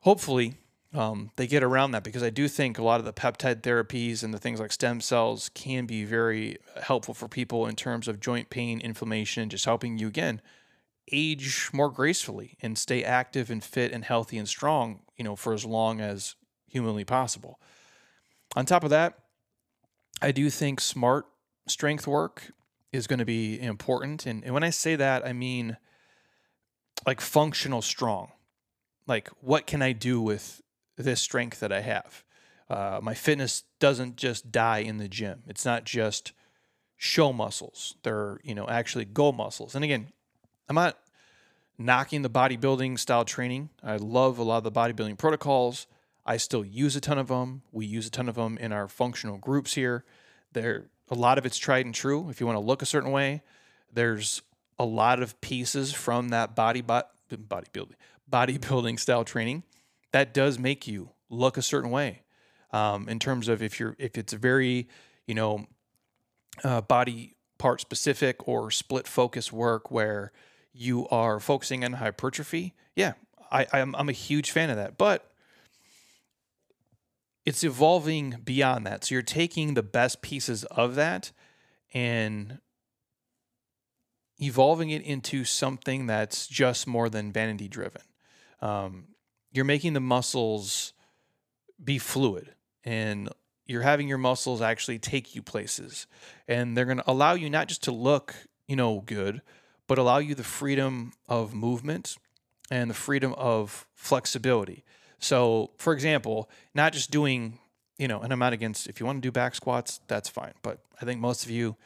hopefully 0.00 0.54
um, 0.94 1.30
they 1.36 1.46
get 1.46 1.62
around 1.62 1.92
that 1.92 2.04
because 2.04 2.22
i 2.22 2.28
do 2.28 2.48
think 2.48 2.78
a 2.78 2.82
lot 2.82 3.00
of 3.00 3.06
the 3.06 3.14
peptide 3.14 3.62
therapies 3.62 4.22
and 4.22 4.34
the 4.34 4.38
things 4.38 4.60
like 4.60 4.70
stem 4.70 5.00
cells 5.00 5.50
can 5.54 5.86
be 5.86 6.04
very 6.04 6.58
helpful 6.82 7.14
for 7.14 7.28
people 7.28 7.66
in 7.66 7.76
terms 7.76 8.08
of 8.08 8.20
joint 8.20 8.50
pain 8.50 8.78
inflammation 8.80 9.48
just 9.48 9.64
helping 9.64 9.96
you 9.96 10.06
again 10.06 10.42
age 11.10 11.70
more 11.72 11.90
gracefully 11.90 12.58
and 12.60 12.76
stay 12.76 13.02
active 13.02 13.50
and 13.50 13.64
fit 13.64 13.90
and 13.90 14.04
healthy 14.04 14.36
and 14.36 14.48
strong 14.48 15.00
you 15.16 15.24
know 15.24 15.34
for 15.34 15.54
as 15.54 15.64
long 15.64 16.00
as 16.00 16.34
humanly 16.72 17.04
possible. 17.04 17.60
On 18.56 18.66
top 18.66 18.82
of 18.82 18.90
that 18.90 19.18
I 20.22 20.30
do 20.30 20.48
think 20.50 20.80
smart 20.80 21.26
strength 21.66 22.06
work 22.06 22.52
is 22.92 23.06
going 23.06 23.18
to 23.18 23.24
be 23.24 23.60
important. 23.60 24.24
And, 24.24 24.44
and 24.44 24.54
when 24.54 24.62
I 24.62 24.70
say 24.70 24.94
that, 24.96 25.26
I 25.26 25.32
mean 25.32 25.76
like 27.06 27.20
functional 27.20 27.82
strong. 27.82 28.30
Like, 29.08 29.28
what 29.40 29.66
can 29.66 29.82
I 29.82 29.92
do 29.92 30.20
with 30.20 30.62
this 30.96 31.20
strength 31.20 31.58
that 31.60 31.72
I 31.72 31.80
have? 31.80 32.24
Uh, 32.70 33.00
my 33.02 33.14
fitness 33.14 33.64
doesn't 33.80 34.16
just 34.16 34.52
die 34.52 34.78
in 34.78 34.98
the 34.98 35.08
gym. 35.08 35.42
It's 35.48 35.64
not 35.64 35.84
just 35.84 36.32
show 36.96 37.32
muscles. 37.32 37.96
They're, 38.04 38.38
you 38.44 38.54
know, 38.54 38.68
actually 38.68 39.06
go 39.06 39.32
muscles. 39.32 39.74
And 39.74 39.82
again, 39.82 40.12
I'm 40.68 40.76
not 40.76 40.98
knocking 41.76 42.22
the 42.22 42.30
bodybuilding 42.30 42.98
style 42.98 43.24
training. 43.24 43.70
I 43.82 43.96
love 43.96 44.38
a 44.38 44.44
lot 44.44 44.58
of 44.58 44.64
the 44.64 44.72
bodybuilding 44.72 45.18
protocols. 45.18 45.88
I 46.24 46.36
still 46.36 46.64
use 46.64 46.96
a 46.96 47.00
ton 47.00 47.18
of 47.18 47.28
them. 47.28 47.62
We 47.72 47.86
use 47.86 48.06
a 48.06 48.10
ton 48.10 48.28
of 48.28 48.36
them 48.36 48.56
in 48.58 48.72
our 48.72 48.88
functional 48.88 49.38
groups 49.38 49.74
here. 49.74 50.04
There, 50.52 50.86
a 51.08 51.14
lot 51.14 51.38
of 51.38 51.46
it's 51.46 51.58
tried 51.58 51.86
and 51.86 51.94
true. 51.94 52.28
If 52.30 52.40
you 52.40 52.46
want 52.46 52.56
to 52.56 52.64
look 52.64 52.82
a 52.82 52.86
certain 52.86 53.10
way, 53.10 53.42
there's 53.92 54.42
a 54.78 54.84
lot 54.84 55.22
of 55.22 55.40
pieces 55.40 55.92
from 55.92 56.30
that 56.30 56.54
body 56.54 56.82
bodybuilding 56.82 57.94
bodybuilding 58.30 58.98
style 58.98 59.24
training 59.24 59.62
that 60.12 60.32
does 60.32 60.58
make 60.58 60.86
you 60.86 61.10
look 61.28 61.56
a 61.56 61.62
certain 61.62 61.90
way. 61.90 62.22
Um, 62.72 63.08
in 63.08 63.18
terms 63.18 63.48
of 63.48 63.62
if 63.62 63.78
you're 63.78 63.94
if 63.98 64.16
it's 64.16 64.32
very 64.32 64.88
you 65.26 65.34
know 65.34 65.66
uh, 66.64 66.80
body 66.80 67.36
part 67.58 67.80
specific 67.80 68.48
or 68.48 68.70
split 68.70 69.06
focus 69.06 69.52
work 69.52 69.90
where 69.90 70.32
you 70.72 71.06
are 71.08 71.38
focusing 71.38 71.84
on 71.84 71.94
hypertrophy, 71.94 72.74
yeah, 72.96 73.12
I, 73.50 73.66
I'm, 73.72 73.94
I'm 73.94 74.08
a 74.08 74.12
huge 74.12 74.50
fan 74.50 74.70
of 74.70 74.76
that. 74.76 74.96
But 74.96 75.30
it's 77.44 77.64
evolving 77.64 78.36
beyond 78.44 78.86
that. 78.86 79.04
So 79.04 79.14
you're 79.14 79.22
taking 79.22 79.74
the 79.74 79.82
best 79.82 80.22
pieces 80.22 80.64
of 80.64 80.94
that 80.94 81.32
and 81.92 82.58
evolving 84.40 84.90
it 84.90 85.02
into 85.02 85.44
something 85.44 86.06
that's 86.06 86.46
just 86.46 86.86
more 86.86 87.08
than 87.08 87.32
vanity 87.32 87.68
driven. 87.68 88.02
Um, 88.60 89.08
you're 89.52 89.64
making 89.64 89.92
the 89.92 90.00
muscles 90.00 90.92
be 91.82 91.98
fluid 91.98 92.54
and 92.84 93.28
you're 93.66 93.82
having 93.82 94.08
your 94.08 94.18
muscles 94.18 94.60
actually 94.60 94.98
take 94.98 95.34
you 95.34 95.42
places. 95.42 96.06
And 96.48 96.76
they're 96.76 96.84
going 96.84 96.98
to 96.98 97.10
allow 97.10 97.34
you 97.34 97.50
not 97.50 97.68
just 97.68 97.82
to 97.84 97.92
look, 97.92 98.34
you 98.66 98.76
know, 98.76 99.02
good, 99.04 99.42
but 99.86 99.98
allow 99.98 100.18
you 100.18 100.34
the 100.34 100.44
freedom 100.44 101.12
of 101.28 101.54
movement 101.54 102.16
and 102.70 102.88
the 102.88 102.94
freedom 102.94 103.34
of 103.34 103.86
flexibility. 103.94 104.84
So, 105.22 105.70
for 105.78 105.92
example, 105.92 106.50
not 106.74 106.92
just 106.92 107.12
doing, 107.12 107.60
you 107.96 108.08
know, 108.08 108.20
and 108.20 108.32
I'm 108.32 108.40
not 108.40 108.52
against 108.52 108.88
if 108.88 108.98
you 108.98 109.06
want 109.06 109.22
to 109.22 109.26
do 109.26 109.30
back 109.30 109.54
squats, 109.54 110.00
that's 110.08 110.28
fine. 110.28 110.52
But 110.62 110.80
I 111.00 111.04
think 111.04 111.20
most 111.20 111.44
of 111.44 111.50
you, 111.50 111.76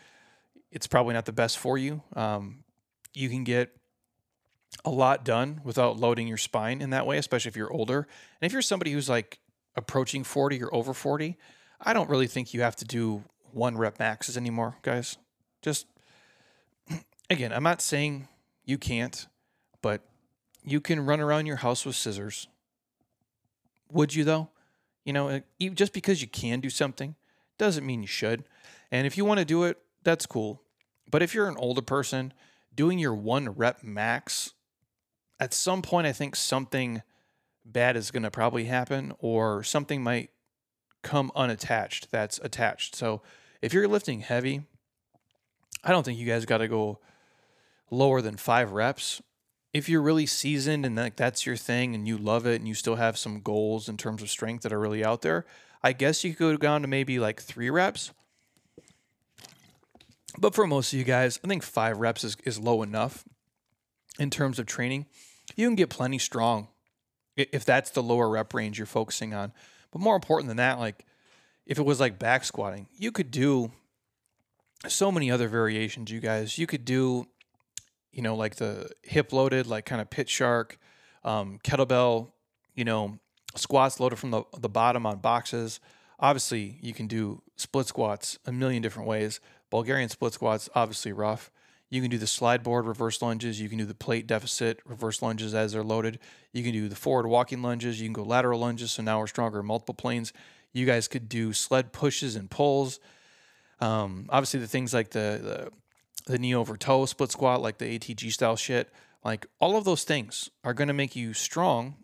it's 0.72 0.87
probably 0.87 1.12
not 1.12 1.27
the 1.27 1.33
best 1.33 1.59
for 1.59 1.77
you. 1.77 2.03
Um, 2.14 2.64
you 3.12 3.29
can 3.29 3.44
get 3.44 3.77
a 4.87 4.90
lot 4.90 5.22
done 5.22 5.61
without 5.64 5.99
loading 5.99 6.27
your 6.27 6.38
spine 6.38 6.81
in 6.81 6.90
that 6.90 7.07
way, 7.07 7.18
especially 7.18 7.51
if 7.51 7.57
you're 7.57 7.72
older. 7.72 8.09
And 8.40 8.46
if 8.46 8.55
you're 8.55 8.62
somebody 8.62 8.92
who's 8.92 9.09
like 9.09 9.38
approaching 9.77 10.25
40 10.25 10.62
or 10.62 10.75
over 10.75 10.94
40, 10.94 11.37
I 11.79 11.92
don't 11.92 12.09
really 12.09 12.27
think 12.27 12.55
you 12.55 12.62
have 12.62 12.77
to 12.77 12.87
do 12.87 13.22
one 13.53 13.77
rep 13.77 13.99
maxes 13.99 14.38
anymore, 14.38 14.77
guys. 14.81 15.18
Just 15.61 15.87
again, 17.31 17.53
I'm 17.53 17.62
not 17.62 17.83
saying 17.83 18.29
you 18.64 18.79
can't, 18.79 19.27
but 19.83 20.01
you 20.64 20.81
can 20.81 21.05
run 21.05 21.20
around 21.20 21.44
your 21.44 21.57
house 21.57 21.85
with 21.85 21.96
scissors. 21.96 22.49
Would 23.92 24.14
you 24.14 24.25
though? 24.25 24.51
You 25.05 25.12
know, 25.12 25.29
eh, 25.29 25.68
just 25.75 25.92
because 25.92 26.20
you 26.20 26.29
can 26.29 26.61
do 26.61 26.70
something 26.70 27.14
doesn't 27.59 27.87
mean 27.87 28.03
you 28.03 28.09
should. 28.09 28.44
And 28.90 29.07
if 29.07 29.16
you 29.16 29.25
want 29.25 29.38
to 29.38 29.44
do 29.44 29.64
it, 29.64 29.79
that's 30.03 30.27
cool. 30.27 30.62
But 31.11 31.22
if 31.22 31.35
you're 31.35 31.49
an 31.49 31.57
older 31.59 31.83
person, 31.83 32.33
doing 32.75 32.99
your 32.99 33.14
one 33.14 33.51
rep 33.51 33.83
max, 33.83 34.53
at 35.38 35.55
some 35.55 35.83
point, 35.83 36.07
I 36.07 36.12
think 36.12 36.35
something 36.35 37.03
bad 37.64 37.96
is 37.96 38.11
going 38.11 38.22
to 38.22 38.31
probably 38.31 38.64
happen 38.64 39.12
or 39.18 39.62
something 39.62 40.03
might 40.03 40.31
come 41.03 41.31
unattached 41.35 42.11
that's 42.11 42.38
attached. 42.42 42.96
So 42.96 43.22
if 43.61 43.72
you're 43.72 43.88
lifting 43.88 44.20
heavy, 44.20 44.62
I 45.85 45.90
don't 45.90 46.05
think 46.05 46.18
you 46.18 46.27
guys 46.27 46.44
got 46.44 46.59
to 46.59 46.68
go 46.68 46.99
lower 47.90 48.20
than 48.20 48.37
five 48.37 48.72
reps. 48.72 49.22
If 49.77 49.91
you're 49.91 50.01
really 50.01 50.25
seasoned 50.25 50.87
and 50.87 50.97
like 50.97 51.17
that's 51.17 51.45
your 51.45 51.55
thing 51.55 51.95
and 51.95 52.09
you 52.09 52.17
love 52.17 52.47
it 52.47 52.55
and 52.57 52.67
you 52.67 52.73
still 52.73 52.97
have 52.97 53.19
some 53.19 53.41
goals 53.41 53.91
in 53.91 53.99
terms 53.99 54.23
of 54.23 54.31
strength 54.31 54.62
that 54.62 54.73
are 54.73 54.81
really 54.81 55.05
out 55.05 55.21
there, 55.21 55.45
I 55.83 55.93
guess 55.93 56.25
you 56.25 56.35
could 56.35 56.59
go 56.59 56.67
down 56.67 56.81
to 56.81 56.89
maybe 56.89 57.19
like 57.19 57.43
three 57.43 57.69
reps. 57.69 58.11
But 60.39 60.55
for 60.55 60.67
most 60.67 60.95
of 60.95 60.99
you 60.99 61.05
guys, 61.05 61.39
I 61.45 61.49
think 61.49 61.62
five 61.62 61.99
reps 61.99 62.25
is, 62.25 62.39
is 62.47 62.59
low 62.59 62.81
enough 62.81 63.25
in 64.19 64.31
terms 64.31 64.59
of 64.59 64.65
training. 64.65 65.05
You 65.57 65.69
can 65.69 65.77
get 65.77 65.91
plenty 65.91 66.17
strong 66.17 66.69
if 67.37 67.67
that's 67.67 67.91
the 67.91 68.03
lower 68.03 68.31
rep 68.31 68.55
range 68.55 68.79
you're 68.79 68.87
focusing 68.87 69.35
on. 69.35 69.53
But 69.91 70.01
more 70.01 70.17
important 70.17 70.49
than 70.49 70.57
that, 70.57 70.79
like 70.79 71.05
if 71.67 71.79
it 71.79 71.85
was 71.85 72.01
like 72.01 72.19
back 72.19 72.45
squatting, 72.45 72.87
you 72.97 73.12
could 73.12 73.31
do 73.31 73.73
so 74.89 75.12
many 75.12 75.31
other 75.31 75.49
variations, 75.49 76.11
you 76.11 76.21
guys. 76.21 76.57
You 76.57 76.67
could 76.67 76.87
do, 76.87 77.29
you 78.12 78.23
know, 78.23 78.35
like 78.35 78.57
the 78.57 78.90
hip 79.03 79.33
loaded, 79.33 79.66
like 79.66 79.85
kind 79.85 80.01
of 80.01 80.11
pit 80.11 80.29
shark, 80.29 80.79
um, 81.25 81.59
kettlebell, 81.62 82.31
you 82.75 82.85
know, 82.85 83.19
squats 83.55 84.01
loaded 84.01 84.19
from 84.19 84.31
the, 84.31 84.42
the 84.59 84.69
bottom 84.69 85.07
on 85.07 85.19
boxes. 85.19 85.81
Obviously, 86.19 86.79
you 86.81 86.95
can 86.95 87.07
do 87.07 87.42
split 87.57 87.87
squats 87.87 88.38
a 88.47 88.53
million 88.53 88.83
different 88.83 89.09
ways. 89.09 89.40
Bulgarian 89.71 90.09
split 90.09 90.33
squats, 90.33 90.69
obviously 90.75 91.12
rough. 91.12 91.51
You 91.88 92.01
can 92.01 92.11
do 92.11 92.19
the 92.19 92.27
slide 92.27 92.62
board 92.62 92.87
reverse 92.87 93.23
lunges. 93.23 93.61
You 93.61 93.69
can 93.69 93.79
do 93.79 93.85
the 93.85 93.95
plate 93.95 94.27
deficit 94.27 94.81
reverse 94.85 95.23
lunges 95.23 95.55
as 95.55 95.73
they're 95.73 95.85
loaded. 95.85 96.19
You 96.53 96.62
can 96.62 96.73
do 96.73 96.88
the 96.88 96.97
forward 96.97 97.29
walking 97.29 97.62
lunges. 97.62 98.01
You 98.01 98.07
can 98.07 98.12
go 98.12 98.25
lateral 98.25 98.59
lunges. 98.59 98.92
So 98.92 99.03
now 99.03 99.21
we're 99.21 99.29
stronger 99.29 99.61
in 99.61 99.66
multiple 99.66 99.95
planes. 99.95 100.33
You 100.73 100.85
guys 100.85 101.07
could 101.07 101.29
do 101.29 101.53
sled 101.53 101.92
pushes 101.92 102.35
and 102.35 102.51
pulls. 102.51 102.99
Um, 103.81 104.27
obviously, 104.31 104.61
the 104.61 104.66
things 104.66 104.92
like 104.92 105.11
the, 105.11 105.40
the 105.42 105.71
the 106.27 106.39
knee 106.39 106.55
over 106.55 106.77
toe 106.77 107.07
split 107.07 107.33
squat, 107.33 107.62
like 107.62 107.79
the 107.79 107.99
ATG 107.99 108.33
style 108.33 108.57
shit, 108.57 108.93
like 109.25 109.47
all 109.59 109.77
of 109.77 109.85
those 109.85 110.05
things 110.05 110.51
are 110.62 110.75
going 110.75 110.89
to 110.89 110.95
make 110.95 111.17
you 111.17 111.33
strong. 111.33 111.97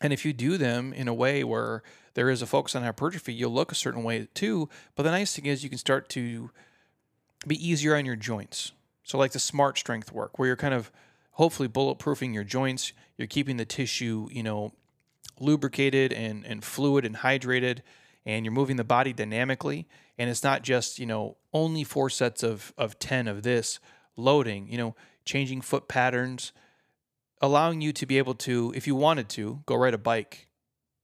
And 0.00 0.12
if 0.12 0.24
you 0.24 0.32
do 0.32 0.56
them 0.56 0.92
in 0.92 1.08
a 1.08 1.14
way 1.14 1.44
where 1.44 1.82
there 2.14 2.30
is 2.30 2.42
a 2.42 2.46
focus 2.46 2.74
on 2.74 2.82
hypertrophy, 2.82 3.34
you'll 3.34 3.52
look 3.52 3.70
a 3.70 3.76
certain 3.76 4.02
way 4.02 4.28
too. 4.34 4.68
But 4.96 5.02
the 5.02 5.10
nice 5.10 5.34
thing 5.34 5.46
is 5.46 5.62
you 5.62 5.70
can 5.70 5.78
start 5.78 6.08
to 6.10 6.50
be 7.46 7.54
easier 7.64 7.96
on 7.96 8.06
your 8.06 8.16
joints. 8.16 8.72
So, 9.04 9.18
like 9.18 9.32
the 9.32 9.38
smart 9.38 9.78
strength 9.78 10.12
work, 10.12 10.38
where 10.38 10.48
you're 10.48 10.56
kind 10.56 10.74
of 10.74 10.90
hopefully 11.32 11.68
bulletproofing 11.68 12.34
your 12.34 12.44
joints, 12.44 12.92
you're 13.16 13.28
keeping 13.28 13.56
the 13.56 13.64
tissue, 13.64 14.28
you 14.30 14.42
know, 14.42 14.72
lubricated 15.40 16.12
and, 16.12 16.44
and 16.44 16.64
fluid 16.64 17.04
and 17.04 17.16
hydrated, 17.16 17.80
and 18.26 18.44
you're 18.44 18.52
moving 18.52 18.76
the 18.76 18.84
body 18.84 19.12
dynamically. 19.12 19.86
And 20.18 20.28
it's 20.28 20.42
not 20.42 20.62
just, 20.62 20.98
you 20.98 21.06
know, 21.06 21.36
only 21.52 21.84
four 21.84 22.10
sets 22.10 22.42
of, 22.42 22.72
of 22.76 22.98
10 22.98 23.28
of 23.28 23.42
this 23.42 23.78
loading, 24.16 24.68
you 24.68 24.76
know, 24.78 24.96
changing 25.24 25.60
foot 25.60 25.88
patterns, 25.88 26.52
allowing 27.40 27.80
you 27.80 27.92
to 27.92 28.06
be 28.06 28.18
able 28.18 28.34
to, 28.34 28.72
if 28.76 28.86
you 28.86 28.94
wanted 28.94 29.28
to, 29.30 29.62
go 29.66 29.76
ride 29.76 29.94
a 29.94 29.98
bike 29.98 30.48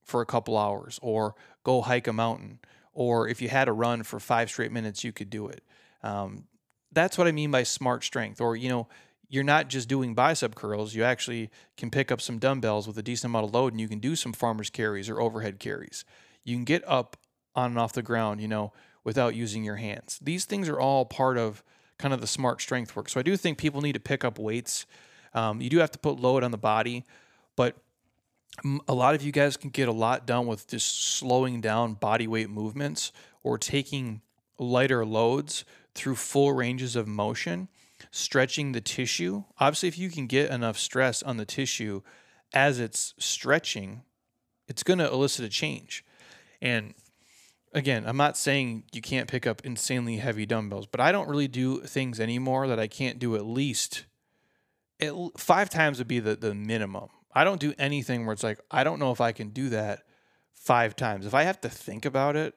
for 0.03 0.21
a 0.21 0.27
couple 0.27 0.59
hours 0.59 0.99
or 1.03 1.35
go 1.63 1.81
hike 1.81 2.07
a 2.07 2.13
mountain. 2.13 2.59
Or 2.93 3.29
if 3.29 3.41
you 3.41 3.49
had 3.49 3.69
a 3.69 3.73
run 3.73 4.03
for 4.03 4.21
five 4.21 4.51
straight 4.51 4.73
minutes, 4.73 5.05
you 5.05 5.13
could 5.13 5.31
do 5.31 5.49
it. 5.49 5.63
Um, 6.03 6.45
that's 6.93 7.19
what 7.19 7.27
I 7.27 7.33
mean 7.33 7.51
by 7.51 7.63
smart 7.63 8.05
strength. 8.05 8.41
Or, 8.41 8.55
you 8.55 8.69
know, 8.69 8.89
you're 9.29 9.43
not 9.43 9.69
just 9.69 9.89
doing 9.89 10.15
bicep 10.15 10.55
curls, 10.55 10.95
you 10.95 11.03
actually 11.03 11.51
can 11.77 11.91
pick 11.91 12.13
up 12.13 12.21
some 12.21 12.39
dumbbells 12.39 12.87
with 12.87 12.97
a 12.99 13.03
decent 13.03 13.31
amount 13.31 13.47
of 13.47 13.55
load 13.55 13.73
and 13.73 13.81
you 13.81 13.89
can 13.89 13.99
do 13.99 14.15
some 14.15 14.33
farmer's 14.33 14.71
carries 14.71 15.09
or 15.09 15.21
overhead 15.21 15.59
carries. 15.59 16.05
You 16.45 16.57
can 16.57 16.65
get 16.65 16.87
up 16.87 17.17
on 17.55 17.71
and 17.71 17.79
off 17.79 17.93
the 17.93 18.03
ground, 18.03 18.41
you 18.41 18.49
know, 18.49 18.73
without 19.03 19.35
using 19.35 19.65
your 19.65 19.77
hands. 19.77 20.19
These 20.23 20.45
things 20.45 20.69
are 20.69 20.79
all 20.79 21.05
part 21.05 21.39
of 21.39 21.63
kind 21.99 22.13
of 22.13 22.21
the 22.21 22.27
smart 22.27 22.61
strength 22.61 22.95
work. 22.97 23.09
So 23.09 23.21
I 23.21 23.23
do 23.23 23.37
think 23.37 23.59
people 23.59 23.81
need 23.81 23.93
to 23.93 24.01
pick 24.01 24.25
up 24.25 24.39
weights. 24.39 24.87
Um, 25.33 25.61
you 25.61 25.71
do 25.71 25.79
have 25.79 25.91
to 25.93 25.99
put 25.99 26.21
load 26.21 26.43
on 26.43 26.51
the 26.51 26.59
body, 26.59 27.05
but 27.57 27.77
a 28.89 28.95
lot 28.95 29.15
of 29.15 29.23
you 29.23 29.33
guys 29.33 29.57
can 29.57 29.71
get 29.71 29.89
a 29.89 29.93
lot 29.93 30.27
done 30.27 30.47
with 30.47 30.69
just 30.69 31.17
slowing 31.17 31.61
down 31.61 31.95
body 31.95 32.27
weight 32.27 32.51
movements 32.51 33.13
or 33.43 33.59
taking 33.59 34.23
lighter 34.59 35.05
loads 35.05 35.65
through 35.95 36.15
full 36.15 36.53
ranges 36.53 36.97
of 36.97 37.09
motion, 37.09 37.69
stretching 38.11 38.73
the 38.73 38.81
tissue. 38.81 39.45
Obviously, 39.59 39.89
if 39.89 39.99
you 39.99 40.11
can 40.11 40.27
get 40.27 40.51
enough 40.51 40.79
stress 40.79 41.23
on 41.23 41.37
the 41.37 41.45
tissue 41.45 42.03
as 42.53 42.79
it's 42.79 43.15
stretching, 43.19 44.03
it's 44.69 44.83
going 44.83 44.99
to 44.99 45.11
elicit 45.11 45.45
a 45.45 45.49
change. 45.49 46.05
And 46.65 46.95
again, 47.75 48.05
I'm 48.07 48.17
not 48.17 48.39
saying 48.39 48.85
you 48.93 49.03
can't 49.03 49.29
pick 49.29 49.47
up 49.47 49.61
insanely 49.65 50.17
heavy 50.17 50.47
dumbbells, 50.47 50.87
but 50.87 50.99
I 50.99 51.13
don't 51.13 51.29
really 51.29 51.47
do 51.47 51.81
things 51.83 52.19
anymore 52.19 52.67
that 52.67 52.81
I 52.81 52.89
can't 52.89 53.19
do 53.19 53.37
at 53.37 53.45
least 53.45 54.07
it, 54.99 55.13
five 55.37 55.69
times 55.69 55.99
would 55.99 56.09
be 56.09 56.21
the, 56.21 56.35
the 56.35 56.55
minimum. 56.55 57.09
I 57.35 57.45
don't 57.45 57.61
do 57.61 57.75
anything 57.79 58.25
where 58.25 58.33
it's 58.33 58.43
like, 58.43 58.61
I 58.71 58.83
don't 58.83 58.99
know 58.99 59.11
if 59.13 59.21
I 59.21 59.33
can 59.33 59.51
do 59.51 59.69
that 59.71 60.05
five 60.53 60.97
times. 60.97 61.27
If 61.27 61.35
I 61.35 61.43
have 61.43 61.61
to 61.63 61.69
think 61.69 62.07
about 62.07 62.35
it, 62.35 62.55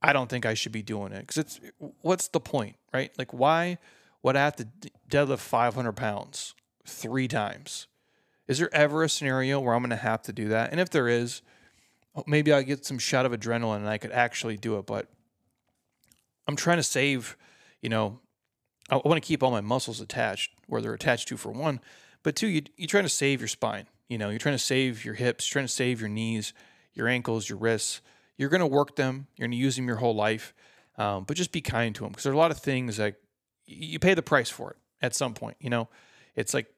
I 0.00 0.12
don't 0.12 0.30
think 0.30 0.46
I 0.46 0.54
should 0.54 0.72
be 0.72 0.82
doing 0.82 1.12
it 1.12 1.20
because 1.20 1.38
it's 1.38 1.60
what's 2.02 2.28
the 2.28 2.38
point, 2.38 2.76
right? 2.94 3.10
Like, 3.18 3.34
why 3.34 3.78
would 4.22 4.36
I 4.36 4.44
have 4.44 4.56
to 4.56 4.68
deadlift 5.10 5.38
500 5.38 5.92
pounds 5.92 6.54
three 6.86 7.26
times? 7.26 7.88
Is 8.46 8.58
there 8.58 8.72
ever 8.72 9.02
a 9.02 9.08
scenario 9.08 9.58
where 9.58 9.74
I'm 9.74 9.82
going 9.82 9.90
to 9.90 9.96
have 9.96 10.22
to 10.22 10.32
do 10.32 10.48
that? 10.48 10.70
And 10.70 10.78
if 10.78 10.90
there 10.90 11.08
is, 11.08 11.42
maybe 12.26 12.52
I 12.52 12.62
get 12.62 12.84
some 12.84 12.98
shot 12.98 13.26
of 13.26 13.32
adrenaline 13.32 13.78
and 13.78 13.88
I 13.88 13.98
could 13.98 14.12
actually 14.12 14.56
do 14.56 14.78
it. 14.78 14.86
But 14.86 15.08
I'm 16.46 16.56
trying 16.56 16.78
to 16.78 16.82
save, 16.82 17.36
you 17.82 17.88
know, 17.88 18.20
I 18.90 18.96
want 18.96 19.22
to 19.22 19.26
keep 19.26 19.42
all 19.42 19.50
my 19.50 19.60
muscles 19.60 20.00
attached 20.00 20.52
where 20.66 20.80
they're 20.80 20.94
attached 20.94 21.28
to 21.28 21.36
for 21.36 21.50
one, 21.50 21.80
but 22.22 22.36
two, 22.36 22.48
you, 22.48 22.62
you're 22.76 22.88
trying 22.88 23.04
to 23.04 23.10
save 23.10 23.40
your 23.40 23.48
spine. 23.48 23.86
You 24.08 24.16
know, 24.16 24.30
you're 24.30 24.38
trying 24.38 24.54
to 24.54 24.62
save 24.62 25.04
your 25.04 25.14
hips, 25.14 25.44
trying 25.46 25.66
to 25.66 25.72
save 25.72 26.00
your 26.00 26.08
knees, 26.08 26.54
your 26.94 27.06
ankles, 27.08 27.48
your 27.48 27.58
wrists 27.58 28.00
you're 28.38 28.48
going 28.48 28.60
to 28.60 28.66
work 28.66 28.96
them. 28.96 29.26
You're 29.36 29.48
going 29.48 29.58
to 29.58 29.58
use 29.58 29.76
them 29.76 29.86
your 29.86 29.96
whole 29.96 30.14
life, 30.14 30.54
um, 30.96 31.24
but 31.24 31.36
just 31.36 31.52
be 31.52 31.60
kind 31.60 31.94
to 31.96 32.04
them 32.04 32.10
because 32.10 32.22
there 32.22 32.32
are 32.32 32.36
a 32.36 32.38
lot 32.38 32.52
of 32.52 32.58
things 32.58 32.96
that 32.96 33.16
you 33.66 33.98
pay 33.98 34.14
the 34.14 34.22
price 34.22 34.48
for 34.48 34.70
it 34.70 34.76
at 35.02 35.14
some 35.14 35.34
point. 35.34 35.56
You 35.60 35.68
know, 35.68 35.88
it's 36.34 36.54
like 36.54 36.72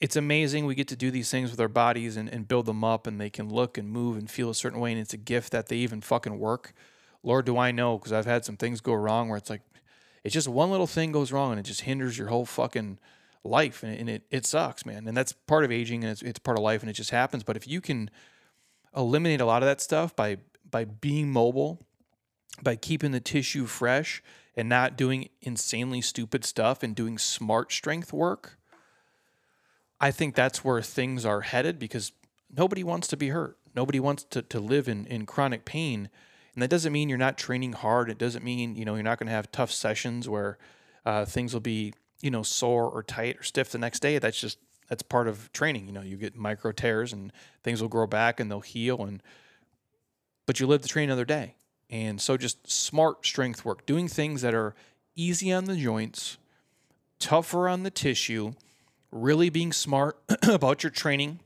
it's 0.00 0.16
amazing 0.16 0.66
we 0.66 0.74
get 0.74 0.88
to 0.88 0.96
do 0.96 1.10
these 1.10 1.30
things 1.30 1.50
with 1.50 1.60
our 1.60 1.68
bodies 1.68 2.16
and, 2.16 2.28
and 2.28 2.46
build 2.46 2.66
them 2.66 2.84
up, 2.84 3.06
and 3.06 3.20
they 3.20 3.30
can 3.30 3.48
look 3.48 3.78
and 3.78 3.88
move 3.88 4.16
and 4.16 4.30
feel 4.30 4.50
a 4.50 4.54
certain 4.54 4.80
way, 4.80 4.92
and 4.92 5.00
it's 5.00 5.14
a 5.14 5.18
gift 5.18 5.52
that 5.52 5.68
they 5.68 5.76
even 5.76 6.00
fucking 6.00 6.38
work. 6.38 6.72
Lord, 7.22 7.46
do 7.46 7.58
I 7.58 7.72
know 7.72 7.98
because 7.98 8.12
I've 8.12 8.26
had 8.26 8.44
some 8.44 8.56
things 8.56 8.80
go 8.80 8.94
wrong 8.94 9.28
where 9.28 9.38
it's 9.38 9.50
like 9.50 9.62
it's 10.22 10.34
just 10.34 10.48
one 10.48 10.70
little 10.70 10.86
thing 10.86 11.12
goes 11.12 11.32
wrong 11.32 11.52
and 11.52 11.60
it 11.60 11.64
just 11.64 11.82
hinders 11.82 12.18
your 12.18 12.28
whole 12.28 12.44
fucking 12.44 12.98
life 13.42 13.82
and, 13.82 13.96
and 13.96 14.10
it, 14.10 14.22
it 14.30 14.44
sucks 14.44 14.84
man 14.84 15.06
and 15.06 15.16
that's 15.16 15.32
part 15.32 15.64
of 15.64 15.70
aging 15.70 16.02
and 16.02 16.10
it's, 16.10 16.22
it's 16.22 16.40
part 16.40 16.58
of 16.58 16.64
life 16.64 16.82
and 16.82 16.90
it 16.90 16.94
just 16.94 17.10
happens 17.10 17.44
but 17.44 17.56
if 17.56 17.66
you 17.68 17.80
can 17.80 18.10
eliminate 18.96 19.40
a 19.40 19.44
lot 19.44 19.62
of 19.62 19.68
that 19.68 19.80
stuff 19.80 20.16
by 20.16 20.36
by 20.70 20.84
being 20.84 21.30
mobile, 21.30 21.80
by 22.62 22.76
keeping 22.76 23.12
the 23.12 23.20
tissue 23.20 23.66
fresh 23.66 24.22
and 24.56 24.68
not 24.68 24.96
doing 24.96 25.28
insanely 25.42 26.00
stupid 26.00 26.44
stuff 26.44 26.82
and 26.82 26.94
doing 26.94 27.18
smart 27.18 27.72
strength 27.72 28.12
work, 28.12 28.58
I 30.00 30.10
think 30.10 30.34
that's 30.34 30.64
where 30.64 30.82
things 30.82 31.24
are 31.24 31.40
headed 31.40 31.78
because 31.78 32.12
nobody 32.54 32.84
wants 32.84 33.08
to 33.08 33.16
be 33.16 33.28
hurt. 33.28 33.56
Nobody 33.74 34.00
wants 34.00 34.24
to, 34.24 34.42
to 34.42 34.60
live 34.60 34.88
in, 34.88 35.06
in 35.06 35.26
chronic 35.26 35.64
pain. 35.64 36.10
And 36.54 36.62
that 36.62 36.70
doesn't 36.70 36.92
mean 36.92 37.08
you're 37.08 37.18
not 37.18 37.38
training 37.38 37.74
hard. 37.74 38.10
It 38.10 38.18
doesn't 38.18 38.44
mean, 38.44 38.76
you 38.76 38.84
know, 38.84 38.94
you're 38.94 39.02
not 39.02 39.18
going 39.18 39.26
to 39.26 39.32
have 39.32 39.52
tough 39.52 39.70
sessions 39.70 40.28
where 40.28 40.58
uh, 41.04 41.24
things 41.24 41.52
will 41.52 41.60
be, 41.60 41.92
you 42.20 42.30
know, 42.30 42.42
sore 42.42 42.88
or 42.88 43.02
tight 43.02 43.38
or 43.38 43.42
stiff 43.42 43.70
the 43.70 43.78
next 43.78 44.00
day. 44.00 44.18
That's 44.18 44.40
just, 44.40 44.58
that's 44.88 45.02
part 45.02 45.28
of 45.28 45.52
training. 45.52 45.86
You 45.86 45.92
know, 45.92 46.02
you 46.02 46.16
get 46.16 46.36
micro 46.36 46.72
tears 46.72 47.12
and 47.12 47.32
things 47.62 47.82
will 47.82 47.88
grow 47.88 48.06
back 48.06 48.40
and 48.40 48.50
they'll 48.50 48.60
heal. 48.60 49.04
And, 49.04 49.22
but 50.46 50.60
you 50.60 50.66
live 50.66 50.82
to 50.82 50.88
train 50.88 51.08
another 51.08 51.24
day. 51.24 51.54
And 51.90 52.20
so 52.20 52.36
just 52.36 52.70
smart 52.70 53.24
strength 53.26 53.64
work, 53.64 53.86
doing 53.86 54.08
things 54.08 54.42
that 54.42 54.54
are 54.54 54.74
easy 55.14 55.52
on 55.52 55.64
the 55.64 55.76
joints, 55.76 56.38
tougher 57.18 57.68
on 57.68 57.82
the 57.82 57.90
tissue, 57.90 58.54
really 59.22 59.50
being 59.50 59.72
smart 59.72 60.18
about 60.48 60.82
your 60.82 60.90
training 60.90 61.40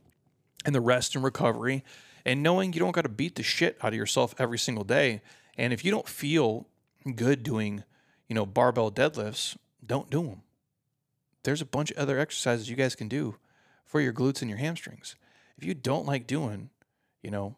and 0.64 0.74
the 0.74 0.80
rest 0.80 1.14
and 1.14 1.24
recovery, 1.24 1.84
and 2.24 2.42
knowing 2.42 2.72
you 2.72 2.80
don't 2.80 2.92
got 2.92 3.02
to 3.02 3.08
beat 3.08 3.36
the 3.36 3.42
shit 3.42 3.78
out 3.82 3.92
of 3.92 3.98
yourself 3.98 4.34
every 4.38 4.58
single 4.58 4.84
day. 4.84 5.22
And 5.56 5.72
if 5.72 5.84
you 5.84 5.90
don't 5.90 6.08
feel 6.08 6.66
good 7.14 7.42
doing, 7.42 7.84
you 8.28 8.34
know, 8.34 8.44
barbell 8.46 8.90
deadlifts, 8.90 9.56
don't 9.84 10.10
do 10.10 10.22
them. 10.24 10.42
There's 11.42 11.62
a 11.62 11.66
bunch 11.66 11.90
of 11.90 11.96
other 11.96 12.18
exercises 12.18 12.68
you 12.68 12.76
guys 12.76 12.94
can 12.94 13.08
do 13.08 13.36
for 13.84 14.00
your 14.00 14.12
glutes 14.12 14.42
and 14.42 14.50
your 14.50 14.58
hamstrings. 14.58 15.16
If 15.56 15.64
you 15.64 15.74
don't 15.74 16.06
like 16.06 16.26
doing, 16.26 16.70
you 17.22 17.30
know, 17.30 17.56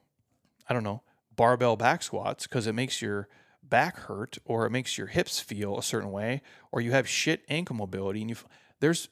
I 0.68 0.74
don't 0.74 0.84
know, 0.84 1.02
barbell 1.34 1.76
back 1.76 2.02
squats 2.02 2.46
because 2.46 2.66
it 2.66 2.74
makes 2.74 3.02
your 3.02 3.28
back 3.62 3.98
hurt 4.00 4.38
or 4.44 4.66
it 4.66 4.70
makes 4.70 4.98
your 4.98 5.06
hips 5.08 5.40
feel 5.40 5.78
a 5.78 5.82
certain 5.82 6.10
way 6.10 6.42
or 6.70 6.80
you 6.80 6.92
have 6.92 7.08
shit 7.08 7.44
ankle 7.48 7.76
mobility 7.76 8.20
and 8.20 8.30
you 8.30 8.36
there's 8.80 9.08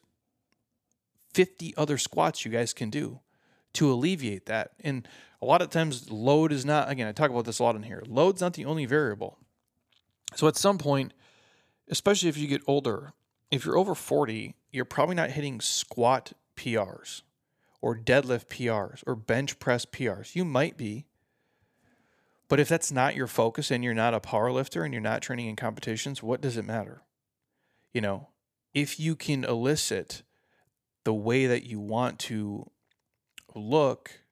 50 1.35 1.75
other 1.77 1.99
squats 1.99 2.45
you 2.45 2.51
guys 2.51 2.73
can 2.73 2.91
do 2.91 3.21
to 3.75 3.93
alleviate 3.93 4.47
that. 4.47 4.73
And 4.81 5.07
a 5.41 5.47
lot 5.47 5.63
of 5.63 5.71
times 5.71 6.11
load 6.11 6.53
is 6.53 6.65
not 6.65 6.91
again, 6.91 7.07
I 7.07 7.13
talk 7.13 7.31
about 7.31 7.45
this 7.45 7.59
a 7.59 7.63
lot 7.63 7.77
in 7.77 7.83
here. 7.83 8.03
Load's 8.07 8.41
not 8.41 8.55
the 8.55 8.65
only 8.65 8.87
variable. 8.87 9.39
So 10.35 10.49
at 10.49 10.57
some 10.57 10.79
point, 10.79 11.13
especially 11.89 12.29
if 12.29 12.37
you 12.37 12.47
get 12.47 12.63
older, 12.67 13.13
if 13.51 13.65
you're 13.65 13.79
over 13.79 13.95
40, 13.95 14.55
you're 14.71 14.85
probably 14.85 15.17
not 15.17 15.31
hitting 15.31 15.61
squat 15.61 16.33
PRs 16.57 17.23
or 17.81 17.97
deadlift 17.97 18.47
PRs 18.47 19.03
or 19.07 19.17
bench 19.17 19.59
press 19.59 19.85
PRs. 19.85 20.37
You 20.37 20.45
might 20.45 20.77
be, 20.77 21.07
but 22.49 22.61
if 22.61 22.69
that's 22.69 22.93
not 22.93 23.17
your 23.17 23.27
focus 23.27 23.71
and 23.71 23.83
you're 23.83 23.95
not 23.95 24.15
a 24.15 24.21
power 24.21 24.53
lifter 24.53 24.85
and 24.85 24.93
you're 24.93 25.01
not 25.01 25.23
training 25.23 25.47
in 25.47 25.57
competitions, 25.57 26.23
what 26.23 26.41
does 26.41 26.57
it 26.57 26.65
matter? 26.65 27.03
You 27.93 28.01
know, 28.01 28.29
if 28.75 29.01
you 29.01 29.17
can 29.17 29.45
elicit 29.45 30.23
the 31.05 31.15
way 31.15 31.47
that 31.47 31.65
you 31.65 31.81
want 31.81 32.19
to 32.19 32.71
look 33.55 34.23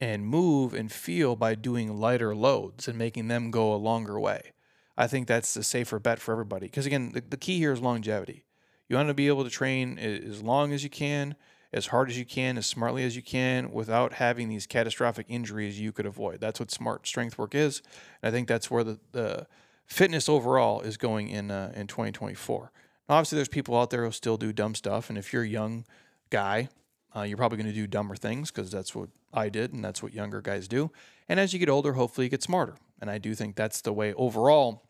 and 0.00 0.26
move 0.26 0.74
and 0.74 0.92
feel 0.92 1.36
by 1.36 1.54
doing 1.54 1.98
lighter 1.98 2.34
loads 2.34 2.86
and 2.88 2.98
making 2.98 3.28
them 3.28 3.50
go 3.50 3.74
a 3.74 3.76
longer 3.76 4.18
way. 4.20 4.52
I 4.96 5.06
think 5.06 5.26
that's 5.26 5.54
the 5.54 5.62
safer 5.62 5.98
bet 5.98 6.18
for 6.18 6.32
everybody. 6.32 6.66
Because 6.66 6.86
again, 6.86 7.12
the, 7.12 7.20
the 7.20 7.36
key 7.36 7.58
here 7.58 7.72
is 7.72 7.80
longevity. 7.80 8.44
You 8.88 8.96
want 8.96 9.08
to 9.08 9.14
be 9.14 9.28
able 9.28 9.44
to 9.44 9.50
train 9.50 9.98
as 9.98 10.42
long 10.42 10.72
as 10.72 10.84
you 10.84 10.90
can 10.90 11.36
as 11.72 11.88
hard 11.88 12.08
as 12.08 12.18
you 12.18 12.24
can, 12.24 12.56
as 12.56 12.66
smartly 12.66 13.04
as 13.04 13.16
you 13.16 13.22
can, 13.22 13.70
without 13.70 14.14
having 14.14 14.48
these 14.48 14.66
catastrophic 14.66 15.26
injuries 15.28 15.78
you 15.78 15.92
could 15.92 16.06
avoid. 16.06 16.40
That's 16.40 16.60
what 16.60 16.70
smart 16.70 17.06
strength 17.06 17.36
work 17.38 17.54
is. 17.54 17.82
And 18.22 18.28
I 18.28 18.32
think 18.32 18.48
that's 18.48 18.70
where 18.70 18.82
the, 18.84 18.98
the 19.12 19.46
fitness 19.84 20.28
overall 20.28 20.80
is 20.80 20.96
going 20.96 21.28
in 21.28 21.50
uh, 21.50 21.72
in 21.74 21.86
2024. 21.86 22.72
Obviously, 23.08 23.36
there's 23.36 23.48
people 23.48 23.78
out 23.78 23.90
there 23.90 24.04
who 24.04 24.10
still 24.10 24.36
do 24.36 24.52
dumb 24.52 24.74
stuff, 24.74 25.08
and 25.08 25.18
if 25.18 25.32
you're 25.32 25.44
a 25.44 25.48
young 25.48 25.84
guy, 26.30 26.68
uh, 27.14 27.22
you're 27.22 27.36
probably 27.36 27.56
going 27.56 27.68
to 27.68 27.72
do 27.72 27.86
dumber 27.86 28.16
things 28.16 28.50
because 28.50 28.70
that's 28.70 28.94
what 28.94 29.08
I 29.32 29.48
did, 29.48 29.72
and 29.72 29.84
that's 29.84 30.02
what 30.02 30.12
younger 30.12 30.40
guys 30.40 30.66
do. 30.66 30.90
And 31.28 31.38
as 31.38 31.52
you 31.52 31.58
get 31.58 31.68
older, 31.68 31.94
hopefully, 31.94 32.26
you 32.26 32.30
get 32.30 32.42
smarter. 32.42 32.74
And 33.00 33.10
I 33.10 33.18
do 33.18 33.34
think 33.34 33.56
that's 33.56 33.80
the 33.80 33.92
way 33.92 34.12
overall. 34.14 34.82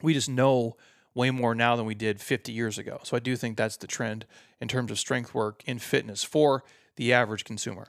We 0.00 0.14
just 0.14 0.28
know 0.28 0.76
way 1.14 1.30
more 1.30 1.54
now 1.54 1.76
than 1.76 1.84
we 1.84 1.94
did 1.94 2.20
50 2.20 2.52
years 2.52 2.78
ago. 2.78 3.00
So 3.02 3.16
I 3.16 3.20
do 3.20 3.36
think 3.36 3.56
that's 3.56 3.76
the 3.76 3.86
trend 3.86 4.26
in 4.60 4.68
terms 4.68 4.90
of 4.90 4.98
strength 4.98 5.34
work 5.34 5.62
in 5.66 5.78
fitness 5.78 6.24
for 6.24 6.64
the 6.96 7.12
average 7.12 7.44
consumer. 7.44 7.88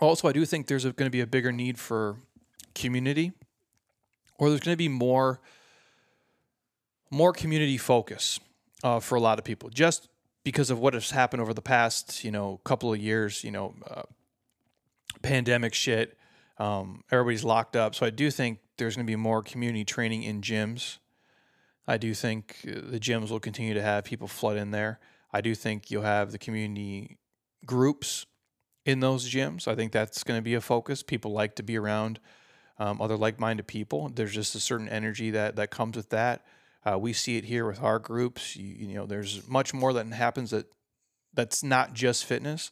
Also, 0.00 0.28
I 0.28 0.32
do 0.32 0.46
think 0.46 0.66
there's 0.66 0.84
going 0.84 0.94
to 0.94 1.10
be 1.10 1.20
a 1.20 1.26
bigger 1.26 1.52
need 1.52 1.78
for 1.78 2.16
community, 2.74 3.32
or 4.38 4.48
there's 4.48 4.62
going 4.62 4.72
to 4.72 4.78
be 4.78 4.88
more 4.88 5.40
more 7.10 7.32
community 7.32 7.76
focus 7.76 8.40
uh, 8.82 9.00
for 9.00 9.16
a 9.16 9.20
lot 9.20 9.38
of 9.38 9.44
people, 9.44 9.68
just 9.68 10.08
because 10.44 10.70
of 10.70 10.78
what 10.78 10.94
has 10.94 11.10
happened 11.10 11.42
over 11.42 11.52
the 11.52 11.62
past, 11.62 12.24
you 12.24 12.30
know, 12.30 12.60
couple 12.64 12.92
of 12.92 12.98
years. 12.98 13.44
You 13.44 13.50
know, 13.50 13.74
uh, 13.88 14.02
pandemic 15.22 15.74
shit. 15.74 16.16
Um, 16.58 17.04
everybody's 17.10 17.44
locked 17.44 17.74
up, 17.74 17.94
so 17.94 18.04
I 18.04 18.10
do 18.10 18.30
think 18.30 18.58
there's 18.76 18.94
going 18.94 19.06
to 19.06 19.10
be 19.10 19.16
more 19.16 19.42
community 19.42 19.84
training 19.84 20.24
in 20.24 20.42
gyms 20.42 20.98
I 21.90 21.96
do 21.96 22.14
think 22.14 22.58
uh, 22.68 22.80
the 22.88 23.00
gyms 23.00 23.30
will 23.30 23.40
continue 23.40 23.74
to 23.74 23.82
have 23.82 24.04
people 24.04 24.28
flood 24.28 24.56
in 24.56 24.70
there. 24.70 25.00
I 25.32 25.40
do 25.40 25.56
think 25.56 25.90
you'll 25.90 26.02
have 26.02 26.30
the 26.30 26.38
community 26.38 27.18
groups 27.66 28.26
in 28.84 29.00
those 29.00 29.28
gyms. 29.28 29.66
I 29.66 29.74
think 29.74 29.90
that's 29.90 30.22
going 30.22 30.38
to 30.38 30.42
be 30.42 30.54
a 30.54 30.60
focus. 30.60 31.02
People 31.02 31.32
like 31.32 31.56
to 31.56 31.64
be 31.64 31.76
around 31.76 32.20
um, 32.78 33.00
other 33.00 33.16
like-minded 33.16 33.66
people. 33.66 34.08
There's 34.08 34.32
just 34.32 34.54
a 34.54 34.60
certain 34.60 34.88
energy 34.88 35.32
that 35.32 35.56
that 35.56 35.70
comes 35.72 35.96
with 35.96 36.10
that. 36.10 36.46
Uh, 36.84 36.98
we 36.98 37.12
see 37.12 37.36
it 37.36 37.44
here 37.44 37.66
with 37.66 37.82
our 37.82 37.98
groups. 37.98 38.56
You, 38.56 38.88
you, 38.88 38.94
know, 38.94 39.06
there's 39.06 39.48
much 39.48 39.74
more 39.74 39.92
that 39.92 40.06
happens 40.08 40.50
that 40.50 40.66
that's 41.34 41.62
not 41.62 41.92
just 41.92 42.24
fitness. 42.24 42.70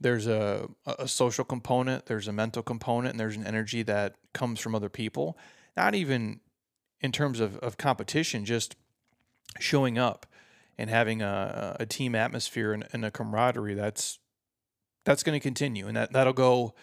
There's 0.00 0.26
a, 0.26 0.68
a 0.86 1.08
social 1.08 1.44
component, 1.44 2.06
there's 2.06 2.28
a 2.28 2.32
mental 2.32 2.62
component, 2.62 3.12
and 3.12 3.20
there's 3.20 3.36
an 3.36 3.46
energy 3.46 3.82
that 3.82 4.14
comes 4.32 4.60
from 4.60 4.74
other 4.74 4.88
people. 4.88 5.36
Not 5.76 5.94
even 5.94 6.40
in 7.00 7.10
terms 7.10 7.40
of, 7.40 7.56
of 7.58 7.76
competition, 7.76 8.44
just 8.44 8.76
showing 9.58 9.98
up 9.98 10.26
and 10.76 10.88
having 10.88 11.20
a, 11.22 11.76
a 11.80 11.86
team 11.86 12.14
atmosphere 12.14 12.72
and, 12.72 12.86
and 12.92 13.04
a 13.04 13.10
camaraderie 13.10 13.74
that's 13.74 14.18
that's 15.04 15.22
going 15.22 15.38
to 15.38 15.42
continue 15.42 15.88
and 15.88 15.96
that 15.96 16.12
that'll 16.12 16.32
go 16.32 16.74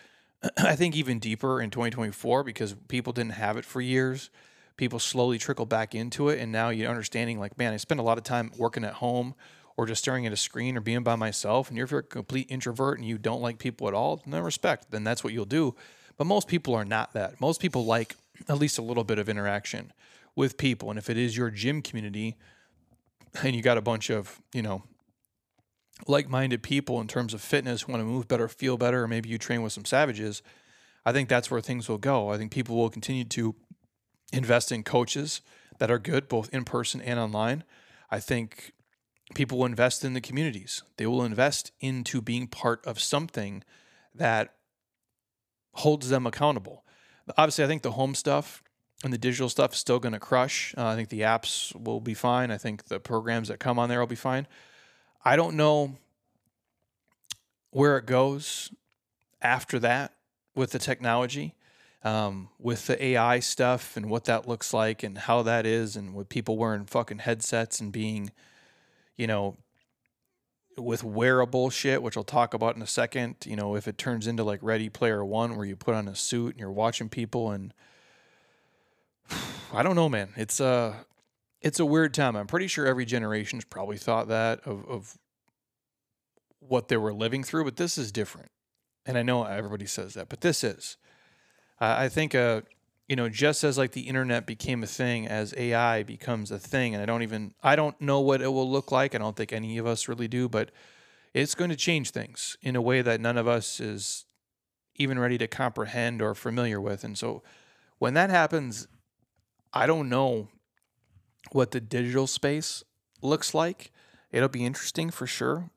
I 0.57 0.75
think 0.75 0.95
even 0.95 1.19
deeper 1.19 1.61
in 1.61 1.69
2024 1.69 2.43
because 2.43 2.75
people 2.87 3.13
didn't 3.13 3.33
have 3.33 3.57
it 3.57 3.65
for 3.65 3.81
years. 3.81 4.29
People 4.77 4.99
slowly 4.99 5.37
trickle 5.37 5.65
back 5.65 5.95
into 5.95 6.29
it 6.29 6.39
and 6.39 6.51
now 6.51 6.69
you're 6.69 6.89
understanding 6.89 7.39
like 7.39 7.57
man, 7.57 7.73
I 7.73 7.77
spend 7.77 7.99
a 7.99 8.03
lot 8.03 8.17
of 8.17 8.23
time 8.23 8.51
working 8.57 8.83
at 8.83 8.93
home 8.93 9.35
or 9.77 9.85
just 9.85 10.01
staring 10.01 10.25
at 10.25 10.33
a 10.33 10.37
screen 10.37 10.77
or 10.77 10.81
being 10.81 11.03
by 11.03 11.15
myself 11.15 11.69
and 11.69 11.79
if 11.79 11.91
you're 11.91 11.99
a 12.01 12.03
complete 12.03 12.47
introvert 12.49 12.97
and 12.97 13.07
you 13.07 13.17
don't 13.17 13.41
like 13.41 13.57
people 13.57 13.87
at 13.87 13.93
all, 13.93 14.21
no 14.25 14.39
respect, 14.39 14.91
then 14.91 15.03
that's 15.03 15.23
what 15.23 15.33
you'll 15.33 15.45
do. 15.45 15.75
But 16.17 16.27
most 16.27 16.47
people 16.47 16.73
are 16.75 16.85
not 16.85 17.13
that. 17.13 17.39
Most 17.41 17.61
people 17.61 17.85
like 17.85 18.15
at 18.47 18.57
least 18.57 18.77
a 18.77 18.81
little 18.81 19.03
bit 19.03 19.19
of 19.19 19.29
interaction 19.29 19.91
with 20.35 20.57
people. 20.57 20.89
And 20.89 20.99
if 20.99 21.09
it 21.09 21.17
is 21.17 21.35
your 21.35 21.49
gym 21.49 21.81
community 21.81 22.35
and 23.43 23.55
you 23.55 23.61
got 23.61 23.77
a 23.77 23.81
bunch 23.81 24.09
of, 24.09 24.41
you 24.53 24.61
know, 24.61 24.83
like 26.07 26.29
minded 26.29 26.61
people 26.61 26.99
in 26.99 27.07
terms 27.07 27.33
of 27.33 27.41
fitness, 27.41 27.87
want 27.87 28.01
to 28.01 28.05
move 28.05 28.27
better, 28.27 28.47
feel 28.47 28.77
better, 28.77 29.03
or 29.03 29.07
maybe 29.07 29.29
you 29.29 29.37
train 29.37 29.61
with 29.61 29.71
some 29.71 29.85
savages, 29.85 30.41
I 31.05 31.13
think 31.13 31.29
that's 31.29 31.49
where 31.49 31.61
things 31.61 31.87
will 31.87 31.97
go. 31.97 32.29
I 32.29 32.37
think 32.37 32.51
people 32.51 32.75
will 32.75 32.89
continue 32.89 33.23
to 33.25 33.55
invest 34.31 34.71
in 34.71 34.83
coaches 34.83 35.41
that 35.79 35.91
are 35.91 35.99
good, 35.99 36.27
both 36.27 36.53
in 36.53 36.63
person 36.63 37.01
and 37.01 37.19
online. 37.19 37.63
I 38.09 38.19
think 38.19 38.73
people 39.33 39.57
will 39.57 39.65
invest 39.65 40.05
in 40.05 40.13
the 40.13 40.21
communities. 40.21 40.83
They 40.97 41.05
will 41.05 41.23
invest 41.23 41.71
into 41.79 42.21
being 42.21 42.47
part 42.47 42.85
of 42.85 42.99
something 42.99 43.63
that 44.13 44.53
holds 45.73 46.09
them 46.09 46.25
accountable. 46.25 46.85
Obviously, 47.37 47.63
I 47.63 47.67
think 47.67 47.81
the 47.81 47.91
home 47.91 48.15
stuff 48.15 48.63
and 49.03 49.11
the 49.11 49.17
digital 49.17 49.49
stuff 49.49 49.73
is 49.73 49.79
still 49.79 49.99
going 49.99 50.13
to 50.13 50.19
crush. 50.19 50.73
Uh, 50.77 50.85
I 50.87 50.95
think 50.95 51.09
the 51.09 51.21
apps 51.21 51.75
will 51.75 51.99
be 51.99 52.13
fine. 52.13 52.51
I 52.51 52.57
think 52.57 52.85
the 52.85 52.99
programs 52.99 53.49
that 53.49 53.59
come 53.59 53.77
on 53.77 53.89
there 53.89 53.99
will 53.99 54.07
be 54.07 54.15
fine. 54.15 54.47
I 55.23 55.35
don't 55.35 55.57
know 55.57 55.95
where 57.71 57.97
it 57.97 58.05
goes 58.05 58.71
after 59.41 59.79
that 59.79 60.13
with 60.55 60.71
the 60.71 60.79
technology, 60.79 61.55
um, 62.05 62.49
with 62.59 62.85
the 62.85 63.03
AI 63.03 63.39
stuff 63.39 63.97
and 63.97 64.09
what 64.09 64.25
that 64.25 64.47
looks 64.47 64.73
like 64.73 65.01
and 65.01 65.17
how 65.17 65.41
that 65.41 65.65
is, 65.65 65.95
and 65.95 66.13
with 66.13 66.29
people 66.29 66.55
wearing 66.55 66.85
fucking 66.85 67.17
headsets 67.17 67.81
and 67.81 67.91
being, 67.91 68.31
you 69.17 69.25
know, 69.25 69.57
with 70.77 71.03
wearable 71.03 71.71
shit, 71.71 72.03
which 72.03 72.15
I'll 72.15 72.23
talk 72.23 72.53
about 72.53 72.75
in 72.75 72.83
a 72.83 72.87
second. 72.87 73.37
You 73.45 73.55
know, 73.55 73.75
if 73.75 73.87
it 73.87 73.97
turns 73.97 74.27
into 74.27 74.43
like 74.43 74.59
Ready 74.61 74.87
Player 74.87 75.25
One, 75.25 75.57
where 75.57 75.65
you 75.65 75.75
put 75.75 75.95
on 75.95 76.07
a 76.07 76.15
suit 76.15 76.51
and 76.51 76.59
you're 76.59 76.71
watching 76.71 77.09
people 77.09 77.49
and 77.49 77.73
I 79.73 79.81
don't 79.81 79.95
know, 79.95 80.07
man. 80.07 80.29
It's 80.37 80.59
a 80.59 81.05
it's 81.59 81.79
a 81.79 81.85
weird 81.85 82.13
time. 82.13 82.35
I'm 82.35 82.47
pretty 82.47 82.67
sure 82.67 82.85
every 82.85 83.05
generation's 83.05 83.65
probably 83.65 83.97
thought 83.97 84.27
that 84.27 84.59
of 84.65 84.85
of 84.87 85.17
what 86.59 86.87
they 86.87 86.97
were 86.97 87.13
living 87.13 87.43
through, 87.43 87.63
but 87.63 87.77
this 87.77 87.97
is 87.97 88.11
different. 88.11 88.51
And 89.07 89.17
I 89.17 89.23
know 89.23 89.43
everybody 89.43 89.87
says 89.87 90.13
that, 90.13 90.29
but 90.29 90.41
this 90.41 90.63
is. 90.63 90.97
Uh, 91.79 91.95
I 91.97 92.09
think 92.09 92.35
uh 92.35 92.61
you 93.07 93.15
know, 93.15 93.29
just 93.29 93.63
as 93.63 93.77
like 93.77 93.91
the 93.91 94.01
internet 94.01 94.47
became 94.47 94.81
a 94.81 94.87
thing, 94.87 95.27
as 95.27 95.53
AI 95.57 96.01
becomes 96.01 96.49
a 96.49 96.57
thing, 96.57 96.95
and 96.95 97.03
I 97.03 97.05
don't 97.05 97.21
even 97.21 97.53
I 97.61 97.75
don't 97.75 97.99
know 98.01 98.19
what 98.19 98.41
it 98.41 98.47
will 98.47 98.69
look 98.69 98.91
like. 98.91 99.13
I 99.13 99.19
don't 99.19 99.35
think 99.35 99.53
any 99.53 99.77
of 99.77 99.85
us 99.85 100.07
really 100.07 100.27
do, 100.27 100.49
but 100.49 100.71
it's 101.33 101.53
going 101.53 101.69
to 101.69 101.75
change 101.75 102.11
things 102.11 102.57
in 102.61 102.75
a 102.75 102.81
way 102.81 103.01
that 103.01 103.21
none 103.21 103.37
of 103.37 103.47
us 103.47 103.79
is 103.79 104.25
even 104.95 105.19
ready 105.19 105.37
to 105.37 105.47
comprehend 105.47 106.21
or 106.21 106.33
familiar 106.33 106.79
with. 106.79 107.03
And 107.03 107.17
so 107.17 107.43
when 107.99 108.13
that 108.15 108.29
happens, 108.29 108.87
I 109.73 109.85
don't 109.85 110.09
know 110.09 110.47
what 111.51 111.71
the 111.71 111.81
digital 111.81 112.25
space 112.25 112.83
looks 113.21 113.53
like. 113.53 113.91
It'll 114.31 114.49
be 114.49 114.65
interesting 114.65 115.11
for 115.11 115.27
sure. 115.27 115.69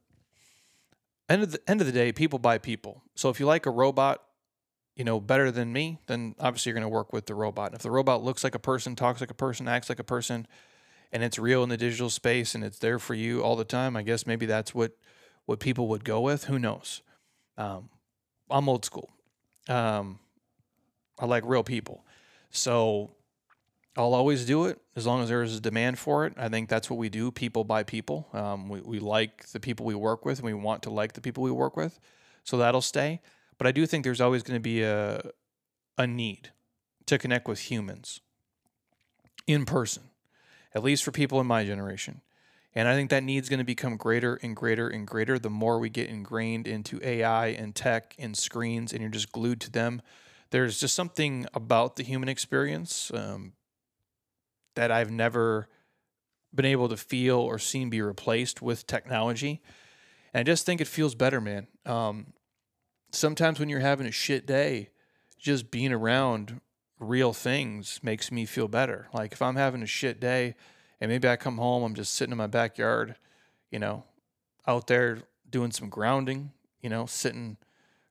End 1.28 1.42
of 1.42 1.52
the 1.52 1.60
end 1.68 1.80
of 1.82 1.86
the 1.86 1.92
day, 1.92 2.10
people 2.12 2.38
buy 2.38 2.56
people. 2.56 3.02
So 3.14 3.28
if 3.28 3.38
you 3.38 3.44
like 3.44 3.66
a 3.66 3.70
robot, 3.70 4.22
you 4.98 5.04
know, 5.04 5.20
better 5.20 5.52
than 5.52 5.72
me, 5.72 6.00
then 6.08 6.34
obviously 6.40 6.70
you're 6.70 6.74
going 6.74 6.82
to 6.82 6.88
work 6.88 7.12
with 7.12 7.26
the 7.26 7.34
robot. 7.34 7.72
If 7.72 7.82
the 7.82 7.90
robot 7.90 8.24
looks 8.24 8.42
like 8.42 8.56
a 8.56 8.58
person, 8.58 8.96
talks 8.96 9.20
like 9.20 9.30
a 9.30 9.34
person, 9.34 9.68
acts 9.68 9.88
like 9.88 10.00
a 10.00 10.04
person, 10.04 10.44
and 11.12 11.22
it's 11.22 11.38
real 11.38 11.62
in 11.62 11.68
the 11.68 11.76
digital 11.76 12.10
space 12.10 12.56
and 12.56 12.64
it's 12.64 12.80
there 12.80 12.98
for 12.98 13.14
you 13.14 13.40
all 13.40 13.54
the 13.54 13.64
time, 13.64 13.96
I 13.96 14.02
guess 14.02 14.26
maybe 14.26 14.44
that's 14.44 14.74
what 14.74 14.92
what 15.46 15.60
people 15.60 15.86
would 15.88 16.04
go 16.04 16.20
with. 16.20 16.44
Who 16.44 16.58
knows? 16.58 17.00
Um, 17.56 17.88
I'm 18.50 18.68
old 18.68 18.84
school. 18.84 19.08
Um, 19.68 20.18
I 21.18 21.26
like 21.26 21.44
real 21.46 21.62
people, 21.62 22.04
so 22.50 23.12
I'll 23.96 24.14
always 24.14 24.44
do 24.44 24.66
it 24.66 24.80
as 24.96 25.06
long 25.06 25.22
as 25.22 25.28
there 25.28 25.42
is 25.42 25.56
a 25.56 25.60
demand 25.60 25.98
for 25.98 26.26
it. 26.26 26.34
I 26.36 26.48
think 26.48 26.68
that's 26.68 26.90
what 26.90 26.98
we 26.98 27.08
do, 27.08 27.30
people 27.30 27.62
by 27.62 27.84
people. 27.84 28.28
Um, 28.32 28.68
we, 28.68 28.80
we 28.80 28.98
like 28.98 29.46
the 29.50 29.60
people 29.60 29.86
we 29.86 29.94
work 29.94 30.24
with, 30.24 30.40
and 30.40 30.46
we 30.46 30.54
want 30.54 30.82
to 30.82 30.90
like 30.90 31.12
the 31.12 31.20
people 31.20 31.44
we 31.44 31.52
work 31.52 31.76
with, 31.76 32.00
so 32.42 32.56
that'll 32.56 32.82
stay. 32.82 33.20
But 33.58 33.66
I 33.66 33.72
do 33.72 33.86
think 33.86 34.04
there's 34.04 34.20
always 34.20 34.42
going 34.42 34.56
to 34.56 34.60
be 34.60 34.82
a 34.82 35.20
a 35.98 36.06
need 36.06 36.50
to 37.06 37.18
connect 37.18 37.48
with 37.48 37.70
humans 37.70 38.20
in 39.46 39.64
person, 39.64 40.04
at 40.74 40.84
least 40.84 41.02
for 41.02 41.10
people 41.10 41.40
in 41.40 41.46
my 41.46 41.64
generation. 41.64 42.22
And 42.74 42.86
I 42.86 42.94
think 42.94 43.10
that 43.10 43.24
need's 43.24 43.48
going 43.48 43.58
to 43.58 43.64
become 43.64 43.96
greater 43.96 44.38
and 44.42 44.54
greater 44.54 44.88
and 44.88 45.06
greater 45.06 45.38
the 45.38 45.50
more 45.50 45.80
we 45.80 45.88
get 45.88 46.08
ingrained 46.08 46.68
into 46.68 47.00
AI 47.02 47.48
and 47.48 47.74
tech 47.74 48.14
and 48.18 48.36
screens, 48.36 48.92
and 48.92 49.00
you're 49.00 49.10
just 49.10 49.32
glued 49.32 49.60
to 49.62 49.70
them. 49.70 50.00
There's 50.50 50.78
just 50.78 50.94
something 50.94 51.46
about 51.54 51.96
the 51.96 52.04
human 52.04 52.28
experience 52.28 53.10
um, 53.12 53.54
that 54.76 54.92
I've 54.92 55.10
never 55.10 55.68
been 56.54 56.66
able 56.66 56.88
to 56.88 56.96
feel 56.96 57.38
or 57.38 57.58
seen 57.58 57.90
be 57.90 58.00
replaced 58.00 58.62
with 58.62 58.86
technology. 58.86 59.60
And 60.32 60.40
I 60.40 60.44
just 60.44 60.64
think 60.64 60.80
it 60.80 60.86
feels 60.86 61.14
better, 61.14 61.40
man. 61.40 61.66
Um, 61.84 62.32
sometimes 63.10 63.58
when 63.58 63.68
you're 63.68 63.80
having 63.80 64.06
a 64.06 64.12
shit 64.12 64.46
day, 64.46 64.90
just 65.38 65.70
being 65.70 65.92
around 65.92 66.60
real 66.98 67.32
things 67.32 68.00
makes 68.02 68.32
me 68.32 68.44
feel 68.44 68.68
better. 68.68 69.08
Like 69.12 69.32
if 69.32 69.42
I'm 69.42 69.56
having 69.56 69.82
a 69.82 69.86
shit 69.86 70.20
day 70.20 70.54
and 71.00 71.10
maybe 71.10 71.28
I 71.28 71.36
come 71.36 71.58
home, 71.58 71.82
I'm 71.82 71.94
just 71.94 72.14
sitting 72.14 72.32
in 72.32 72.38
my 72.38 72.46
backyard, 72.46 73.14
you 73.70 73.78
know, 73.78 74.04
out 74.66 74.88
there 74.88 75.18
doing 75.48 75.70
some 75.70 75.88
grounding, 75.88 76.52
you 76.80 76.90
know, 76.90 77.06
sitting 77.06 77.56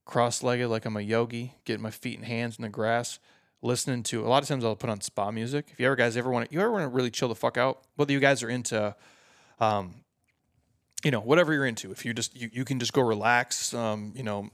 cross 0.05 0.41
legged 0.41 0.69
like 0.69 0.85
I'm 0.85 0.95
a 0.95 1.01
yogi, 1.01 1.53
getting 1.65 1.83
my 1.83 1.91
feet 1.91 2.17
and 2.17 2.25
hands 2.25 2.57
in 2.57 2.63
the 2.63 2.69
grass 2.69 3.19
listening 3.61 4.03
to 4.03 4.25
a 4.25 4.27
lot 4.27 4.43
of 4.43 4.47
times 4.47 4.63
I'll 4.63 4.75
put 4.75 4.89
on 4.89 5.01
spa 5.01 5.31
music. 5.31 5.67
If 5.71 5.79
you 5.79 5.87
ever 5.87 5.95
guys 5.95 6.15
ever 6.17 6.29
want 6.29 6.49
to, 6.49 6.53
you 6.53 6.61
ever 6.61 6.71
want 6.71 6.83
to 6.83 6.89
really 6.89 7.11
chill 7.11 7.27
the 7.27 7.35
fuck 7.35 7.57
out, 7.57 7.81
whether 7.95 8.13
you 8.13 8.19
guys 8.19 8.43
are 8.43 8.49
into, 8.49 8.95
um, 9.59 9.95
you 11.03 11.11
know, 11.11 11.19
whatever 11.19 11.53
you're 11.53 11.65
into, 11.65 11.91
if 11.91 12.05
you 12.05 12.13
just, 12.13 12.35
you, 12.35 12.49
you 12.51 12.65
can 12.65 12.79
just 12.79 12.93
go 12.93 13.01
relax, 13.01 13.73
um, 13.73 14.13
you 14.15 14.23
know, 14.23 14.49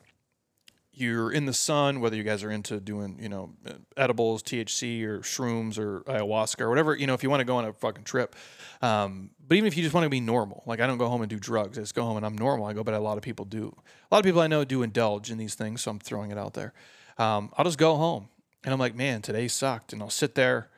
you're 0.94 1.32
in 1.32 1.46
the 1.46 1.54
sun, 1.54 2.00
whether 2.00 2.16
you 2.16 2.24
guys 2.24 2.44
are 2.44 2.52
into 2.52 2.80
doing, 2.80 3.18
you 3.20 3.30
know, 3.30 3.52
edibles, 3.98 4.44
THC 4.44 5.04
or 5.04 5.20
shrooms 5.20 5.80
or 5.80 6.02
ayahuasca 6.02 6.62
or 6.62 6.70
whatever, 6.70 6.96
you 6.96 7.08
know, 7.08 7.16
if 7.16 7.24
you 7.24 7.30
want 7.30 7.41
to 7.41 7.46
go 7.46 7.58
on 7.58 7.66
a 7.66 7.74
fucking 7.74 8.04
trip. 8.04 8.36
Um, 8.82 9.32
but 9.48 9.58
even 9.58 9.68
if 9.68 9.76
you 9.76 9.84
just 9.84 9.96
want 9.96 10.06
to 10.06 10.10
be 10.10 10.20
normal, 10.20 10.64
like 10.66 10.80
I 10.80 10.88
don't 10.88 11.00
go 11.00 11.08
home 11.08 11.22
and 11.22 11.30
do 11.30 11.39
drugs, 11.39 11.78
I 11.78 11.82
just 11.82 11.96
go 11.96 12.04
home 12.04 12.18
and 12.18 12.26
I'm 12.26 12.38
normal. 12.38 12.66
I 12.68 12.74
go, 12.74 12.84
but 12.84 12.94
a 12.94 13.00
lot 13.00 13.18
of 13.18 13.24
people 13.24 13.46
do. 13.46 13.76
A 14.12 14.14
lot 14.14 14.20
of 14.20 14.26
people 14.26 14.41
I 14.41 14.48
know 14.48 14.64
do 14.64 14.84
indulge 14.84 15.32
in 15.32 15.38
these 15.38 15.56
things, 15.56 15.82
so 15.82 15.91
I'm 15.91 16.00
throwing 16.00 16.32
it 16.32 16.38
out 16.38 16.54
there. 16.54 16.74
Um, 17.18 17.52
I'll 17.58 17.66
just 17.66 17.80
go 17.80 17.96
home 17.96 18.30
and 18.64 18.74
I'm 18.74 18.80
like, 18.80 18.96
man, 18.96 19.22
today 19.22 19.48
sucked. 19.48 19.94
And 19.94 20.02
I'll 20.02 20.10
sit 20.10 20.36
there, 20.36 20.70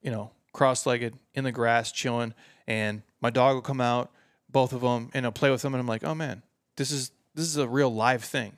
you 0.00 0.10
know, 0.10 0.30
cross 0.52 0.86
legged 0.86 1.18
in 1.34 1.44
the 1.44 1.52
grass, 1.52 1.90
chilling. 1.90 2.34
And 2.66 3.02
my 3.20 3.30
dog 3.30 3.54
will 3.54 3.62
come 3.62 3.80
out, 3.80 4.10
both 4.48 4.72
of 4.72 4.80
them, 4.80 5.10
and 5.12 5.26
I'll 5.26 5.32
play 5.32 5.50
with 5.50 5.62
them. 5.62 5.74
And 5.74 5.80
I'm 5.80 5.86
like, 5.86 6.04
oh 6.04 6.14
man, 6.14 6.42
this 6.76 6.90
is 6.90 7.10
this 7.34 7.46
is 7.46 7.56
a 7.56 7.68
real 7.68 7.92
live 7.92 8.24
thing. 8.24 8.56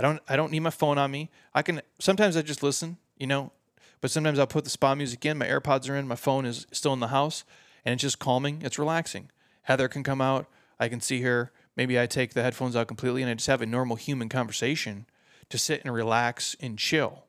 I 0.00 0.02
don't 0.02 0.22
I 0.26 0.34
don't 0.34 0.50
need 0.50 0.60
my 0.60 0.70
phone 0.70 0.96
on 0.96 1.10
me. 1.10 1.28
I 1.54 1.60
can 1.60 1.82
sometimes 1.98 2.34
I 2.34 2.40
just 2.40 2.62
listen, 2.62 2.96
you 3.18 3.26
know, 3.26 3.52
but 4.00 4.10
sometimes 4.10 4.38
I'll 4.38 4.46
put 4.46 4.64
the 4.64 4.70
spa 4.70 4.94
music 4.94 5.26
in. 5.26 5.36
My 5.36 5.46
AirPods 5.46 5.90
are 5.90 5.94
in. 5.94 6.08
My 6.08 6.16
phone 6.16 6.46
is 6.46 6.66
still 6.72 6.94
in 6.94 7.00
the 7.00 7.08
house, 7.08 7.44
and 7.84 7.92
it's 7.92 8.00
just 8.00 8.18
calming. 8.18 8.62
It's 8.62 8.78
relaxing. 8.78 9.30
Heather 9.64 9.88
can 9.88 10.02
come 10.02 10.22
out. 10.22 10.46
I 10.78 10.88
can 10.88 11.02
see 11.02 11.20
her. 11.20 11.52
Maybe 11.76 12.00
I 12.00 12.06
take 12.06 12.32
the 12.32 12.42
headphones 12.42 12.76
out 12.76 12.88
completely, 12.88 13.20
and 13.20 13.30
I 13.30 13.34
just 13.34 13.46
have 13.48 13.60
a 13.60 13.66
normal 13.66 13.96
human 13.96 14.30
conversation 14.30 15.04
to 15.50 15.58
sit 15.58 15.82
and 15.84 15.92
relax 15.92 16.56
and 16.60 16.78
chill 16.78 17.26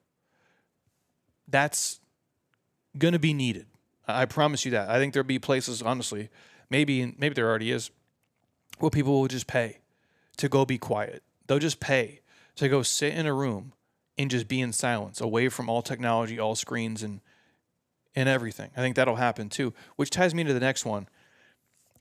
that's 1.46 2.00
going 2.98 3.12
to 3.12 3.20
be 3.20 3.34
needed. 3.34 3.66
I 4.08 4.24
promise 4.24 4.64
you 4.64 4.72
that. 4.72 4.90
I 4.90 4.98
think 4.98 5.12
there'll 5.12 5.28
be 5.28 5.40
places, 5.40 5.82
honestly, 5.82 6.30
maybe 6.70 7.14
maybe 7.18 7.36
there 7.36 7.50
already 7.50 7.72
is, 7.72 7.92
where 8.80 8.90
people 8.90 9.20
will 9.20 9.28
just 9.28 9.48
pay 9.48 9.80
to 10.38 10.48
go 10.48 10.66
be 10.66 10.78
quiet. 10.78 11.22
They'll 11.48 11.60
just 11.60 11.82
pay 11.82 12.21
to 12.56 12.70
go 12.70 12.84
sit 12.84 13.14
in 13.14 13.26
a 13.26 13.34
room 13.34 13.74
and 14.18 14.30
just 14.30 14.48
be 14.48 14.62
in 14.62 14.74
silence, 14.74 15.22
away 15.22 15.50
from 15.50 15.70
all 15.70 15.82
technology, 15.82 16.40
all 16.40 16.56
screens, 16.56 17.04
and 17.04 17.22
and 18.14 18.28
everything. 18.28 18.70
I 18.76 18.82
think 18.82 18.96
that'll 18.98 19.16
happen 19.16 19.50
too, 19.50 19.74
which 19.96 20.10
ties 20.10 20.36
me 20.36 20.44
to 20.44 20.54
the 20.54 20.60
next 20.60 20.86
one. 20.86 21.08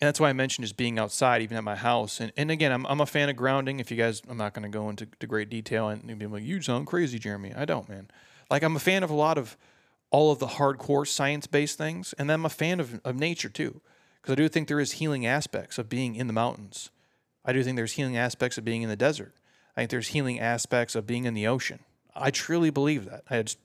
And 0.01 0.09
that's 0.09 0.19
why 0.19 0.31
I 0.31 0.33
mentioned 0.33 0.65
just 0.65 0.77
being 0.77 0.99
outside, 0.99 1.43
even 1.43 1.57
at 1.57 1.63
my 1.63 1.77
house. 1.77 2.21
And, 2.21 2.33
and 2.37 2.51
again, 2.51 2.73
I'm, 2.73 2.87
I'm 2.87 3.01
a 3.01 3.07
fan 3.07 3.29
of 3.29 3.37
grounding. 3.37 3.81
If 3.81 3.91
you 3.91 3.97
guys, 3.97 4.23
I'm 4.29 4.39
not 4.39 4.55
going 4.55 4.63
to 4.63 4.69
go 4.71 4.89
into 4.89 5.07
great 5.27 5.51
detail 5.51 5.89
and 5.89 6.03
you'll 6.09 6.19
be 6.19 6.27
like, 6.27 6.43
you 6.43 6.61
sound 6.63 6.87
crazy, 6.87 7.19
Jeremy. 7.19 7.53
I 7.55 7.65
don't, 7.65 7.89
man. 7.89 8.09
Like 8.51 8.63
I'm 8.63 8.75
a 8.75 8.81
fan 8.81 9.03
of 9.03 9.11
a 9.11 9.15
lot 9.15 9.39
of 9.39 9.57
all 10.11 10.33
of 10.33 10.39
the 10.39 10.47
hardcore 10.47 11.07
science 11.07 11.47
based 11.47 11.79
things, 11.79 12.15
and 12.19 12.33
I'm 12.33 12.45
a 12.45 12.51
fan 12.51 12.81
of, 12.81 13.01
of 13.05 13.15
nature 13.17 13.49
too, 13.49 13.81
because 14.21 14.33
I 14.33 14.35
do 14.35 14.49
think 14.49 14.67
there 14.67 14.81
is 14.81 14.93
healing 14.93 15.25
aspects 15.25 15.79
of 15.79 15.89
being 15.89 16.17
in 16.17 16.27
the 16.27 16.33
mountains. 16.33 16.91
I 17.45 17.53
do 17.53 17.63
think 17.63 17.77
there's 17.77 17.93
healing 17.93 18.17
aspects 18.17 18.59
of 18.59 18.65
being 18.65 18.83
in 18.83 18.89
the 18.89 18.97
desert. 18.97 19.35
I 19.81 19.85
think 19.85 19.93
there's 19.93 20.09
healing 20.09 20.39
aspects 20.39 20.95
of 20.95 21.07
being 21.07 21.25
in 21.25 21.33
the 21.33 21.47
ocean. 21.47 21.79
I 22.15 22.31
truly 22.31 22.69
believe 22.69 23.07
that. 23.07 23.25
I 23.31 23.41
just 23.41 23.57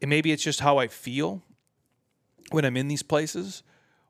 maybe 0.00 0.30
it's 0.30 0.44
just 0.44 0.60
how 0.60 0.78
I 0.78 0.86
feel 0.86 1.42
when 2.52 2.64
I'm 2.64 2.76
in 2.76 2.86
these 2.86 3.02
places, 3.02 3.64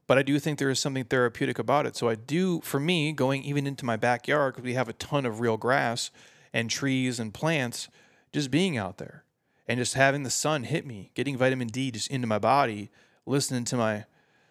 but 0.06 0.18
I 0.18 0.22
do 0.22 0.38
think 0.38 0.58
there 0.58 0.68
is 0.68 0.78
something 0.78 1.04
therapeutic 1.04 1.58
about 1.58 1.86
it. 1.86 1.96
So 1.96 2.10
I 2.10 2.14
do, 2.14 2.60
for 2.60 2.78
me, 2.78 3.12
going 3.12 3.42
even 3.44 3.66
into 3.66 3.86
my 3.86 3.96
backyard 3.96 4.52
because 4.52 4.66
we 4.66 4.74
have 4.74 4.90
a 4.90 4.92
ton 4.92 5.24
of 5.24 5.40
real 5.40 5.56
grass 5.56 6.10
and 6.52 6.68
trees 6.68 7.18
and 7.18 7.32
plants, 7.32 7.88
just 8.30 8.50
being 8.50 8.76
out 8.76 8.98
there 8.98 9.24
and 9.66 9.78
just 9.78 9.94
having 9.94 10.24
the 10.24 10.30
sun 10.30 10.64
hit 10.64 10.84
me, 10.84 11.10
getting 11.14 11.38
vitamin 11.38 11.68
D 11.68 11.90
just 11.90 12.10
into 12.10 12.26
my 12.26 12.38
body, 12.38 12.90
listening 13.24 13.64
to 13.64 13.78
my 13.78 14.04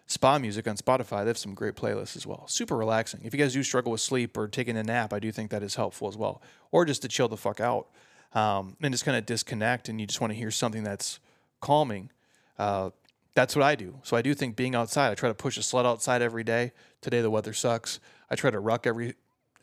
spa 0.08 0.38
music 0.38 0.66
on 0.66 0.76
Spotify. 0.76 1.22
They 1.22 1.28
have 1.28 1.38
some 1.38 1.54
great 1.54 1.76
playlists 1.76 2.16
as 2.16 2.26
well. 2.26 2.48
Super 2.48 2.76
relaxing. 2.76 3.20
If 3.22 3.32
you 3.32 3.38
guys 3.38 3.52
do 3.52 3.62
struggle 3.62 3.92
with 3.92 4.00
sleep 4.00 4.36
or 4.36 4.48
taking 4.48 4.76
a 4.76 4.82
nap, 4.82 5.12
I 5.12 5.20
do 5.20 5.30
think 5.30 5.50
that 5.50 5.62
is 5.62 5.76
helpful 5.76 6.08
as 6.08 6.16
well. 6.16 6.42
Or 6.72 6.84
just 6.84 7.02
to 7.02 7.08
chill 7.08 7.28
the 7.28 7.36
fuck 7.36 7.60
out 7.60 7.88
um, 8.32 8.76
and 8.80 8.92
just 8.92 9.04
kind 9.04 9.16
of 9.16 9.26
disconnect 9.26 9.88
and 9.88 10.00
you 10.00 10.06
just 10.06 10.20
want 10.20 10.32
to 10.32 10.38
hear 10.38 10.50
something 10.50 10.82
that's 10.82 11.20
calming. 11.60 12.10
Uh, 12.58 12.90
that's 13.34 13.54
what 13.54 13.62
I 13.62 13.74
do. 13.74 14.00
So 14.02 14.16
I 14.16 14.22
do 14.22 14.34
think 14.34 14.56
being 14.56 14.74
outside, 14.74 15.12
I 15.12 15.14
try 15.14 15.28
to 15.28 15.34
push 15.34 15.58
a 15.58 15.62
sled 15.62 15.86
outside 15.86 16.22
every 16.22 16.42
day. 16.42 16.72
Today 17.02 17.20
the 17.20 17.30
weather 17.30 17.52
sucks. 17.52 18.00
I 18.30 18.34
try 18.34 18.50
to 18.50 18.58
ruck 18.58 18.86
every 18.86 19.14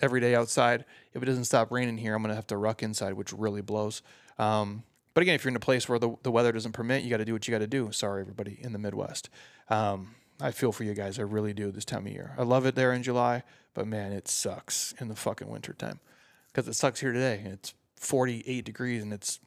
every 0.01 0.19
day 0.19 0.35
outside. 0.35 0.85
If 1.13 1.23
it 1.23 1.25
doesn't 1.25 1.45
stop 1.45 1.71
raining 1.71 1.97
here, 1.97 2.15
I'm 2.15 2.21
gonna 2.21 2.35
have 2.35 2.47
to 2.47 2.57
ruck 2.57 2.83
inside, 2.83 3.13
which 3.13 3.33
really 3.33 3.61
blows. 3.61 4.01
Um, 4.37 4.83
but 5.15 5.21
again, 5.21 5.35
if 5.35 5.43
you're 5.43 5.49
in 5.49 5.55
a 5.55 5.61
place 5.61 5.87
where 5.87 5.97
the, 5.97 6.13
the 6.23 6.31
weather 6.31 6.51
doesn't 6.51 6.73
permit, 6.73 7.03
you 7.03 7.09
got 7.09 7.17
to 7.17 7.25
do 7.25 7.31
what 7.31 7.47
you 7.47 7.53
got 7.53 7.59
to 7.59 7.67
do. 7.67 7.89
Sorry, 7.93 8.19
everybody 8.19 8.59
in 8.61 8.73
the 8.73 8.77
Midwest. 8.77 9.29
Um, 9.69 10.13
I 10.41 10.51
feel 10.51 10.71
for 10.71 10.83
you 10.83 10.93
guys. 10.93 11.17
I 11.17 11.23
really 11.23 11.53
do 11.53 11.71
this 11.71 11.85
time 11.85 12.05
of 12.07 12.11
year. 12.11 12.33
I 12.37 12.43
love 12.43 12.65
it 12.65 12.75
there 12.75 12.91
in 12.91 13.03
July, 13.03 13.43
but 13.73 13.87
man, 13.87 14.11
it 14.11 14.27
sucks 14.27 14.93
in 14.99 15.07
the 15.07 15.15
fucking 15.15 15.47
winter 15.47 15.73
time 15.73 15.99
because 16.47 16.67
it 16.67 16.73
sucks 16.73 16.99
here 16.99 17.13
today. 17.13 17.41
It's 17.45 17.73
48 17.97 18.65
degrees 18.65 19.01
and 19.01 19.13
it's 19.13 19.39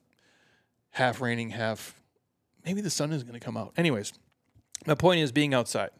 half 0.92 1.20
raining, 1.20 1.50
half. 1.50 2.00
Maybe 2.64 2.80
the 2.80 2.90
sun 2.90 3.12
is 3.12 3.22
going 3.22 3.38
to 3.38 3.44
come 3.44 3.56
out. 3.56 3.72
Anyways, 3.76 4.12
my 4.86 4.94
point 4.94 5.20
is 5.20 5.32
being 5.32 5.52
outside. 5.54 5.90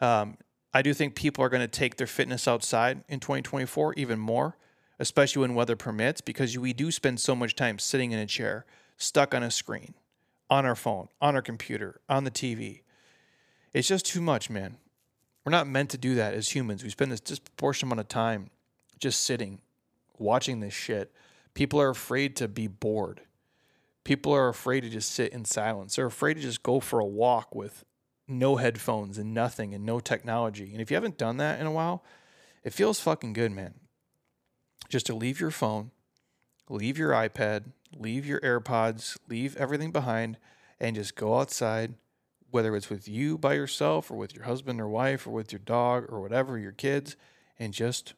Um, 0.00 0.38
I 0.72 0.82
do 0.82 0.94
think 0.94 1.14
people 1.14 1.44
are 1.44 1.48
going 1.48 1.60
to 1.60 1.68
take 1.68 1.96
their 1.96 2.06
fitness 2.06 2.48
outside 2.48 3.04
in 3.08 3.20
2024 3.20 3.94
even 3.94 4.18
more, 4.18 4.56
especially 4.98 5.40
when 5.40 5.54
weather 5.54 5.76
permits, 5.76 6.20
because 6.20 6.58
we 6.58 6.72
do 6.72 6.90
spend 6.90 7.20
so 7.20 7.36
much 7.36 7.54
time 7.54 7.78
sitting 7.78 8.12
in 8.12 8.18
a 8.18 8.26
chair 8.26 8.64
stuck 8.96 9.34
on 9.34 9.42
a 9.42 9.50
screen, 9.50 9.94
on 10.48 10.64
our 10.64 10.74
phone, 10.74 11.08
on 11.20 11.36
our 11.36 11.42
computer, 11.42 12.00
on 12.08 12.24
the 12.24 12.30
TV. 12.30 12.80
It's 13.74 13.88
just 13.88 14.06
too 14.06 14.20
much, 14.20 14.48
man. 14.48 14.78
We're 15.44 15.50
not 15.50 15.66
meant 15.66 15.90
to 15.90 15.98
do 15.98 16.14
that 16.14 16.32
as 16.32 16.54
humans. 16.54 16.82
We 16.82 16.90
spend 16.90 17.12
this 17.12 17.20
disproportionate 17.20 17.92
amount 17.92 18.00
of 18.00 18.08
time 18.08 18.50
just 18.98 19.24
sitting, 19.24 19.60
watching 20.16 20.60
this 20.60 20.72
shit. 20.72 21.12
People 21.52 21.80
are 21.80 21.90
afraid 21.90 22.36
to 22.36 22.48
be 22.48 22.68
bored. 22.68 23.20
People 24.04 24.32
are 24.32 24.48
afraid 24.48 24.82
to 24.82 24.90
just 24.90 25.12
sit 25.12 25.32
in 25.32 25.44
silence. 25.44 25.96
They're 25.96 26.06
afraid 26.06 26.34
to 26.34 26.40
just 26.40 26.62
go 26.62 26.78
for 26.80 27.00
a 27.00 27.04
walk 27.04 27.54
with 27.54 27.84
no 28.28 28.56
headphones 28.56 29.18
and 29.18 29.34
nothing 29.34 29.74
and 29.74 29.84
no 29.84 30.00
technology. 30.00 30.70
And 30.72 30.80
if 30.80 30.90
you 30.90 30.94
haven't 30.94 31.18
done 31.18 31.36
that 31.38 31.60
in 31.60 31.66
a 31.66 31.72
while, 31.72 32.04
it 32.62 32.72
feels 32.72 33.00
fucking 33.00 33.32
good, 33.32 33.52
man. 33.52 33.74
Just 34.88 35.06
to 35.06 35.14
leave 35.14 35.40
your 35.40 35.50
phone, 35.50 35.90
leave 36.68 36.96
your 36.96 37.10
iPad, 37.10 37.64
leave 37.96 38.24
your 38.24 38.40
AirPods, 38.40 39.18
leave 39.28 39.56
everything 39.56 39.90
behind, 39.90 40.38
and 40.80 40.96
just 40.96 41.16
go 41.16 41.38
outside, 41.38 41.94
whether 42.54 42.76
it's 42.76 42.88
with 42.88 43.08
you 43.08 43.36
by 43.36 43.52
yourself 43.54 44.12
or 44.12 44.14
with 44.14 44.32
your 44.32 44.44
husband 44.44 44.80
or 44.80 44.86
wife 44.86 45.26
or 45.26 45.30
with 45.30 45.50
your 45.50 45.58
dog 45.58 46.06
or 46.08 46.20
whatever, 46.20 46.56
your 46.56 46.70
kids, 46.70 47.16
and 47.58 47.74
just 47.74 48.14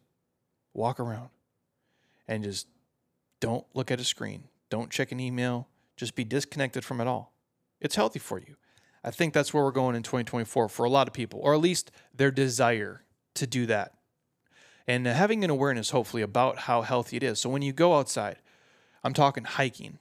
walk 0.74 1.00
around 1.00 1.30
and 2.28 2.44
just 2.44 2.66
don't 3.40 3.64
look 3.72 3.90
at 3.90 3.98
a 3.98 4.04
screen. 4.04 4.44
Don't 4.68 4.90
check 4.90 5.10
an 5.10 5.20
email. 5.20 5.68
Just 5.96 6.14
be 6.14 6.22
disconnected 6.22 6.84
from 6.84 7.00
it 7.00 7.06
all. 7.06 7.32
It's 7.80 7.96
healthy 7.96 8.18
for 8.18 8.38
you. 8.38 8.56
I 9.02 9.10
think 9.10 9.32
that's 9.32 9.54
where 9.54 9.64
we're 9.64 9.70
going 9.70 9.96
in 9.96 10.02
2024 10.02 10.68
for 10.68 10.84
a 10.84 10.90
lot 10.90 11.08
of 11.08 11.14
people, 11.14 11.40
or 11.42 11.54
at 11.54 11.60
least 11.60 11.90
their 12.14 12.30
desire 12.30 13.04
to 13.36 13.46
do 13.46 13.64
that. 13.64 13.94
And 14.86 15.06
having 15.06 15.44
an 15.44 15.50
awareness, 15.50 15.90
hopefully, 15.90 16.22
about 16.22 16.58
how 16.58 16.82
healthy 16.82 17.16
it 17.16 17.22
is. 17.22 17.40
So 17.40 17.48
when 17.48 17.62
you 17.62 17.72
go 17.72 17.96
outside, 17.96 18.36
I'm 19.02 19.14
talking 19.14 19.44
hiking, 19.44 19.98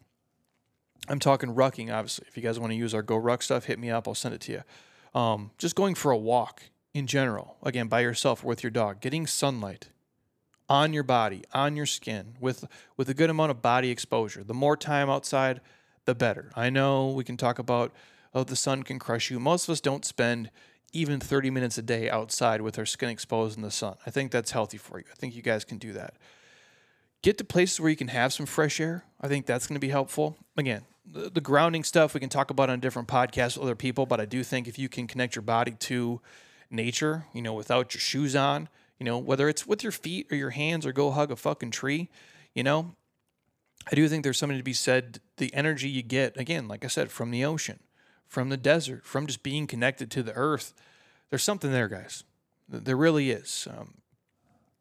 I'm 1.07 1.19
talking 1.19 1.53
rucking, 1.53 1.93
obviously. 1.93 2.25
If 2.27 2.37
you 2.37 2.43
guys 2.43 2.59
want 2.59 2.71
to 2.71 2.77
use 2.77 2.93
our 2.93 3.03
GORUCK 3.03 3.43
stuff, 3.43 3.65
hit 3.65 3.79
me 3.79 3.89
up. 3.89 4.07
I'll 4.07 4.15
send 4.15 4.35
it 4.35 4.41
to 4.41 4.51
you. 4.51 5.19
Um, 5.19 5.51
just 5.57 5.75
going 5.75 5.95
for 5.95 6.11
a 6.11 6.17
walk 6.17 6.63
in 6.93 7.07
general, 7.07 7.57
again, 7.63 7.87
by 7.87 8.01
yourself 8.01 8.43
or 8.43 8.47
with 8.47 8.63
your 8.63 8.71
dog, 8.71 9.01
getting 9.01 9.27
sunlight 9.27 9.89
on 10.67 10.93
your 10.93 11.03
body, 11.03 11.43
on 11.53 11.75
your 11.75 11.85
skin, 11.85 12.35
with 12.39 12.65
with 12.97 13.09
a 13.09 13.13
good 13.13 13.29
amount 13.29 13.51
of 13.51 13.61
body 13.61 13.91
exposure. 13.91 14.43
The 14.43 14.53
more 14.53 14.75
time 14.75 15.09
outside, 15.09 15.61
the 16.05 16.15
better. 16.15 16.51
I 16.55 16.69
know 16.69 17.09
we 17.09 17.23
can 17.23 17.37
talk 17.37 17.59
about 17.59 17.93
oh 18.33 18.43
the 18.43 18.55
sun 18.55 18.83
can 18.83 18.99
crush 18.99 19.29
you. 19.29 19.39
Most 19.39 19.67
of 19.67 19.73
us 19.73 19.81
don't 19.81 20.05
spend 20.05 20.49
even 20.93 21.19
30 21.19 21.49
minutes 21.49 21.77
a 21.77 21.81
day 21.81 22.09
outside 22.09 22.61
with 22.61 22.79
our 22.79 22.85
skin 22.85 23.09
exposed 23.09 23.57
in 23.57 23.63
the 23.63 23.71
sun. 23.71 23.95
I 24.05 24.11
think 24.11 24.31
that's 24.31 24.51
healthy 24.51 24.77
for 24.77 24.97
you. 24.97 25.05
I 25.11 25.15
think 25.15 25.35
you 25.35 25.41
guys 25.41 25.65
can 25.65 25.77
do 25.77 25.91
that. 25.93 26.13
Get 27.21 27.37
to 27.39 27.43
places 27.43 27.81
where 27.81 27.89
you 27.89 27.97
can 27.97 28.07
have 28.07 28.31
some 28.31 28.45
fresh 28.45 28.79
air. 28.79 29.03
I 29.19 29.27
think 29.27 29.45
that's 29.45 29.67
going 29.67 29.75
to 29.75 29.85
be 29.85 29.89
helpful. 29.89 30.37
Again, 30.55 30.83
the, 31.05 31.41
grounding 31.41 31.83
stuff 31.83 32.13
we 32.13 32.19
can 32.19 32.29
talk 32.29 32.49
about 32.49 32.69
on 32.69 32.79
different 32.79 33.07
podcasts 33.07 33.57
with 33.57 33.63
other 33.63 33.75
people, 33.75 34.05
but 34.05 34.19
I 34.19 34.25
do 34.25 34.43
think 34.43 34.67
if 34.67 34.79
you 34.79 34.89
can 34.89 35.07
connect 35.07 35.35
your 35.35 35.43
body 35.43 35.71
to 35.71 36.21
nature, 36.69 37.25
you 37.33 37.41
know, 37.41 37.53
without 37.53 37.93
your 37.93 38.01
shoes 38.01 38.35
on, 38.35 38.69
you 38.99 39.05
know, 39.05 39.17
whether 39.17 39.47
it's 39.49 39.67
with 39.67 39.83
your 39.83 39.91
feet 39.91 40.27
or 40.31 40.35
your 40.35 40.51
hands 40.51 40.85
or 40.85 40.91
go 40.91 41.11
hug 41.11 41.31
a 41.31 41.35
fucking 41.35 41.71
tree, 41.71 42.09
you 42.53 42.63
know, 42.63 42.95
I 43.91 43.95
do 43.95 44.07
think 44.07 44.23
there's 44.23 44.39
something 44.39 44.57
to 44.57 44.63
be 44.63 44.73
said. 44.73 45.19
The 45.37 45.53
energy 45.53 45.89
you 45.89 46.01
get, 46.01 46.37
again, 46.37 46.67
like 46.67 46.83
I 46.83 46.87
said, 46.87 47.11
from 47.11 47.29
the 47.29 47.45
ocean, 47.45 47.79
from 48.27 48.49
the 48.49 48.57
desert, 48.57 49.05
from 49.05 49.27
just 49.27 49.43
being 49.43 49.67
connected 49.67 50.09
to 50.11 50.23
the 50.23 50.33
earth, 50.33 50.73
there's 51.29 51.43
something 51.43 51.71
there, 51.71 51.87
guys. 51.87 52.23
There 52.67 52.95
really 52.95 53.31
is. 53.31 53.67
Um, 53.69 53.95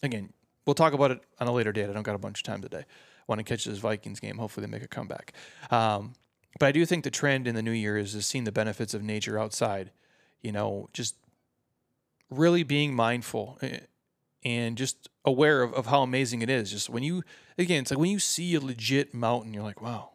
again, 0.03 0.33
we'll 0.65 0.75
talk 0.75 0.95
about 0.95 1.11
it 1.11 1.21
on 1.39 1.49
a 1.49 1.53
later 1.53 1.73
date. 1.73 1.91
I 1.91 1.93
don't 1.93 2.03
got 2.03 2.15
a 2.15 2.19
bunch 2.19 2.41
of 2.41 2.45
time 2.45 2.63
today. 2.63 2.85
Want 3.27 3.39
to 3.39 3.45
catch 3.45 3.65
this 3.65 3.79
Vikings 3.79 4.21
game. 4.21 4.39
Hopefully, 4.39 4.67
they 4.67 4.71
make 4.71 4.83
a 4.83 4.89
comeback. 4.89 5.33
Um, 5.71 6.15
but 6.59 6.67
I 6.67 6.73
do 6.73 6.85
think 6.87 7.05
the 7.05 7.11
trend 7.11 7.47
in 7.47 7.55
the 7.55 7.63
new 7.63 7.73
year 7.73 7.97
is, 7.97 8.15
is 8.15 8.27
seeing 8.27 8.45
the 8.45 8.53
benefits 8.53 8.95
of 8.95 9.03
nature 9.03 9.39
outside. 9.39 9.91
You 10.43 10.53
know, 10.53 10.89
just 10.93 11.17
really 12.31 12.63
being 12.63 12.95
mindful 12.95 13.59
eh, 13.63 13.79
and 14.45 14.77
just 14.77 15.09
aware 15.25 15.63
of, 15.63 15.73
of 15.75 15.87
how 15.87 16.03
amazing 16.03 16.43
it 16.43 16.51
is. 16.51 16.71
Just 16.71 16.91
when 16.91 17.03
you, 17.03 17.23
again, 17.59 17.83
it's 17.83 17.91
like 17.91 17.99
when 17.99 18.11
you 18.11 18.19
see 18.19 18.55
a 18.55 18.61
legit 18.61 19.15
mountain, 19.15 19.55
you're 19.55 19.63
like, 19.63 19.81
wow. 19.81 20.11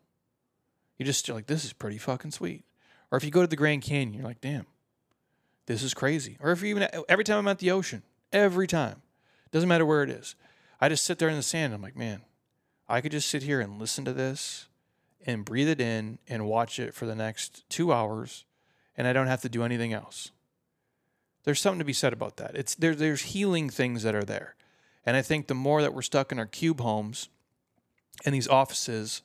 You 0.98 1.06
just, 1.06 1.28
you're 1.28 1.36
like, 1.36 1.48
this 1.48 1.64
is 1.64 1.74
pretty 1.74 1.98
fucking 1.98 2.32
sweet. 2.32 2.66
Or 3.12 3.18
if 3.18 3.24
you 3.24 3.32
go 3.32 3.42
to 3.42 3.48
the 3.48 3.56
Grand 3.56 3.82
Canyon, 3.82 4.14
you're 4.14 4.28
like, 4.28 4.42
damn, 4.42 4.68
this 5.66 5.82
is 5.82 5.94
crazy. 5.94 6.38
Or 6.42 6.52
if 6.52 6.62
you 6.62 6.68
even, 6.68 6.88
every 7.08 7.24
time 7.24 7.40
I'm 7.40 7.48
at 7.48 7.60
the 7.60 7.72
ocean, 7.72 8.04
every 8.32 8.68
time, 8.68 9.02
doesn't 9.52 9.70
matter 9.70 9.86
where 9.86 10.04
it 10.04 10.10
is, 10.10 10.36
I 10.80 10.90
just 10.90 11.06
sit 11.06 11.18
there 11.18 11.30
in 11.30 11.36
the 11.36 11.42
sand. 11.42 11.74
I'm 11.74 11.82
like, 11.82 11.98
man, 11.98 12.22
I 12.90 13.02
could 13.02 13.12
just 13.12 13.30
sit 13.30 13.44
here 13.44 13.62
and 13.62 13.80
listen 13.80 14.04
to 14.06 14.14
this 14.14 14.68
and 15.26 15.46
breathe 15.46 15.70
it 15.70 15.80
in 15.80 16.18
and 16.28 16.48
watch 16.48 16.80
it 16.80 16.96
for 16.96 17.06
the 17.06 17.16
next 17.16 17.70
two 17.70 17.94
hours, 17.94 18.46
and 18.98 19.08
I 19.08 19.14
don't 19.14 19.28
have 19.28 19.44
to 19.44 19.50
do 19.50 19.64
anything 19.64 19.94
else. 19.94 20.32
There's 21.44 21.62
something 21.62 21.80
to 21.80 21.86
be 21.86 21.94
said 21.94 22.14
about 22.14 22.38
that. 22.38 22.56
It's 22.56 22.74
there, 22.76 22.96
there's 22.96 23.22
healing 23.22 23.70
things 23.70 24.04
that 24.04 24.16
are 24.16 24.24
there. 24.24 24.56
And 25.06 25.16
I 25.16 25.22
think 25.22 25.48
the 25.48 25.54
more 25.54 25.82
that 25.82 25.94
we're 25.94 26.02
stuck 26.02 26.32
in 26.32 26.40
our 26.40 26.46
cube 26.46 26.82
homes 26.82 27.30
and 28.26 28.34
these 28.34 28.48
offices 28.48 29.22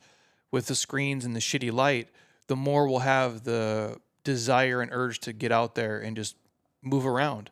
with 0.50 0.66
the 0.66 0.74
screens 0.74 1.24
and 1.24 1.34
the 1.34 1.40
shitty 1.40 1.72
light, 1.72 2.08
the 2.46 2.56
more 2.56 2.86
we'll 2.86 3.00
have 3.00 3.44
the 3.44 3.98
desire 4.24 4.80
and 4.80 4.90
urge 4.92 5.20
to 5.20 5.32
get 5.32 5.52
out 5.52 5.74
there 5.74 5.98
and 5.98 6.16
just 6.16 6.36
move 6.82 7.06
around, 7.06 7.50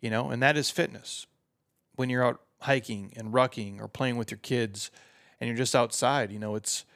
you 0.00 0.10
know, 0.10 0.30
and 0.30 0.42
that 0.42 0.56
is 0.56 0.70
fitness. 0.70 1.26
When 1.96 2.10
you're 2.10 2.24
out 2.24 2.40
hiking 2.60 3.12
and 3.16 3.32
rucking 3.32 3.80
or 3.80 3.88
playing 3.88 4.16
with 4.16 4.30
your 4.30 4.38
kids 4.38 4.90
and 5.44 5.50
you're 5.50 5.58
just 5.58 5.76
outside, 5.76 6.32
you 6.32 6.38
know, 6.38 6.54
it's 6.54 6.86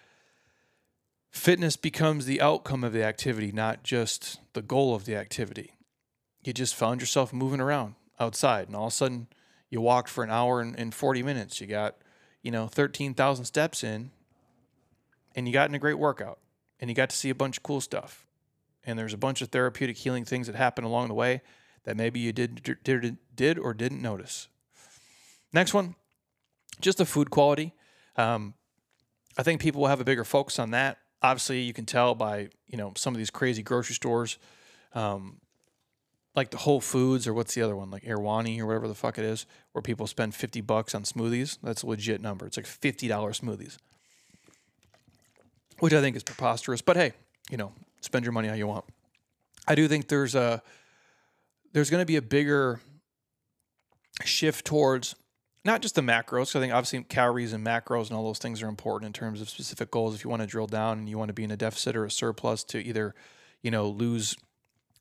fitness 1.30 1.76
becomes 1.76 2.24
the 2.24 2.40
outcome 2.40 2.82
of 2.82 2.94
the 2.94 3.05
activity, 3.05 3.53
not 3.53 3.82
just 3.82 4.40
the 4.55 4.62
goal 4.62 4.94
of 4.94 5.05
the 5.05 5.14
activity. 5.14 5.74
You 6.42 6.55
just 6.55 6.74
found 6.74 7.03
yourself 7.03 7.30
moving 7.30 7.61
around 7.61 7.94
outside 8.18 8.68
and 8.68 8.74
all 8.74 8.86
of 8.86 8.92
a 8.94 8.96
sudden 8.96 9.26
you 9.68 9.82
walked 9.82 10.09
for 10.09 10.24
an 10.24 10.30
hour 10.30 10.62
and, 10.62 10.74
and 10.78 10.94
40 10.94 11.22
minutes. 11.22 11.61
You 11.61 11.66
got 11.66 11.96
you 12.40 12.51
know 12.51 12.68
13000 12.68 13.44
steps 13.44 13.84
in 13.84 14.12
and 15.34 15.46
you 15.46 15.53
got 15.53 15.68
in 15.68 15.74
a 15.74 15.78
great 15.78 15.99
workout 15.99 16.38
and 16.80 16.88
you 16.88 16.96
got 16.96 17.11
to 17.11 17.16
see 17.16 17.28
a 17.28 17.34
bunch 17.34 17.59
of 17.59 17.62
cool 17.62 17.82
stuff. 17.82 18.26
And 18.82 18.99
there's 18.99 19.12
a 19.12 19.18
bunch 19.18 19.42
of 19.42 19.51
therapeutic 19.51 19.99
healing 19.99 20.24
things 20.24 20.46
that 20.46 20.57
happen 20.57 20.84
along 20.84 21.09
the 21.09 21.14
way 21.14 21.42
that 21.84 21.99
maybe 21.99 22.18
you 22.18 22.32
did 22.32 22.80
did, 22.82 23.18
did 23.36 23.59
or 23.59 23.74
didn't 23.74 24.01
notice. 24.01 24.49
Next 25.53 25.74
one 25.74 25.96
just 26.80 26.96
the 26.96 27.05
food 27.05 27.28
quality 27.28 27.74
um, 28.19 28.55
i 29.39 29.43
think 29.43 29.61
people 29.61 29.81
will 29.81 29.89
have 29.89 30.01
a 30.01 30.05
bigger 30.05 30.25
focus 30.25 30.59
on 30.59 30.73
that 30.73 30.99
obviously 31.23 31.61
you 31.61 31.73
can 31.73 31.87
tell 31.87 32.14
by 32.14 32.49
you 32.66 32.77
know 32.77 32.93
some 32.97 33.14
of 33.14 33.19
these 33.19 33.31
crazy 33.31 33.62
grocery 33.62 33.95
stores 33.95 34.39
um, 34.95 35.41
like 36.39 36.51
the 36.51 36.57
Whole 36.57 36.81
Foods 36.81 37.27
or 37.27 37.35
what's 37.35 37.55
the 37.55 37.62
other 37.62 37.75
one, 37.75 37.91
like 37.91 38.05
Erewhoni 38.05 38.61
or 38.61 38.66
whatever 38.66 38.87
the 38.87 38.95
fuck 38.95 39.19
it 39.19 39.25
is, 39.25 39.45
where 39.73 39.83
people 39.83 40.07
spend 40.07 40.35
50 40.35 40.61
bucks 40.61 40.95
on 40.95 41.03
smoothies. 41.03 41.59
That's 41.62 41.83
a 41.83 41.87
legit 41.87 42.23
number. 42.23 42.47
It's 42.47 42.57
like 42.57 42.64
$50 42.64 43.09
smoothies, 43.09 43.77
which 45.81 45.93
I 45.93 46.01
think 46.01 46.16
is 46.16 46.23
preposterous. 46.23 46.81
But 46.81 46.97
hey, 46.97 47.12
you 47.51 47.57
know, 47.57 47.73
spend 48.01 48.25
your 48.25 48.33
money 48.33 48.47
how 48.47 48.55
you 48.55 48.69
want. 48.69 48.85
I 49.66 49.75
do 49.75 49.89
think 49.89 50.09
there's 50.09 50.37
a 50.37 50.62
there's 51.73 51.91
going 51.91 52.03
to 52.03 52.07
be 52.07 52.16
a 52.16 52.23
bigger 52.23 52.81
shift 54.25 54.64
towards 54.64 55.16
not 55.64 55.82
just 55.82 55.94
the 55.94 56.00
macros. 56.00 56.54
I 56.54 56.61
think 56.61 56.72
obviously 56.72 57.02
calories 57.04 57.52
and 57.52 57.66
macros 57.66 58.09
and 58.09 58.16
all 58.16 58.24
those 58.24 58.38
things 58.38 58.62
are 58.62 58.68
important 58.68 59.06
in 59.06 59.12
terms 59.12 59.40
of 59.40 59.48
specific 59.48 59.90
goals. 59.90 60.14
If 60.14 60.24
you 60.24 60.30
want 60.30 60.42
to 60.42 60.46
drill 60.46 60.66
down 60.66 60.98
and 60.98 61.09
you 61.09 61.18
want 61.18 61.28
to 61.28 61.34
be 61.34 61.44
in 61.44 61.50
a 61.50 61.56
deficit 61.56 61.96
or 61.96 62.04
a 62.04 62.11
surplus 62.11 62.64
to 62.64 62.78
either, 62.78 63.14
you 63.62 63.70
know, 63.70 63.88
lose 63.88 64.36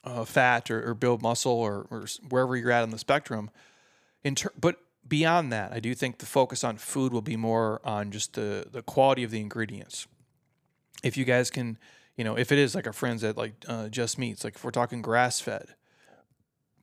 uh, 0.03 0.25
fat 0.25 0.71
or, 0.71 0.89
or, 0.89 0.93
build 0.93 1.21
muscle 1.21 1.51
or, 1.51 1.85
or, 1.89 2.05
wherever 2.29 2.55
you're 2.55 2.71
at 2.71 2.83
on 2.83 2.91
the 2.91 2.97
spectrum. 2.97 3.49
In 4.23 4.35
ter- 4.35 4.53
but 4.59 4.77
beyond 5.07 5.51
that, 5.51 5.73
I 5.73 5.79
do 5.79 5.93
think 5.93 6.19
the 6.19 6.25
focus 6.25 6.63
on 6.63 6.77
food 6.77 7.11
will 7.11 7.21
be 7.21 7.35
more 7.35 7.81
on 7.83 8.11
just 8.11 8.33
the 8.33 8.67
the 8.71 8.81
quality 8.81 9.23
of 9.23 9.31
the 9.31 9.41
ingredients. 9.41 10.07
If 11.03 11.17
you 11.17 11.25
guys 11.25 11.51
can, 11.51 11.77
you 12.15 12.23
know, 12.23 12.37
if 12.37 12.51
it 12.51 12.57
is 12.57 12.73
like 12.73 12.87
our 12.87 12.93
friends 12.93 13.23
at 13.23 13.37
like 13.37 13.53
uh, 13.67 13.89
Just 13.89 14.17
Meats, 14.17 14.43
like 14.43 14.55
if 14.55 14.63
we're 14.63 14.71
talking 14.71 15.01
grass 15.01 15.39
fed, 15.39 15.75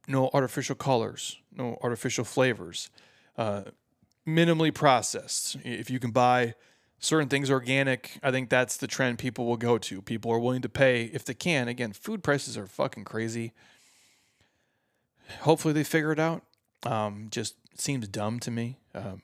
no 0.07 0.31
artificial 0.35 0.77
colors, 0.77 1.39
no 1.53 1.79
artificial 1.83 2.25
flavors, 2.25 2.91
uh, 3.37 3.63
minimally 4.27 4.73
processed. 4.73 5.57
If 5.65 5.91
you 5.91 5.99
can 5.99 6.11
buy 6.11 6.55
certain 6.99 7.29
things 7.29 7.51
organic, 7.51 8.19
I 8.23 8.31
think 8.31 8.49
that's 8.49 8.77
the 8.77 8.87
trend 8.87 9.19
people 9.19 9.47
will 9.47 9.57
go 9.57 9.79
to. 9.79 10.03
People 10.03 10.31
are 10.33 10.39
willing 10.39 10.63
to 10.63 10.69
pay 10.69 11.05
if 11.05 11.25
they 11.25 11.35
can. 11.35 11.69
Again, 11.69 11.93
food 11.93 12.23
prices 12.23 12.57
are 12.57 12.67
fucking 12.67 13.05
crazy. 13.05 13.53
Hopefully 15.41 15.75
they 15.75 15.85
figure 15.85 16.13
it 16.13 16.19
out. 16.19 16.43
Um, 16.85 17.29
just 17.31 17.57
seems 17.77 18.09
dumb 18.09 18.41
to 18.41 18.51
me. 18.51 18.79
Um, 18.95 19.23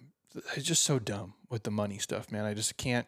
it's 0.54 0.66
just 0.66 0.82
so 0.82 0.98
dumb 0.98 1.34
with 1.48 1.64
the 1.64 1.70
money 1.70 1.98
stuff, 1.98 2.30
man. 2.30 2.44
I 2.44 2.54
just 2.54 2.76
can't. 2.76 3.06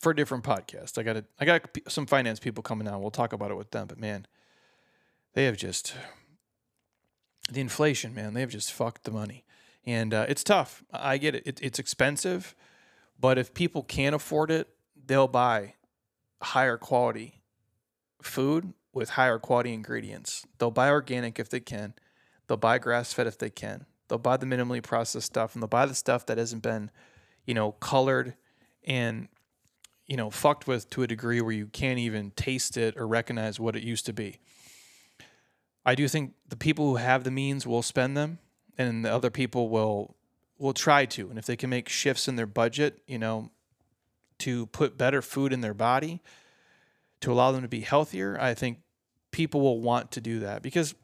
For 0.00 0.12
a 0.12 0.16
different 0.16 0.44
podcast, 0.44 0.98
I 0.98 1.02
got 1.02 1.24
I 1.40 1.44
got 1.44 1.62
some 1.88 2.06
finance 2.06 2.38
people 2.38 2.62
coming 2.62 2.86
on. 2.86 3.00
We'll 3.00 3.10
talk 3.10 3.32
about 3.32 3.50
it 3.50 3.56
with 3.56 3.70
them. 3.70 3.86
But 3.86 3.98
man, 3.98 4.26
they 5.32 5.44
have 5.44 5.56
just 5.56 5.94
the 7.50 7.60
inflation, 7.60 8.14
man. 8.14 8.34
They 8.34 8.40
have 8.40 8.50
just 8.50 8.72
fucked 8.72 9.04
the 9.04 9.10
money, 9.10 9.44
and 9.88 10.12
uh, 10.14 10.26
it's 10.28 10.44
tough. 10.44 10.84
I 10.92 11.18
get 11.18 11.34
it. 11.34 11.42
it 11.46 11.60
it's 11.62 11.78
expensive 11.78 12.54
but 13.18 13.38
if 13.38 13.52
people 13.52 13.82
can't 13.82 14.14
afford 14.14 14.50
it, 14.50 14.68
they'll 15.06 15.28
buy 15.28 15.74
higher 16.40 16.76
quality 16.76 17.42
food 18.22 18.72
with 18.92 19.10
higher 19.10 19.38
quality 19.38 19.72
ingredients. 19.72 20.46
They'll 20.58 20.70
buy 20.70 20.90
organic 20.90 21.38
if 21.38 21.48
they 21.48 21.60
can. 21.60 21.94
They'll 22.46 22.56
buy 22.56 22.78
grass 22.78 23.12
fed 23.12 23.26
if 23.26 23.38
they 23.38 23.50
can. 23.50 23.86
They'll 24.08 24.18
buy 24.18 24.36
the 24.36 24.46
minimally 24.46 24.82
processed 24.82 25.26
stuff 25.26 25.54
and 25.54 25.62
they'll 25.62 25.68
buy 25.68 25.86
the 25.86 25.94
stuff 25.94 26.26
that 26.26 26.38
hasn't 26.38 26.62
been, 26.62 26.90
you 27.44 27.54
know, 27.54 27.72
colored 27.72 28.34
and, 28.84 29.28
you 30.06 30.16
know, 30.16 30.30
fucked 30.30 30.66
with 30.66 30.88
to 30.90 31.02
a 31.02 31.06
degree 31.06 31.40
where 31.40 31.52
you 31.52 31.66
can't 31.66 31.98
even 31.98 32.30
taste 32.30 32.76
it 32.76 32.96
or 32.96 33.06
recognize 33.06 33.60
what 33.60 33.76
it 33.76 33.82
used 33.82 34.06
to 34.06 34.12
be. 34.12 34.38
I 35.84 35.94
do 35.94 36.08
think 36.08 36.34
the 36.48 36.56
people 36.56 36.88
who 36.88 36.96
have 36.96 37.24
the 37.24 37.30
means 37.30 37.66
will 37.66 37.82
spend 37.82 38.16
them 38.16 38.38
and 38.78 39.04
the 39.04 39.12
other 39.12 39.30
people 39.30 39.68
will 39.68 40.14
will 40.58 40.72
try 40.72 41.04
to. 41.04 41.28
And 41.28 41.38
if 41.38 41.46
they 41.46 41.56
can 41.56 41.70
make 41.70 41.88
shifts 41.88 42.26
in 42.26 42.36
their 42.36 42.46
budget, 42.46 43.02
you 43.06 43.18
know, 43.18 43.50
to 44.38 44.66
put 44.66 44.96
better 44.96 45.22
food 45.22 45.52
in 45.52 45.60
their 45.60 45.74
body 45.74 46.20
to 47.20 47.32
allow 47.32 47.52
them 47.52 47.62
to 47.62 47.68
be 47.68 47.80
healthier, 47.80 48.38
I 48.40 48.54
think 48.54 48.78
people 49.30 49.60
will 49.60 49.80
want 49.80 50.10
to 50.12 50.20
do 50.20 50.40
that 50.40 50.62
because 50.62 50.94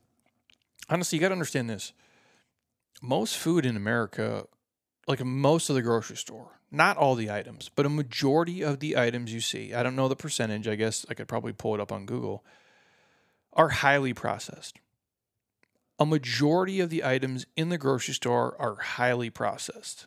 honestly, 0.89 1.17
you 1.17 1.21
got 1.21 1.29
to 1.29 1.35
understand 1.35 1.69
this. 1.69 1.93
Most 3.03 3.37
food 3.37 3.67
in 3.67 3.77
America, 3.77 4.47
like 5.07 5.25
most 5.25 5.69
of 5.69 5.77
the 5.77 5.83
grocery 5.83 6.17
store, 6.17 6.61
not 6.71 6.97
all 6.97 7.15
the 7.15 7.31
items, 7.31 7.71
but 7.75 7.87
a 7.87 7.91
majority 7.91 8.63
of 8.63 8.81
the 8.81 8.97
items 8.97 9.33
you 9.33 9.41
see, 9.41 9.75
I 9.75 9.83
don't 9.83 9.97
know 9.97 10.09
the 10.09 10.17
percentage, 10.17 10.67
I 10.67 10.75
guess 10.75 11.05
I 11.09 11.15
could 11.15 11.29
probably 11.29 11.53
pull 11.53 11.75
it 11.75 11.81
up 11.81 11.93
on 11.93 12.07
Google, 12.07 12.45
are 13.53 13.69
highly 13.69 14.15
processed. 14.15 14.79
A 15.99 16.07
majority 16.07 16.81
of 16.81 16.91
the 16.91 17.05
items 17.05 17.47
in 17.57 17.69
the 17.69 17.79
grocery 17.79 18.15
store 18.15 18.57
are 18.59 18.77
highly 18.77 19.31
processed 19.31 20.07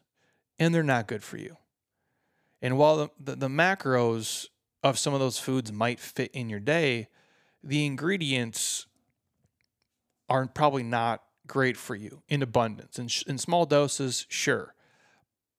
and 0.59 0.73
they're 0.73 0.83
not 0.83 1.07
good 1.07 1.23
for 1.23 1.37
you. 1.37 1.57
And 2.61 2.77
while 2.77 2.97
the, 2.97 3.09
the, 3.19 3.35
the 3.35 3.47
macros 3.47 4.47
of 4.83 4.97
some 4.97 5.13
of 5.13 5.19
those 5.19 5.39
foods 5.39 5.71
might 5.71 5.99
fit 5.99 6.31
in 6.33 6.49
your 6.49 6.59
day, 6.59 7.07
the 7.63 7.85
ingredients 7.85 8.87
are 10.29 10.47
probably 10.47 10.83
not 10.83 11.23
great 11.45 11.77
for 11.77 11.95
you 11.95 12.23
in 12.27 12.41
abundance. 12.41 12.99
In, 12.99 13.09
in 13.31 13.37
small 13.37 13.65
doses, 13.65 14.25
sure. 14.29 14.73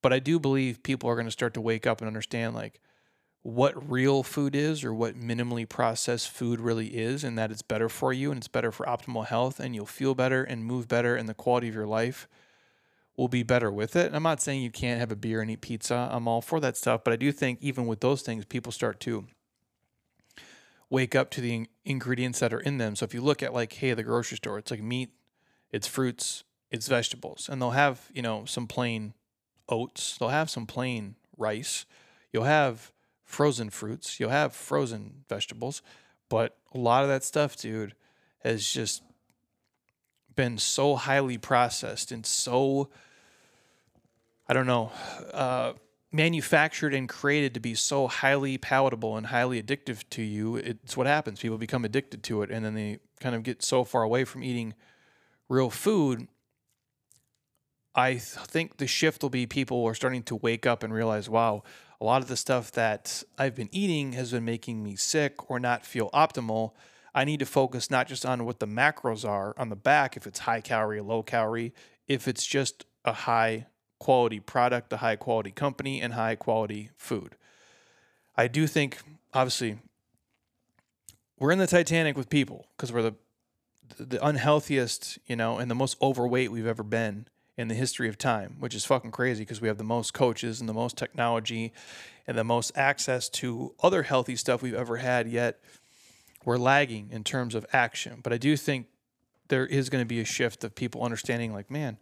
But 0.03 0.13
I 0.13 0.19
do 0.19 0.39
believe 0.39 0.83
people 0.83 1.09
are 1.09 1.15
going 1.15 1.27
to 1.27 1.33
start 1.33 1.55
to 1.55 1.61
wake 1.61 1.87
up 1.87 2.01
and 2.01 2.09
understand 2.09 2.55
like 2.55 2.81
what 3.43 3.91
real 3.91 4.23
food 4.23 4.55
is 4.55 4.85
or 4.85 4.93
what 4.93 5.15
minimally 5.15 5.69
processed 5.69 6.29
food 6.29 6.61
really 6.61 6.89
is, 6.89 7.25
and 7.25 7.39
that 7.39 7.51
it's 7.51 7.63
better 7.63 7.89
for 7.89 8.13
you 8.13 8.31
and 8.31 8.39
it's 8.39 8.49
better 8.49 8.73
for 8.73 8.87
optimal 8.87 9.27
health, 9.27 9.61
and 9.61 9.75
you'll 9.75 9.87
feel 9.87 10.15
better 10.15 10.43
and 10.43 10.65
move 10.65 10.89
better, 10.89 11.17
and 11.17 11.29
the 11.29 11.35
quality 11.35 11.69
of 11.69 11.75
your 11.75 11.87
life 11.87 12.29
will 13.17 13.29
be 13.29 13.43
better 13.43 13.71
with 13.71 13.97
it. 13.97 14.15
I'm 14.15 14.23
not 14.23 14.41
saying 14.41 14.63
you 14.63 14.71
can't 14.71 15.01
have 15.01 15.11
a 15.11 15.17
beer 15.17 15.41
and 15.41 15.51
eat 15.51 15.61
pizza. 15.61 16.09
I'm 16.13 16.29
all 16.29 16.41
for 16.41 16.61
that 16.61 16.77
stuff, 16.77 17.03
but 17.05 17.13
I 17.13 17.17
do 17.17 17.33
think 17.33 17.59
even 17.61 17.87
with 17.87 18.01
those 18.01 18.23
things, 18.23 18.45
people 18.45 18.71
start 18.71 19.01
to 19.01 19.27
wake 20.91 21.15
up 21.15 21.31
to 21.31 21.41
the 21.41 21.67
ingredients 21.85 22.39
that 22.41 22.53
are 22.53 22.61
in 22.61 22.79
them. 22.79 22.97
So 22.97 23.05
if 23.05 23.13
you 23.13 23.21
look 23.21 23.43
at 23.43 23.53
like, 23.53 23.73
hey, 23.75 23.93
the 23.93 24.03
grocery 24.03 24.37
store, 24.37 24.59
it's 24.59 24.71
like 24.71 24.83
meat, 24.83 25.11
it's 25.71 25.87
fruits, 25.87 26.45
it's 26.71 26.87
vegetables, 26.87 27.49
and 27.51 27.61
they'll 27.61 27.71
have 27.71 28.09
you 28.13 28.23
know 28.23 28.45
some 28.45 28.67
plain 28.67 29.15
oats, 29.69 30.17
they'll 30.17 30.29
have 30.29 30.49
some 30.49 30.67
plain 30.67 31.17
rice, 31.37 31.87
you'll 32.33 32.45
have 32.45 32.93
frozen 33.29 33.69
fruits, 33.69 34.19
you'll 34.19 34.31
have 34.31 34.55
frozen 34.55 35.25
vegetables, 35.29 35.83
but 36.31 36.57
a 36.75 36.79
lot 36.79 37.03
of 37.03 37.11
that 37.11 37.23
stuff, 37.23 37.57
dude, 37.57 37.95
has 38.43 38.67
just 38.67 39.03
been 40.35 40.57
so 40.57 40.97
highly 40.97 41.37
processed 41.37 42.11
and 42.11 42.25
so 42.25 42.89
I 44.49 44.55
don't 44.55 44.67
know. 44.67 44.91
Uh, 45.33 45.75
manufactured 46.11 46.95
and 46.95 47.07
created 47.07 47.53
to 47.53 47.61
be 47.61 47.75
so 47.75 48.07
highly 48.07 48.57
palatable 48.57 49.19
and 49.19 49.27
highly 49.27 49.63
addictive 49.63 50.09
to 50.09 50.23
you, 50.23 50.57
it's 50.57 50.97
what 50.97 51.07
happens. 51.07 51.39
People 51.39 51.59
become 51.59 51.85
addicted 51.85 52.23
to 52.23 52.41
it 52.41 52.51
and 52.51 52.65
then 52.65 52.73
they 52.73 52.99
kind 53.21 53.35
of 53.35 53.43
get 53.43 53.63
so 53.63 53.85
far 53.85 54.03
away 54.03 54.25
from 54.25 54.43
eating 54.43 54.73
real 55.51 55.69
food. 55.69 56.29
I 57.95 58.13
th- 58.13 58.23
think 58.23 58.79
the 58.79 58.87
shift 58.87 59.23
will 59.23 59.29
be 59.29 59.45
people 59.45 59.85
are 59.85 59.95
starting 59.95 60.23
to 60.25 60.37
wake 60.37 60.65
up 60.65 60.83
and 60.83 60.95
realize, 60.95 61.29
wow, 61.29 61.63
a 62.01 62.05
lot 62.05 62.23
of 62.23 62.29
the 62.29 62.37
stuff 62.37 62.71
that 62.73 63.23
I've 63.37 63.55
been 63.55 63.69
eating 63.73 64.13
has 64.13 64.31
been 64.31 64.45
making 64.45 64.83
me 64.83 64.97
sick 64.97 65.51
or 65.51 65.59
not 65.59 65.85
feel 65.85 66.11
optimal. 66.11 66.73
I 67.15 67.25
need 67.25 67.41
to 67.41 67.47
focus 67.47 67.91
not 67.91 68.07
just 68.07 68.25
on 68.25 68.45
what 68.45 68.61
the 68.61 68.67
macros 68.67 69.29
are 69.29 69.55
on 69.59 69.69
the 69.69 69.77
back, 69.77 70.17
if 70.17 70.27
it's 70.27 70.41
high 70.41 70.61
calorie, 70.61 71.01
low 71.01 71.23
calorie, 71.23 71.75
if 72.07 72.29
it's 72.29 72.47
just 72.47 72.85
a 73.05 73.13
high 73.13 73.67
quality 73.99 74.39
product, 74.39 74.93
a 74.93 74.99
high 74.99 75.17
quality 75.17 75.51
company, 75.51 76.01
and 76.01 76.15
high 76.15 76.37
quality 76.37 76.91
food. 76.97 77.35
I 78.37 78.47
do 78.47 78.69
think, 78.69 78.99
obviously, 79.35 79.79
we're 81.39 81.51
in 81.51 81.59
the 81.59 81.67
Titanic 81.67 82.17
with 82.17 82.31
people 82.31 82.67
because 82.77 82.93
we're 82.93 83.03
the 83.03 83.15
the 83.99 84.19
unhealthiest, 84.19 85.19
you 85.27 85.35
know, 85.35 85.59
and 85.59 85.71
the 85.71 85.75
most 85.75 85.97
overweight 86.03 86.53
we've 86.53 86.67
ever 86.67 86.83
been 86.83 87.27
in 87.59 87.67
the 87.67 87.75
history 87.75 88.09
of 88.09 88.17
time, 88.17 88.57
which 88.61 88.75
is 88.75 88.85
fucking 88.85 89.11
crazy 89.11 89.43
because 89.43 89.61
we 89.61 89.67
have 89.67 89.79
the 89.79 89.85
most 89.85 90.15
coaches 90.15 90.61
and 90.61 90.69
the 90.69 90.73
most 90.75 90.97
technology 90.97 91.73
and 92.27 92.39
the 92.39 92.45
most 92.45 92.71
access 92.77 93.29
to 93.29 93.75
other 93.83 94.05
healthy 94.05 94.37
stuff 94.37 94.63
we've 94.63 94.75
ever 94.75 94.99
had. 94.99 95.29
Yet 95.29 95.61
we're 96.45 96.57
lagging 96.57 97.09
in 97.11 97.25
terms 97.25 97.57
of 97.57 97.67
action. 97.73 98.21
But 98.23 98.33
I 98.33 98.39
do 98.39 98.57
think 98.57 98.87
there 99.49 99.67
is 99.67 99.91
going 99.91 100.03
to 100.03 100.09
be 100.09 100.21
a 100.21 100.25
shift 100.25 100.63
of 100.63 100.77
people 100.77 101.03
understanding, 101.03 101.53
like, 101.53 101.69
man, 101.69 101.99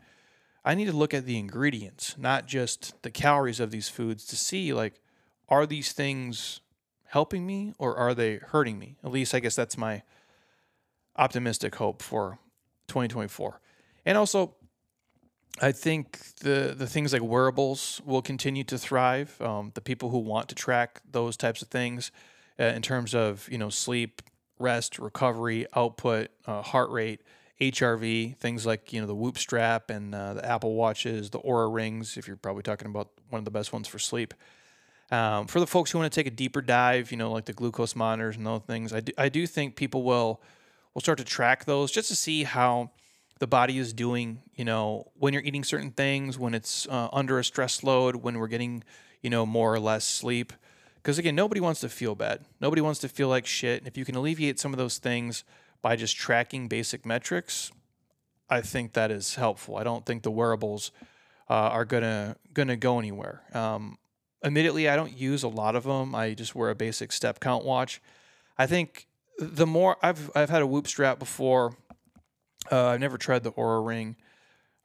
I 0.63 0.75
need 0.75 0.87
to 0.87 0.97
look 0.97 1.15
at 1.15 1.25
the 1.25 1.39
ingredients, 1.39 2.17
not 2.19 2.47
just 2.47 3.01
the 3.03 3.11
calories 3.11 3.59
of 3.59 3.71
these 3.71 3.89
foods 3.89 4.27
to 4.27 4.37
see 4.37 4.75
like 4.75 5.01
are 5.49 5.65
these 5.65 5.93
things 5.93 6.61
helping 7.07 7.47
me 7.47 7.73
or 7.79 7.97
are 7.97 8.15
they 8.15 8.37
hurting 8.37 8.79
me? 8.79 8.99
At 9.03 9.13
least 9.13 9.35
I 9.35 9.41
guess 9.41 9.55
that's 9.57 9.79
my 9.79 10.03
optimistic 11.17 11.77
hope 11.77 12.03
for 12.03 12.41
2024. 12.89 13.61
And 14.05 14.19
also 14.19 14.57
I 15.61 15.73
think 15.73 16.19
the 16.41 16.75
the 16.77 16.87
things 16.87 17.13
like 17.13 17.23
wearables 17.23 18.03
will 18.05 18.23
continue 18.23 18.65
to 18.65 18.79
thrive. 18.79 19.41
Um, 19.41 19.73
the 19.75 19.81
people 19.81 20.11
who 20.11 20.19
want 20.19 20.49
to 20.51 20.55
track 20.55 21.01
those 21.11 21.37
types 21.37 21.63
of 21.63 21.69
things 21.69 22.11
uh, 22.61 22.65
in 22.65 22.83
terms 22.83 23.15
of 23.15 23.49
you 23.51 23.59
know 23.59 23.71
sleep, 23.71 24.23
rest, 24.59 24.99
recovery, 24.99 25.67
output, 25.75 26.29
uh, 26.47 26.63
heart 26.63 26.91
rate, 26.91 27.23
HRV, 27.61 28.37
things 28.37 28.67
like 28.67 28.93
you 28.93 29.01
know 29.01 29.07
the 29.07 29.15
Whoop 29.15 29.39
strap 29.39 29.89
and 29.91 30.15
uh, 30.15 30.35
the 30.35 30.45
Apple 30.45 30.75
watches, 30.75 31.31
the 31.31 31.41
Oura 31.41 31.73
rings. 31.73 32.17
If 32.17 32.27
you're 32.27 32.37
probably 32.37 32.63
talking 32.63 32.89
about 32.89 33.09
one 33.31 33.39
of 33.39 33.45
the 33.45 33.51
best 33.51 33.73
ones 33.73 33.89
for 33.89 33.99
sleep. 33.99 34.35
Um, 35.11 35.47
for 35.47 35.61
the 35.61 35.69
folks 35.69 35.93
who 35.93 35.99
want 35.99 36.13
to 36.13 36.21
take 36.21 36.27
a 36.27 36.35
deeper 36.35 36.61
dive, 36.61 37.13
you 37.13 37.17
know, 37.17 37.31
like 37.31 37.45
the 37.45 37.53
glucose 37.53 37.95
monitors 37.95 38.37
and 38.37 38.45
those 38.45 38.63
things, 38.67 38.93
I 38.93 39.01
do, 39.01 39.13
I 39.17 39.29
do 39.29 39.47
think 39.47 39.77
people 39.77 40.03
will 40.03 40.43
will 40.95 41.01
start 41.01 41.19
to 41.19 41.25
track 41.25 41.65
those 41.65 41.93
just 41.93 42.09
to 42.09 42.17
see 42.17 42.43
how 42.43 42.91
the 43.39 43.47
body 43.47 43.79
is 43.79 43.93
doing. 43.93 44.43
You 44.55 44.65
know, 44.65 45.11
when 45.15 45.33
you're 45.33 45.43
eating 45.43 45.65
certain 45.65 45.91
things, 45.91 46.39
when 46.39 46.55
it's 46.55 46.87
uh, 46.89 47.09
under 47.13 47.39
a 47.39 47.45
stress 47.45 47.83
load, 47.83 48.17
when 48.17 48.39
we're 48.39 48.49
getting 48.49 48.83
you 49.23 49.31
know 49.31 49.47
more 49.47 49.75
or 49.75 49.81
less 49.81 50.05
sleep. 50.05 50.53
Because 50.97 51.19
again, 51.19 51.37
nobody 51.37 51.61
wants 51.61 51.81
to 51.81 51.89
feel 51.89 52.15
bad. 52.15 52.45
Nobody 52.61 52.83
wants 52.83 52.99
to 53.01 53.09
feel 53.09 53.29
like 53.29 53.47
shit. 53.47 53.79
And 53.79 53.87
if 53.87 53.97
you 53.97 54.05
can 54.05 54.17
alleviate 54.17 54.59
some 54.59 54.73
of 54.73 54.79
those 54.79 54.99
things 54.99 55.45
by 55.81 55.95
just 55.95 56.17
tracking 56.17 56.67
basic 56.67 57.07
metrics, 57.07 57.71
I 58.51 58.61
think 58.61 58.93
that 58.95 59.13
is 59.13 59.37
helpful. 59.37 59.77
I 59.77 59.85
don't 59.85 60.05
think 60.05 60.23
the 60.23 60.31
wearables 60.31 60.91
uh, 61.49 61.55
are 61.55 61.85
gonna 61.85 62.37
gonna 62.55 62.77
go 62.77 62.99
anywhere. 62.99 63.43
Um, 63.55 63.99
admittedly, 64.45 64.89
I 64.89 64.97
don't 64.97 65.17
use 65.17 65.43
a 65.43 65.49
lot 65.49 65.77
of 65.77 65.85
them. 65.85 66.15
I 66.15 66.35
just 66.35 66.55
wear 66.55 66.71
a 66.71 66.75
basic 66.75 67.13
step 67.13 67.41
count 67.41 67.65
watch. 67.65 68.01
I 68.59 68.67
think 68.67 69.07
the 69.39 69.67
more 69.67 69.97
I've 70.03 70.31
I've 70.35 70.51
had 70.51 70.63
a 70.63 70.67
Whoop 70.67 70.87
strap 70.87 71.19
before. 71.19 71.77
Uh, 72.71 72.87
I've 72.87 73.01
never 73.01 73.19
tried 73.19 73.43
the 73.45 73.53
Oura 73.53 73.85
ring. 73.85 74.17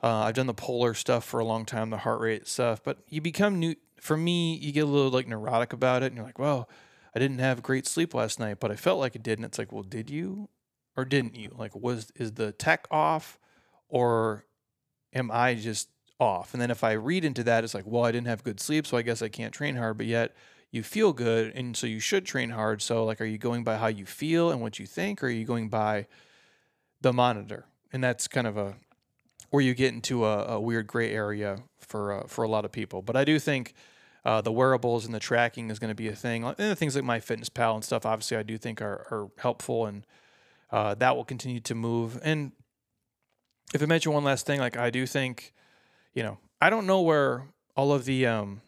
Uh, 0.04 0.24
I've 0.24 0.36
done 0.36 0.48
the 0.48 0.54
polar 0.54 0.94
stuff 0.94 1.24
for 1.24 1.40
a 1.40 1.46
long 1.46 1.66
time, 1.66 1.90
the 1.90 1.98
heart 1.98 2.20
rate 2.20 2.48
stuff. 2.48 2.84
But 2.84 3.00
you 3.10 3.22
become 3.22 3.60
new. 3.60 3.76
For 4.00 4.18
me, 4.18 4.56
you 4.56 4.72
get 4.72 4.84
a 4.84 4.88
little 4.88 5.12
like 5.12 5.28
neurotic 5.28 5.74
about 5.74 6.04
it, 6.04 6.08
and 6.08 6.16
you're 6.16 6.26
like, 6.26 6.40
"Well, 6.40 6.68
I 7.16 7.20
didn't 7.20 7.40
have 7.40 7.62
great 7.62 7.86
sleep 7.88 8.14
last 8.14 8.40
night, 8.40 8.60
but 8.60 8.72
I 8.72 8.76
felt 8.76 9.00
like 9.00 9.16
it 9.16 9.24
did." 9.24 9.38
And 9.38 9.46
it's 9.46 9.60
like, 9.60 9.72
"Well, 9.72 9.84
did 9.84 10.10
you?" 10.10 10.50
or 10.98 11.06
didn't 11.06 11.36
you? 11.36 11.50
Like, 11.58 11.76
was 11.76 12.12
is 12.16 12.34
the 12.34 12.52
tech 12.52 12.88
off, 12.92 13.40
or 13.90 14.46
am 15.14 15.32
I 15.32 15.56
just 15.56 15.90
off? 16.20 16.54
And 16.54 16.62
then 16.62 16.72
if 16.72 16.84
I 16.84 16.94
read 16.94 17.26
into 17.26 17.44
that, 17.46 17.64
it's 17.64 17.74
like, 17.74 17.86
well, 17.88 18.06
I 18.06 18.12
didn't 18.12 18.28
have 18.28 18.44
good 18.44 18.60
sleep, 18.60 18.86
so 18.88 18.98
I 18.98 19.02
guess 19.02 19.22
I 19.22 19.30
can't 19.30 19.54
train 19.54 19.76
hard. 19.76 19.98
But 19.98 20.08
yet 20.08 20.36
you 20.72 20.84
feel 20.84 21.14
good, 21.14 21.54
and 21.56 21.76
so 21.76 21.88
you 21.88 22.00
should 22.00 22.26
train 22.26 22.52
hard. 22.52 22.82
So 22.82 23.06
like, 23.06 23.22
are 23.22 23.26
you 23.26 23.38
going 23.38 23.64
by 23.64 23.78
how 23.78 23.88
you 23.88 24.06
feel 24.06 24.52
and 24.52 24.62
what 24.62 24.80
you 24.80 24.86
think, 24.86 25.24
or 25.24 25.28
are 25.28 25.30
you 25.30 25.46
going 25.46 25.70
by 25.70 26.08
the 27.02 27.14
monitor? 27.14 27.66
And 27.94 28.04
that's 28.04 28.28
kind 28.28 28.48
of 28.48 28.58
a 28.58 28.76
where 29.50 29.62
you 29.62 29.74
get 29.74 29.94
into 29.94 30.26
a, 30.26 30.46
a 30.46 30.60
weird 30.60 30.88
gray 30.88 31.12
area 31.12 31.60
for 31.80 32.14
uh, 32.14 32.28
for 32.28 32.44
a 32.44 32.48
lot 32.48 32.66
of 32.66 32.72
people. 32.72 33.02
But 33.02 33.16
I 33.16 33.24
do 33.24 33.40
think. 33.40 33.74
Uh, 34.24 34.40
the 34.40 34.52
wearables 34.52 35.04
and 35.04 35.16
the 35.16 35.20
tracking 35.20 35.72
is 35.72 35.80
going 35.80 35.90
to 35.90 35.96
be 35.96 36.08
a 36.08 36.16
thing. 36.16 36.44
And 36.44 36.56
the 36.56 36.76
things 36.76 36.96
like 36.96 37.04
MyFitnessPal 37.04 37.74
and 37.74 37.84
stuff, 37.84 38.06
obviously, 38.06 38.38
I 38.38 38.44
do 38.44 38.56
think 38.56 38.80
are, 38.80 39.08
are 39.10 39.32
helpful 39.40 39.88
and 39.88 40.06
uh, 40.72 40.96
that 40.96 41.16
will 41.16 41.26
continue 41.26 41.60
to 41.60 41.76
move. 41.76 42.20
And 42.24 42.52
if 43.74 43.82
I 43.82 43.86
mention 43.86 44.14
one 44.14 44.24
last 44.24 44.46
thing, 44.46 44.60
like 44.60 44.78
I 44.78 44.90
do 44.90 45.06
think, 45.06 45.54
you 46.14 46.24
know, 46.24 46.38
I 46.62 46.70
don't 46.70 46.86
know 46.86 47.02
where 47.02 47.48
all 47.76 47.94
of 47.94 48.06
the 48.06 48.26
um, 48.26 48.62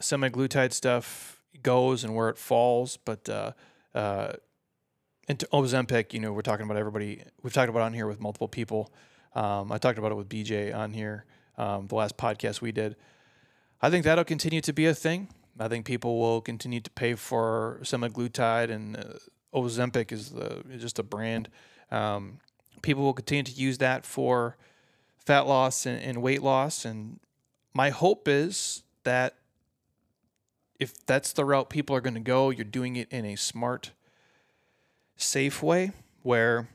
semaglutide 0.00 0.72
stuff 0.72 1.42
goes 1.62 2.04
and 2.04 2.14
where 2.14 2.28
it 2.28 2.38
falls, 2.38 2.96
but 2.98 3.28
uh, 5.30 5.32
into 5.32 5.46
Ozempic, 5.52 6.12
you 6.12 6.20
know, 6.20 6.32
we're 6.32 6.42
talking 6.42 6.64
about 6.64 6.76
everybody. 6.76 7.22
We've 7.42 7.52
talked 7.52 7.68
about 7.70 7.82
on 7.82 7.92
here 7.92 8.06
with 8.06 8.20
multiple 8.20 8.48
people. 8.48 8.92
Um, 9.34 9.70
I 9.70 9.78
talked 9.78 9.98
about 9.98 10.12
it 10.12 10.16
with 10.16 10.28
BJ 10.28 10.74
on 10.74 10.92
here, 10.92 11.24
um, 11.56 11.86
the 11.86 11.94
last 11.94 12.16
podcast 12.16 12.60
we 12.60 12.72
did. 12.72 12.96
I 13.80 13.90
think 13.90 14.04
that'll 14.04 14.24
continue 14.24 14.60
to 14.62 14.72
be 14.72 14.86
a 14.86 14.94
thing. 14.94 15.28
I 15.58 15.68
think 15.68 15.86
people 15.86 16.18
will 16.18 16.40
continue 16.40 16.80
to 16.80 16.90
pay 16.90 17.14
for 17.14 17.80
semaglutide 17.82 18.70
and 18.70 18.96
uh, 18.96 19.02
Ozempic 19.54 20.12
is 20.12 20.30
the 20.30 20.62
is 20.70 20.80
just 20.80 20.98
a 20.98 21.02
brand. 21.02 21.48
Um, 21.90 22.38
people 22.82 23.02
will 23.02 23.12
continue 23.12 23.42
to 23.42 23.52
use 23.52 23.78
that 23.78 24.06
for 24.06 24.56
fat 25.18 25.46
loss 25.46 25.86
and, 25.86 26.00
and 26.00 26.22
weight 26.22 26.42
loss, 26.42 26.84
and 26.84 27.20
my 27.74 27.90
hope 27.90 28.28
is 28.28 28.84
that 29.04 29.34
if 30.78 31.04
that's 31.04 31.32
the 31.32 31.44
route 31.44 31.68
people 31.68 31.94
are 31.94 32.00
going 32.00 32.14
to 32.14 32.20
go, 32.20 32.50
you're 32.50 32.64
doing 32.64 32.96
it 32.96 33.08
in 33.10 33.24
a 33.24 33.36
smart, 33.36 33.90
safe 35.22 35.62
way 35.62 35.92
where 36.22 36.68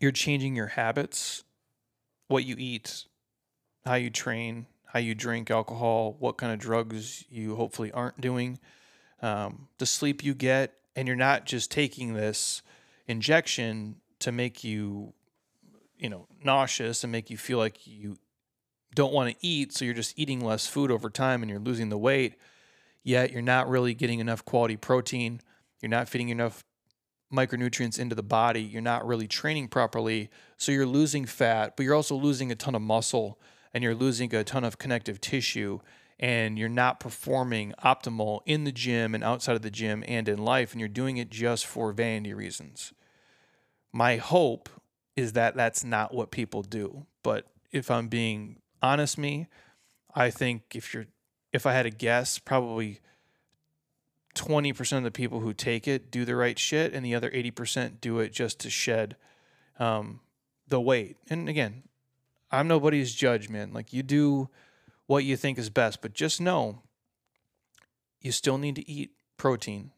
you're 0.00 0.12
changing 0.12 0.56
your 0.56 0.68
habits, 0.68 1.44
what 2.28 2.44
you 2.44 2.56
eat, 2.58 3.06
how 3.84 3.94
you 3.94 4.10
train, 4.10 4.66
how 4.86 4.98
you 4.98 5.14
drink 5.14 5.50
alcohol, 5.50 6.16
what 6.18 6.36
kind 6.36 6.52
of 6.52 6.58
drugs 6.58 7.24
you 7.30 7.56
hopefully 7.56 7.90
aren't 7.92 8.20
doing, 8.20 8.58
um, 9.20 9.68
the 9.78 9.86
sleep 9.86 10.22
you 10.24 10.34
get, 10.34 10.74
and 10.94 11.06
you're 11.08 11.16
not 11.16 11.46
just 11.46 11.70
taking 11.70 12.14
this 12.14 12.62
injection 13.06 13.96
to 14.18 14.32
make 14.32 14.62
you, 14.62 15.12
you 15.96 16.08
know, 16.08 16.26
nauseous 16.44 17.02
and 17.02 17.12
make 17.12 17.30
you 17.30 17.36
feel 17.36 17.58
like 17.58 17.86
you 17.86 18.16
don't 18.94 19.12
want 19.12 19.30
to 19.30 19.46
eat, 19.46 19.72
so 19.72 19.84
you're 19.84 19.94
just 19.94 20.18
eating 20.18 20.44
less 20.44 20.66
food 20.66 20.90
over 20.90 21.08
time 21.08 21.42
and 21.42 21.50
you're 21.50 21.60
losing 21.60 21.88
the 21.88 21.98
weight. 21.98 22.34
Yet 23.02 23.32
you're 23.32 23.42
not 23.42 23.68
really 23.68 23.94
getting 23.94 24.20
enough 24.20 24.44
quality 24.44 24.76
protein. 24.76 25.40
You're 25.80 25.90
not 25.90 26.08
feeding 26.08 26.28
enough 26.28 26.62
micronutrients 27.32 27.98
into 27.98 28.14
the 28.14 28.22
body. 28.22 28.62
You're 28.62 28.82
not 28.82 29.06
really 29.06 29.26
training 29.26 29.68
properly. 29.68 30.30
So 30.56 30.72
you're 30.72 30.86
losing 30.86 31.26
fat, 31.26 31.76
but 31.76 31.84
you're 31.84 31.94
also 31.94 32.14
losing 32.14 32.52
a 32.52 32.54
ton 32.54 32.74
of 32.74 32.82
muscle 32.82 33.40
and 33.74 33.82
you're 33.82 33.94
losing 33.94 34.34
a 34.34 34.44
ton 34.44 34.64
of 34.64 34.78
connective 34.78 35.20
tissue 35.20 35.80
and 36.20 36.58
you're 36.58 36.68
not 36.68 37.00
performing 37.00 37.74
optimal 37.84 38.40
in 38.46 38.64
the 38.64 38.72
gym 38.72 39.14
and 39.14 39.24
outside 39.24 39.56
of 39.56 39.62
the 39.62 39.70
gym 39.70 40.04
and 40.06 40.28
in 40.28 40.38
life 40.38 40.72
and 40.72 40.80
you're 40.80 40.88
doing 40.88 41.16
it 41.16 41.30
just 41.30 41.66
for 41.66 41.92
vanity 41.92 42.34
reasons. 42.34 42.92
My 43.92 44.16
hope 44.16 44.68
is 45.16 45.32
that 45.32 45.56
that's 45.56 45.84
not 45.84 46.14
what 46.14 46.30
people 46.30 46.62
do. 46.62 47.06
But 47.22 47.46
if 47.70 47.90
I'm 47.90 48.08
being 48.08 48.58
honest 48.82 49.18
me, 49.18 49.48
I 50.14 50.30
think 50.30 50.62
if 50.74 50.92
you're 50.94 51.06
if 51.52 51.66
I 51.66 51.74
had 51.74 51.82
to 51.82 51.90
guess, 51.90 52.38
probably 52.38 53.00
20% 54.34 54.98
of 54.98 55.04
the 55.04 55.10
people 55.10 55.40
who 55.40 55.52
take 55.52 55.86
it 55.86 56.10
do 56.10 56.24
the 56.24 56.36
right 56.36 56.58
shit 56.58 56.94
and 56.94 57.04
the 57.04 57.14
other 57.14 57.30
80% 57.30 58.00
do 58.00 58.18
it 58.18 58.32
just 58.32 58.58
to 58.60 58.70
shed 58.70 59.16
um, 59.78 60.20
the 60.68 60.80
weight. 60.80 61.16
And 61.28 61.48
again, 61.48 61.82
I'm 62.50 62.68
nobody's 62.68 63.14
judge, 63.14 63.48
man. 63.48 63.72
Like 63.72 63.92
you 63.92 64.02
do 64.02 64.48
what 65.06 65.24
you 65.24 65.36
think 65.36 65.58
is 65.58 65.70
best, 65.70 66.00
but 66.02 66.14
just 66.14 66.40
know 66.40 66.82
you 68.20 68.32
still 68.32 68.58
need 68.58 68.76
to 68.76 68.90
eat 68.90 69.12
protein. 69.36 69.90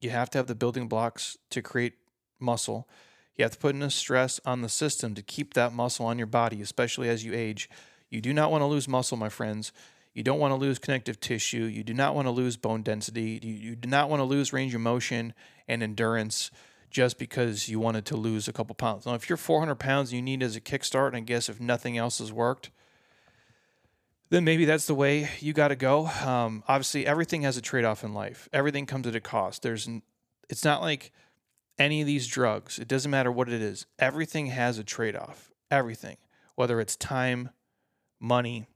You 0.00 0.10
have 0.10 0.30
to 0.30 0.38
have 0.38 0.46
the 0.46 0.54
building 0.54 0.88
blocks 0.88 1.36
to 1.50 1.62
create 1.62 1.94
muscle. 2.38 2.88
You 3.36 3.44
have 3.44 3.52
to 3.52 3.58
put 3.58 3.74
in 3.74 3.82
a 3.82 3.90
stress 3.90 4.40
on 4.44 4.62
the 4.62 4.68
system 4.68 5.14
to 5.14 5.22
keep 5.22 5.54
that 5.54 5.72
muscle 5.72 6.06
on 6.06 6.18
your 6.18 6.26
body, 6.26 6.60
especially 6.60 7.08
as 7.08 7.24
you 7.24 7.32
age. 7.34 7.70
You 8.10 8.20
do 8.20 8.32
not 8.32 8.50
want 8.50 8.62
to 8.62 8.66
lose 8.66 8.88
muscle, 8.88 9.16
my 9.16 9.28
friends. 9.28 9.72
You 10.12 10.22
don't 10.22 10.40
want 10.40 10.52
to 10.52 10.56
lose 10.56 10.78
connective 10.78 11.20
tissue. 11.20 11.64
You 11.64 11.84
do 11.84 11.94
not 11.94 12.14
want 12.14 12.26
to 12.26 12.32
lose 12.32 12.56
bone 12.56 12.82
density. 12.82 13.40
You, 13.42 13.54
you 13.54 13.76
do 13.76 13.88
not 13.88 14.10
want 14.10 14.20
to 14.20 14.24
lose 14.24 14.52
range 14.52 14.74
of 14.74 14.80
motion 14.80 15.34
and 15.68 15.82
endurance 15.82 16.50
just 16.90 17.18
because 17.18 17.68
you 17.68 17.78
wanted 17.78 18.04
to 18.06 18.16
lose 18.16 18.48
a 18.48 18.52
couple 18.52 18.74
pounds. 18.74 19.06
Now, 19.06 19.14
if 19.14 19.28
you're 19.28 19.36
400 19.36 19.76
pounds 19.76 20.12
you 20.12 20.20
need 20.20 20.42
as 20.42 20.56
a 20.56 20.60
kickstart, 20.60 21.08
and 21.08 21.16
I 21.16 21.20
guess 21.20 21.48
if 21.48 21.60
nothing 21.60 21.96
else 21.96 22.18
has 22.18 22.32
worked, 22.32 22.70
then 24.30 24.44
maybe 24.44 24.64
that's 24.64 24.86
the 24.86 24.94
way 24.94 25.28
you 25.38 25.52
got 25.52 25.68
to 25.68 25.76
go. 25.76 26.06
Um, 26.06 26.64
obviously, 26.66 27.06
everything 27.06 27.42
has 27.42 27.56
a 27.56 27.62
trade 27.62 27.84
off 27.84 28.02
in 28.02 28.12
life. 28.12 28.48
Everything 28.52 28.86
comes 28.86 29.06
at 29.06 29.14
a 29.14 29.20
cost. 29.20 29.62
There's, 29.62 29.88
it's 30.48 30.64
not 30.64 30.82
like 30.82 31.12
any 31.78 32.00
of 32.00 32.06
these 32.06 32.26
drugs. 32.26 32.78
It 32.78 32.88
doesn't 32.88 33.10
matter 33.10 33.30
what 33.30 33.48
it 33.48 33.62
is. 33.62 33.86
Everything 33.98 34.46
has 34.46 34.78
a 34.78 34.84
trade 34.84 35.16
off. 35.16 35.52
Everything, 35.70 36.16
whether 36.56 36.80
it's 36.80 36.96
time, 36.96 37.50
money, 38.20 38.66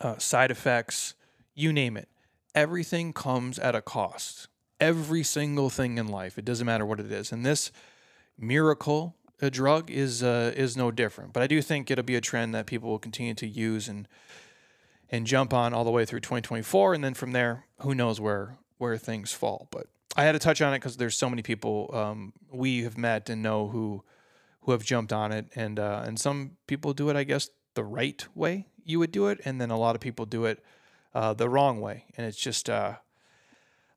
uh, 0.00 0.18
side 0.18 0.50
effects, 0.50 1.14
you 1.54 1.72
name 1.72 1.96
it. 1.96 2.08
Everything 2.54 3.12
comes 3.12 3.58
at 3.58 3.74
a 3.74 3.82
cost 3.82 4.48
every 4.80 5.22
single 5.22 5.70
thing 5.70 5.98
in 5.98 6.08
life. 6.08 6.38
It 6.38 6.44
doesn't 6.44 6.66
matter 6.66 6.86
what 6.86 6.98
it 6.98 7.12
is. 7.12 7.30
And 7.30 7.44
this 7.44 7.70
miracle 8.38 9.14
a 9.42 9.50
drug 9.50 9.90
is 9.90 10.22
uh, 10.22 10.52
is 10.54 10.76
no 10.76 10.90
different. 10.90 11.32
But 11.32 11.42
I 11.42 11.46
do 11.46 11.62
think 11.62 11.90
it'll 11.90 12.04
be 12.04 12.16
a 12.16 12.20
trend 12.20 12.54
that 12.54 12.66
people 12.66 12.90
will 12.90 12.98
continue 12.98 13.34
to 13.34 13.46
use 13.46 13.88
and 13.88 14.06
and 15.08 15.26
jump 15.26 15.52
on 15.52 15.72
all 15.72 15.84
the 15.84 15.90
way 15.90 16.04
through 16.04 16.20
2024, 16.20 16.94
and 16.94 17.02
then 17.02 17.14
from 17.14 17.32
there, 17.32 17.66
who 17.80 17.94
knows 17.94 18.20
where 18.20 18.58
where 18.76 18.98
things 18.98 19.32
fall. 19.32 19.68
But 19.70 19.86
I 20.14 20.24
had 20.24 20.32
to 20.32 20.38
touch 20.38 20.60
on 20.60 20.74
it 20.74 20.78
because 20.78 20.98
there's 20.98 21.16
so 21.16 21.30
many 21.30 21.42
people 21.42 21.90
um, 21.94 22.32
we 22.52 22.82
have 22.82 22.98
met 22.98 23.30
and 23.30 23.42
know 23.42 23.68
who 23.68 24.04
who 24.62 24.72
have 24.72 24.84
jumped 24.84 25.12
on 25.12 25.32
it, 25.32 25.46
and 25.54 25.78
uh, 25.78 26.02
and 26.04 26.20
some 26.20 26.58
people 26.66 26.92
do 26.92 27.08
it, 27.08 27.16
I 27.16 27.24
guess, 27.24 27.48
the 27.74 27.84
right 27.84 28.26
way 28.34 28.66
you 28.90 28.98
would 28.98 29.12
do 29.12 29.28
it, 29.28 29.40
and 29.44 29.60
then 29.60 29.70
a 29.70 29.78
lot 29.78 29.94
of 29.94 30.00
people 30.00 30.26
do 30.26 30.44
it 30.44 30.62
uh, 31.14 31.32
the 31.32 31.48
wrong 31.48 31.80
way, 31.80 32.04
and 32.16 32.26
it's 32.26 32.38
just 32.38 32.68
uh, 32.68 32.94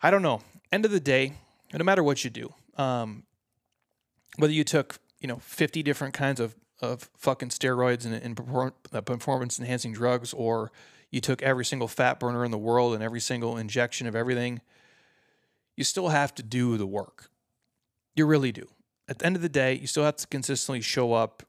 I 0.01 0.11
don't 0.11 0.21
know 0.21 0.41
end 0.71 0.85
of 0.85 0.91
the 0.91 0.99
day, 0.99 1.33
no 1.71 1.83
matter 1.83 2.03
what 2.03 2.23
you 2.23 2.29
do, 2.29 2.53
um, 2.77 3.23
whether 4.37 4.53
you 4.53 4.63
took 4.63 4.99
you 5.19 5.27
know 5.27 5.37
50 5.37 5.83
different 5.83 6.13
kinds 6.13 6.39
of 6.39 6.55
of 6.81 7.09
fucking 7.17 7.49
steroids 7.49 8.05
and, 8.05 8.13
and 8.13 8.73
uh, 8.91 9.01
performance 9.01 9.57
enhancing 9.57 9.93
drugs, 9.93 10.33
or 10.33 10.71
you 11.11 11.21
took 11.21 11.41
every 11.41 11.63
single 11.63 11.87
fat 11.87 12.19
burner 12.19 12.43
in 12.43 12.51
the 12.51 12.57
world 12.57 12.93
and 12.93 13.01
every 13.01 13.21
single 13.21 13.57
injection 13.57 14.07
of 14.07 14.15
everything, 14.15 14.61
you 15.77 15.83
still 15.83 16.09
have 16.09 16.33
to 16.35 16.43
do 16.43 16.77
the 16.77 16.87
work. 16.87 17.29
You 18.15 18.25
really 18.25 18.51
do. 18.51 18.67
At 19.07 19.19
the 19.19 19.25
end 19.25 19.35
of 19.35 19.41
the 19.41 19.49
day, 19.49 19.75
you 19.75 19.87
still 19.87 20.03
have 20.03 20.17
to 20.17 20.27
consistently 20.27 20.81
show 20.81 21.13
up 21.13 21.43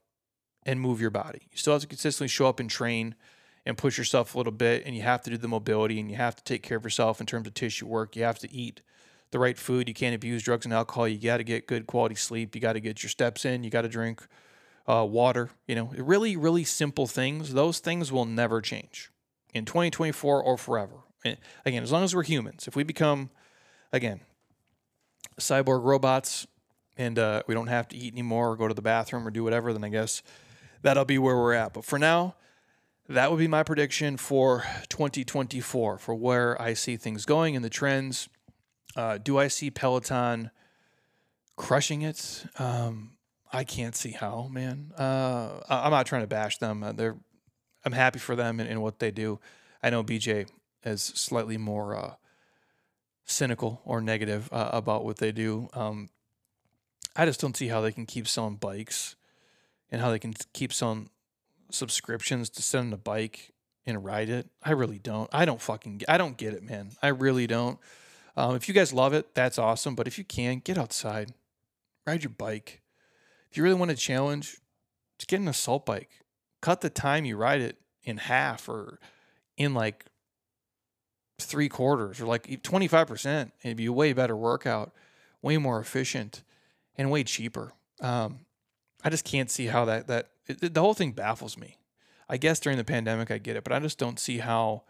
and 0.64 0.80
move 0.80 1.00
your 1.00 1.10
body. 1.10 1.48
You 1.50 1.56
still 1.56 1.72
have 1.72 1.82
to 1.82 1.88
consistently 1.88 2.28
show 2.28 2.46
up 2.46 2.60
and 2.60 2.70
train 2.70 3.14
and 3.66 3.78
push 3.78 3.96
yourself 3.96 4.34
a 4.34 4.38
little 4.38 4.52
bit, 4.52 4.82
and 4.84 4.94
you 4.94 5.02
have 5.02 5.22
to 5.22 5.30
do 5.30 5.36
the 5.36 5.48
mobility 5.48 5.98
and 5.98 6.10
you 6.10 6.16
have 6.16 6.36
to 6.36 6.44
take 6.44 6.62
care 6.62 6.76
of 6.76 6.84
yourself 6.84 7.20
in 7.20 7.26
terms 7.26 7.46
of 7.46 7.54
tissue 7.54 7.86
work. 7.86 8.14
You 8.14 8.24
have 8.24 8.38
to 8.40 8.52
eat 8.52 8.82
the 9.30 9.38
right 9.38 9.58
food. 9.58 9.88
You 9.88 9.94
can't 9.94 10.14
abuse 10.14 10.42
drugs 10.42 10.66
and 10.66 10.74
alcohol. 10.74 11.08
You 11.08 11.18
got 11.18 11.38
to 11.38 11.44
get 11.44 11.66
good 11.66 11.86
quality 11.86 12.14
sleep. 12.14 12.54
You 12.54 12.60
got 12.60 12.74
to 12.74 12.80
get 12.80 13.02
your 13.02 13.10
steps 13.10 13.44
in. 13.44 13.64
You 13.64 13.70
got 13.70 13.82
to 13.82 13.88
drink 13.88 14.26
uh, 14.86 15.06
water. 15.08 15.50
You 15.66 15.74
know, 15.74 15.90
really, 15.96 16.36
really 16.36 16.64
simple 16.64 17.06
things. 17.06 17.54
Those 17.54 17.78
things 17.78 18.12
will 18.12 18.26
never 18.26 18.60
change 18.60 19.10
in 19.52 19.64
2024 19.64 20.42
or 20.42 20.58
forever. 20.58 20.96
And 21.24 21.38
again, 21.64 21.82
as 21.82 21.90
long 21.90 22.04
as 22.04 22.14
we're 22.14 22.22
humans, 22.22 22.68
if 22.68 22.76
we 22.76 22.82
become, 22.82 23.30
again, 23.92 24.20
cyborg 25.40 25.82
robots 25.82 26.46
and 26.96 27.18
uh, 27.18 27.42
we 27.46 27.54
don't 27.54 27.68
have 27.68 27.88
to 27.88 27.96
eat 27.96 28.12
anymore 28.12 28.50
or 28.50 28.56
go 28.56 28.68
to 28.68 28.74
the 28.74 28.82
bathroom 28.82 29.26
or 29.26 29.30
do 29.30 29.42
whatever, 29.42 29.72
then 29.72 29.82
I 29.84 29.88
guess 29.88 30.22
that'll 30.82 31.06
be 31.06 31.18
where 31.18 31.36
we're 31.36 31.54
at. 31.54 31.72
But 31.72 31.84
for 31.84 31.98
now, 31.98 32.34
that 33.08 33.30
would 33.30 33.38
be 33.38 33.48
my 33.48 33.62
prediction 33.62 34.16
for 34.16 34.64
2024 34.88 35.98
for 35.98 36.14
where 36.14 36.60
I 36.60 36.74
see 36.74 36.96
things 36.96 37.24
going 37.24 37.54
and 37.54 37.64
the 37.64 37.70
trends. 37.70 38.28
Uh, 38.96 39.18
do 39.18 39.38
I 39.38 39.48
see 39.48 39.70
Peloton 39.70 40.50
crushing 41.56 42.02
it? 42.02 42.44
Um, 42.58 43.16
I 43.52 43.64
can't 43.64 43.94
see 43.94 44.12
how, 44.12 44.48
man. 44.50 44.92
Uh, 44.96 45.60
I'm 45.68 45.90
not 45.90 46.06
trying 46.06 46.22
to 46.22 46.26
bash 46.26 46.58
them. 46.58 46.82
Uh, 46.82 46.92
they're, 46.92 47.16
I'm 47.84 47.92
happy 47.92 48.18
for 48.18 48.34
them 48.34 48.58
and, 48.58 48.82
what 48.82 48.98
they 48.98 49.10
do. 49.10 49.38
I 49.82 49.90
know 49.90 50.02
BJ 50.02 50.48
is 50.84 51.02
slightly 51.02 51.58
more 51.58 51.94
uh, 51.94 52.14
cynical 53.26 53.82
or 53.84 54.00
negative 54.00 54.48
uh, 54.50 54.70
about 54.72 55.04
what 55.04 55.18
they 55.18 55.30
do. 55.30 55.68
Um, 55.74 56.08
I 57.14 57.26
just 57.26 57.40
don't 57.40 57.56
see 57.56 57.68
how 57.68 57.80
they 57.80 57.92
can 57.92 58.06
keep 58.06 58.26
selling 58.26 58.56
bikes 58.56 59.14
and 59.90 60.00
how 60.00 60.10
they 60.10 60.18
can 60.18 60.34
keep 60.52 60.72
selling 60.72 61.10
subscriptions 61.70 62.50
to 62.50 62.62
send 62.62 62.92
a 62.92 62.96
bike 62.96 63.52
and 63.86 64.04
ride 64.04 64.28
it. 64.28 64.48
I 64.62 64.72
really 64.72 64.98
don't. 64.98 65.28
I 65.32 65.44
don't 65.44 65.60
fucking. 65.60 66.02
I 66.08 66.18
don't 66.18 66.36
get 66.36 66.54
it, 66.54 66.62
man. 66.62 66.92
I 67.02 67.08
really 67.08 67.46
don't. 67.46 67.78
Um, 68.36 68.56
if 68.56 68.68
you 68.68 68.74
guys 68.74 68.92
love 68.92 69.12
it, 69.12 69.34
that's 69.34 69.58
awesome. 69.58 69.94
But 69.94 70.06
if 70.06 70.18
you 70.18 70.24
can, 70.24 70.60
get 70.64 70.78
outside, 70.78 71.32
ride 72.06 72.24
your 72.24 72.30
bike. 72.30 72.82
If 73.50 73.56
you 73.56 73.62
really 73.62 73.78
want 73.78 73.90
to 73.90 73.96
challenge, 73.96 74.58
just 75.18 75.28
get 75.28 75.40
an 75.40 75.48
assault 75.48 75.86
bike. 75.86 76.10
Cut 76.60 76.80
the 76.80 76.90
time 76.90 77.24
you 77.24 77.36
ride 77.36 77.60
it 77.60 77.76
in 78.02 78.16
half 78.16 78.68
or 78.68 78.98
in 79.56 79.74
like 79.74 80.06
three 81.38 81.68
quarters 81.68 82.20
or 82.20 82.26
like 82.26 82.46
25%. 82.46 83.52
It'd 83.62 83.76
be 83.76 83.86
a 83.86 83.92
way 83.92 84.12
better 84.12 84.36
workout, 84.36 84.92
way 85.42 85.58
more 85.58 85.78
efficient, 85.78 86.42
and 86.96 87.10
way 87.10 87.24
cheaper. 87.24 87.72
Um, 88.00 88.40
I 89.04 89.10
just 89.10 89.24
can't 89.24 89.50
see 89.50 89.66
how 89.66 89.84
that, 89.84 90.08
that, 90.08 90.30
it, 90.46 90.74
the 90.74 90.80
whole 90.80 90.94
thing 90.94 91.12
baffles 91.12 91.56
me. 91.58 91.78
I 92.28 92.36
guess 92.36 92.60
during 92.60 92.78
the 92.78 92.84
pandemic, 92.84 93.30
I 93.30 93.38
get 93.38 93.56
it, 93.56 93.64
but 93.64 93.72
I 93.72 93.80
just 93.80 93.98
don't 93.98 94.18
see 94.18 94.38
how 94.38 94.84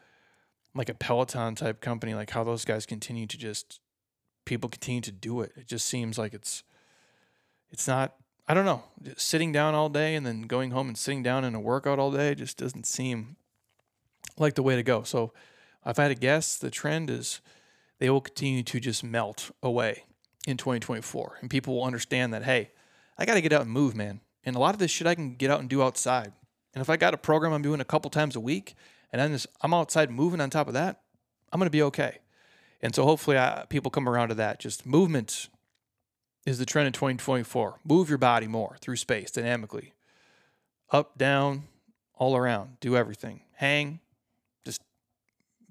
like 0.75 0.89
a 0.89 0.95
Peloton 0.95 1.55
type 1.55 1.81
company, 1.81 2.15
like 2.15 2.31
how 2.31 2.45
those 2.45 2.65
guys 2.65 2.87
continue 2.87 3.27
to 3.27 3.39
just 3.39 3.81
people 4.45 4.69
continue 4.69 5.01
to 5.01 5.13
do 5.13 5.41
it. 5.41 5.53
It 5.57 5.67
just 5.67 5.87
seems 5.87 6.19
like 6.19 6.35
it's 6.35 6.63
it's 7.71 7.89
not 7.89 8.15
I 8.47 8.53
don't 8.53 8.67
know, 8.67 8.85
sitting 9.17 9.53
down 9.53 9.75
all 9.75 9.89
day 9.89 10.15
and 10.15 10.27
then 10.27 10.43
going 10.43 10.71
home 10.71 10.89
and 10.89 10.99
sitting 10.99 11.23
down 11.23 11.45
in 11.45 11.55
a 11.55 11.61
workout 11.61 11.99
all 11.99 12.11
day 12.11 12.35
just 12.35 12.59
doesn't 12.59 12.87
seem 12.87 13.37
like 14.37 14.55
the 14.55 14.63
way 14.63 14.77
to 14.77 14.83
go. 14.83 15.03
So 15.03 15.33
if 15.87 15.99
I 15.99 16.03
had 16.03 16.09
to 16.09 16.15
guess, 16.15 16.59
the 16.59 16.71
trend 16.71 17.09
is 17.09 17.41
they 17.99 18.11
will 18.11 18.21
continue 18.21 18.63
to 18.63 18.81
just 18.81 19.03
melt 19.03 19.51
away 19.63 20.05
in 20.47 20.59
2024 20.59 21.39
and 21.41 21.49
people 21.49 21.77
will 21.77 21.85
understand 21.85 22.35
that 22.35 22.43
hey, 22.43 22.71
I 23.17 23.25
got 23.25 23.35
to 23.35 23.41
get 23.41 23.53
out 23.53 23.63
and 23.63 23.71
move, 23.71 23.95
man. 23.95 24.21
And 24.45 24.57
a 24.57 24.59
lot 24.59 24.75
of 24.75 24.79
this 24.79 24.91
shit 24.91 25.07
I 25.07 25.15
can 25.15 25.35
get 25.35 25.51
out 25.51 25.61
and 25.61 25.69
do 25.69 25.83
outside. 25.83 26.33
And 26.75 26.83
if 26.83 26.91
I 26.91 26.97
got 26.97 27.15
a 27.15 27.19
program 27.19 27.53
I'm 27.53 27.63
doing 27.63 27.81
a 27.81 27.85
couple 27.85 28.11
times 28.11 28.37
a 28.37 28.41
week 28.41 28.75
and 29.13 29.21
then 29.21 29.33
this, 29.33 29.47
I'm 29.63 29.73
outside 29.73 30.11
moving 30.11 30.41
on 30.41 30.51
top 30.51 30.67
of 30.67 30.75
that, 30.75 31.01
I'm 31.53 31.59
going 31.59 31.67
to 31.67 31.71
be 31.71 31.83
okay. 31.83 32.19
And 32.83 32.95
so 32.95 33.05
hopefully 33.05 33.39
I, 33.39 33.65
people 33.69 33.91
come 33.91 34.09
around 34.09 34.29
to 34.29 34.35
that. 34.35 34.59
Just 34.59 34.85
movement 34.85 35.49
is 36.45 36.59
the 36.59 36.67
trend 36.67 36.87
in 36.87 36.93
2024. 36.93 37.81
Move 37.85 38.09
your 38.09 38.19
body 38.19 38.47
more 38.47 38.77
through 38.81 38.97
space 38.97 39.31
dynamically. 39.31 39.95
Up, 40.91 41.17
down, 41.17 41.63
all 42.15 42.37
around. 42.37 42.79
Do 42.81 42.97
everything. 42.97 43.41
Hang. 43.55 44.01
Just 44.67 44.83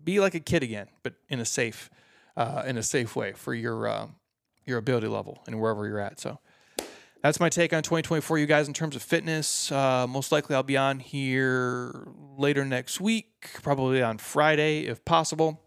be 0.04 0.20
like 0.20 0.36
a 0.36 0.40
kid 0.40 0.64
again, 0.64 0.88
but 1.04 1.14
in 1.30 1.40
a 1.40 1.46
safe, 1.46 1.90
uh, 2.36 2.64
in 2.66 2.78
a 2.78 2.84
safe 2.84 3.16
way 3.16 3.34
for 3.34 3.54
your 3.54 3.88
uh, 3.88 4.08
your 4.66 4.78
ability 4.78 5.08
level 5.08 5.44
and 5.46 5.60
wherever 5.60 5.88
you're 5.88 6.00
at. 6.00 6.20
So 6.20 6.40
that's 7.24 7.40
my 7.40 7.48
take 7.48 7.72
on 7.72 7.84
2024, 7.84 8.38
you 8.38 8.46
guys, 8.46 8.68
in 8.68 8.74
terms 8.74 8.98
of 8.98 9.02
fitness. 9.02 9.72
Uh, 9.72 10.06
most 10.06 10.32
likely 10.32 10.58
I'll 10.58 10.62
be 10.62 10.76
on 10.76 11.00
here 11.00 12.10
later 12.38 12.66
next 12.66 13.00
week, 13.00 13.50
probably 13.64 14.04
on 14.04 14.18
Friday 14.18 14.88
if 14.88 15.04
possible. 15.06 15.62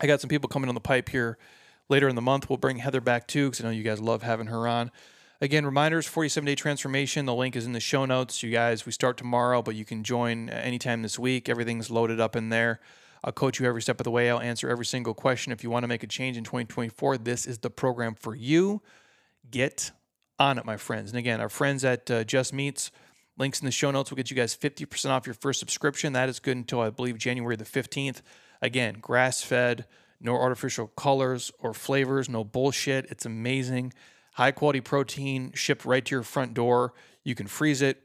I 0.00 0.06
got 0.06 0.20
some 0.20 0.28
people 0.28 0.48
coming 0.48 0.68
on 0.68 0.74
the 0.74 0.82
pipe 0.82 1.08
here 1.08 1.38
later 1.88 2.06
in 2.06 2.16
the 2.16 2.22
month. 2.22 2.50
We'll 2.50 2.58
bring 2.58 2.76
Heather 2.76 3.00
back 3.00 3.26
too, 3.26 3.48
because 3.48 3.64
I 3.64 3.68
know 3.68 3.70
you 3.70 3.82
guys 3.82 3.98
love 3.98 4.22
having 4.22 4.48
her 4.48 4.68
on. 4.68 4.90
Again, 5.40 5.64
reminders 5.64 6.06
47 6.06 6.46
day 6.46 6.54
transformation. 6.54 7.24
The 7.24 7.34
link 7.34 7.56
is 7.56 7.64
in 7.64 7.72
the 7.72 7.80
show 7.80 8.04
notes. 8.04 8.42
You 8.42 8.50
guys, 8.50 8.84
we 8.84 8.92
start 8.92 9.16
tomorrow, 9.16 9.62
but 9.62 9.74
you 9.74 9.86
can 9.86 10.04
join 10.04 10.50
anytime 10.50 11.00
this 11.00 11.18
week. 11.18 11.48
Everything's 11.48 11.90
loaded 11.90 12.20
up 12.20 12.36
in 12.36 12.50
there. 12.50 12.80
I'll 13.22 13.32
coach 13.32 13.58
you 13.58 13.66
every 13.66 13.80
step 13.80 14.00
of 14.00 14.04
the 14.04 14.10
way. 14.10 14.30
I'll 14.30 14.40
answer 14.40 14.68
every 14.68 14.84
single 14.84 15.14
question. 15.14 15.50
If 15.50 15.64
you 15.64 15.70
want 15.70 15.84
to 15.84 15.88
make 15.88 16.02
a 16.02 16.06
change 16.06 16.36
in 16.36 16.44
2024, 16.44 17.18
this 17.18 17.46
is 17.46 17.58
the 17.58 17.70
program 17.70 18.14
for 18.14 18.34
you. 18.34 18.82
Get 19.50 19.92
on 20.38 20.58
it, 20.58 20.64
my 20.64 20.76
friends. 20.76 21.10
And 21.10 21.18
again, 21.18 21.40
our 21.40 21.48
friends 21.48 21.84
at 21.84 22.10
uh, 22.10 22.24
Just 22.24 22.52
Meats, 22.52 22.90
links 23.36 23.60
in 23.60 23.66
the 23.66 23.72
show 23.72 23.90
notes 23.90 24.10
will 24.10 24.16
get 24.16 24.30
you 24.30 24.36
guys 24.36 24.56
50% 24.56 25.10
off 25.10 25.26
your 25.26 25.34
first 25.34 25.60
subscription. 25.60 26.12
That 26.12 26.28
is 26.28 26.40
good 26.40 26.56
until 26.56 26.80
I 26.80 26.90
believe 26.90 27.18
January 27.18 27.56
the 27.56 27.64
15th. 27.64 28.22
Again, 28.62 28.98
grass 29.00 29.42
fed, 29.42 29.86
no 30.20 30.34
artificial 30.34 30.88
colors 30.88 31.52
or 31.60 31.74
flavors, 31.74 32.28
no 32.28 32.44
bullshit. 32.44 33.06
It's 33.10 33.26
amazing. 33.26 33.92
High 34.34 34.52
quality 34.52 34.80
protein 34.80 35.52
shipped 35.54 35.84
right 35.84 36.04
to 36.04 36.14
your 36.14 36.22
front 36.22 36.54
door. 36.54 36.92
You 37.22 37.34
can 37.34 37.46
freeze 37.46 37.82
it, 37.82 38.02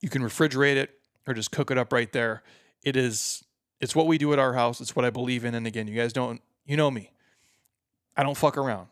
you 0.00 0.08
can 0.08 0.22
refrigerate 0.22 0.76
it, 0.76 0.90
or 1.26 1.34
just 1.34 1.50
cook 1.50 1.70
it 1.70 1.78
up 1.78 1.92
right 1.92 2.12
there. 2.12 2.42
It 2.84 2.96
is 2.96 3.44
it's 3.80 3.96
what 3.96 4.06
we 4.06 4.18
do 4.18 4.32
at 4.32 4.38
our 4.38 4.52
house. 4.52 4.80
It's 4.80 4.94
what 4.94 5.04
I 5.04 5.10
believe 5.10 5.44
in. 5.44 5.54
And 5.54 5.66
again, 5.66 5.88
you 5.88 5.96
guys 5.96 6.12
don't 6.12 6.40
you 6.64 6.76
know 6.76 6.90
me. 6.90 7.12
I 8.16 8.22
don't 8.22 8.36
fuck 8.36 8.56
around. 8.56 8.88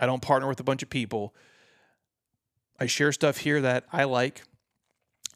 I 0.00 0.06
don't 0.06 0.22
partner 0.22 0.48
with 0.48 0.58
a 0.60 0.64
bunch 0.64 0.82
of 0.82 0.90
people. 0.90 1.34
I 2.78 2.86
share 2.86 3.12
stuff 3.12 3.38
here 3.38 3.60
that 3.60 3.84
I 3.92 4.04
like, 4.04 4.42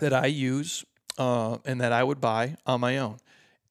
that 0.00 0.12
I 0.12 0.26
use, 0.26 0.84
uh, 1.18 1.58
and 1.64 1.80
that 1.80 1.92
I 1.92 2.02
would 2.04 2.20
buy 2.20 2.56
on 2.66 2.80
my 2.80 2.98
own 2.98 3.18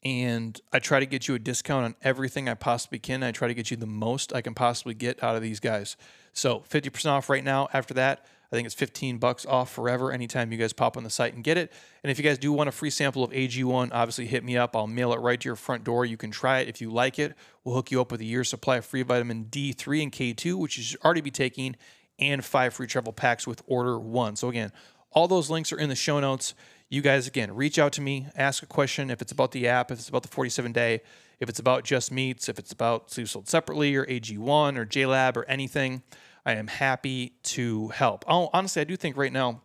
and 0.07 0.59
I 0.71 0.79
try 0.79 0.99
to 0.99 1.05
get 1.05 1.27
you 1.27 1.35
a 1.35 1.39
discount 1.39 1.83
on 1.83 1.95
everything 2.01 2.47
I 2.47 2.53
possibly 2.53 2.99
can. 2.99 3.23
I 3.23 3.31
try 3.31 3.47
to 3.47 3.53
get 3.53 3.71
you 3.71 3.77
the 3.77 3.85
most 3.85 4.33
I 4.33 4.41
can 4.41 4.53
possibly 4.53 4.93
get 4.93 5.21
out 5.23 5.35
of 5.35 5.41
these 5.41 5.59
guys. 5.59 5.97
So 6.33 6.63
50% 6.69 7.07
off 7.07 7.29
right 7.29 7.43
now. 7.43 7.67
After 7.73 7.93
that, 7.95 8.25
I 8.49 8.55
think 8.55 8.65
it's 8.65 8.75
15 8.75 9.17
bucks 9.17 9.45
off 9.45 9.69
forever 9.69 10.13
anytime 10.13 10.51
you 10.51 10.57
guys 10.57 10.71
pop 10.71 10.95
on 10.95 11.03
the 11.03 11.09
site 11.09 11.33
and 11.33 11.43
get 11.43 11.57
it. 11.57 11.73
And 12.03 12.11
if 12.11 12.17
you 12.17 12.23
guys 12.23 12.37
do 12.37 12.53
want 12.53 12.69
a 12.69 12.71
free 12.71 12.89
sample 12.89 13.23
of 13.23 13.31
AG1, 13.31 13.89
obviously 13.91 14.27
hit 14.27 14.45
me 14.45 14.55
up. 14.55 14.75
I'll 14.75 14.87
mail 14.87 15.11
it 15.11 15.19
right 15.19 15.41
to 15.41 15.49
your 15.49 15.57
front 15.57 15.83
door. 15.83 16.05
You 16.05 16.15
can 16.15 16.31
try 16.31 16.59
it. 16.59 16.69
If 16.69 16.79
you 16.79 16.89
like 16.89 17.19
it, 17.19 17.35
we'll 17.63 17.75
hook 17.75 17.91
you 17.91 17.99
up 17.99 18.11
with 18.11 18.21
a 18.21 18.25
year's 18.25 18.47
supply 18.47 18.77
of 18.77 18.85
free 18.85 19.01
vitamin 19.01 19.45
D3 19.45 20.03
and 20.03 20.11
K2, 20.11 20.55
which 20.55 20.77
you 20.77 20.83
should 20.83 21.01
already 21.03 21.21
be 21.21 21.31
taking, 21.31 21.75
and 22.19 22.43
five 22.43 22.73
free 22.73 22.87
travel 22.87 23.13
packs 23.13 23.45
with 23.45 23.61
order 23.67 23.99
one. 23.99 24.35
So 24.35 24.49
again, 24.49 24.71
all 25.11 25.27
those 25.27 25.49
links 25.49 25.71
are 25.71 25.79
in 25.79 25.89
the 25.89 25.95
show 25.95 26.19
notes. 26.19 26.53
You 26.89 27.01
guys 27.01 27.27
again 27.27 27.53
reach 27.53 27.77
out 27.79 27.93
to 27.93 28.01
me 28.01 28.27
ask 28.35 28.63
a 28.63 28.67
question. 28.67 29.09
If 29.09 29.21
it's 29.21 29.31
about 29.31 29.51
the 29.51 29.67
app 29.67 29.91
if 29.91 29.99
it's 29.99 30.09
about 30.09 30.23
the 30.23 30.29
47 30.29 30.71
day 30.71 31.01
if 31.39 31.49
it's 31.49 31.59
about 31.59 31.83
just 31.83 32.11
meats 32.11 32.49
if 32.49 32.57
it's 32.57 32.71
about 32.71 33.11
Sleeves 33.11 33.31
Sold 33.31 33.47
Separately 33.47 33.95
or 33.95 34.05
ag1 34.05 34.77
or 34.77 34.85
Jaylab 34.85 35.35
or 35.37 35.45
anything 35.45 36.01
i 36.45 36.53
am 36.53 36.67
happy 36.67 37.33
to 37.43 37.89
help. 37.89 38.23
Oh, 38.27 38.49
honestly 38.53 38.81
i 38.81 38.85
do 38.85 38.95
think 38.95 39.17
right 39.17 39.33
now 39.33 39.61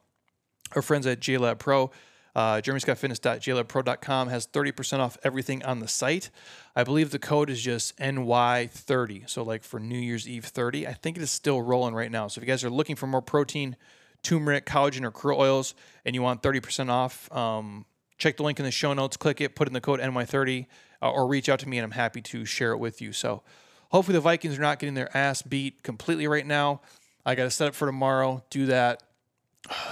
our 0.74 0.82
friends 0.82 1.06
at 1.06 1.20
Jaylab 1.20 1.58
Pro 1.58 1.90
uh, 2.34 2.56
jeremyscottfitness.jaylabpro.com 2.56 4.28
has 4.28 4.46
30% 4.46 4.98
off 5.00 5.18
everything 5.22 5.62
on 5.64 5.80
the 5.80 5.88
site. 5.88 6.30
I 6.74 6.84
believe 6.84 7.10
the 7.10 7.18
code 7.18 7.50
is 7.50 7.60
just 7.60 7.96
NY30. 7.98 9.28
So, 9.28 9.42
like 9.42 9.64
for 9.64 9.78
New 9.78 9.98
Year's 9.98 10.26
Eve 10.26 10.46
30, 10.46 10.86
I 10.86 10.94
think 10.94 11.16
it 11.16 11.22
is 11.22 11.30
still 11.30 11.60
rolling 11.60 11.94
right 11.94 12.10
now. 12.10 12.28
So, 12.28 12.38
if 12.38 12.46
you 12.46 12.50
guys 12.50 12.64
are 12.64 12.70
looking 12.70 12.96
for 12.96 13.06
more 13.06 13.20
protein, 13.20 13.76
turmeric, 14.22 14.64
collagen, 14.64 15.04
or 15.04 15.10
krill 15.10 15.38
oils, 15.38 15.74
and 16.04 16.14
you 16.14 16.22
want 16.22 16.42
30% 16.42 16.88
off, 16.88 17.30
um, 17.32 17.84
check 18.16 18.36
the 18.36 18.42
link 18.42 18.58
in 18.58 18.64
the 18.64 18.70
show 18.70 18.94
notes, 18.94 19.16
click 19.16 19.40
it, 19.40 19.54
put 19.54 19.68
in 19.68 19.74
the 19.74 19.80
code 19.80 20.00
NY30, 20.00 20.66
uh, 21.02 21.10
or 21.10 21.26
reach 21.26 21.48
out 21.48 21.58
to 21.60 21.68
me, 21.68 21.78
and 21.78 21.84
I'm 21.84 21.90
happy 21.90 22.22
to 22.22 22.44
share 22.44 22.72
it 22.72 22.78
with 22.78 23.02
you. 23.02 23.12
So 23.12 23.42
hopefully 23.90 24.14
the 24.14 24.20
Vikings 24.20 24.56
are 24.56 24.62
not 24.62 24.78
getting 24.78 24.94
their 24.94 25.14
ass 25.16 25.42
beat 25.42 25.82
completely 25.82 26.26
right 26.26 26.46
now. 26.46 26.80
I 27.26 27.34
got 27.34 27.44
to 27.44 27.50
set 27.50 27.68
up 27.68 27.74
for 27.74 27.86
tomorrow, 27.86 28.42
do 28.50 28.66
that. 28.66 29.02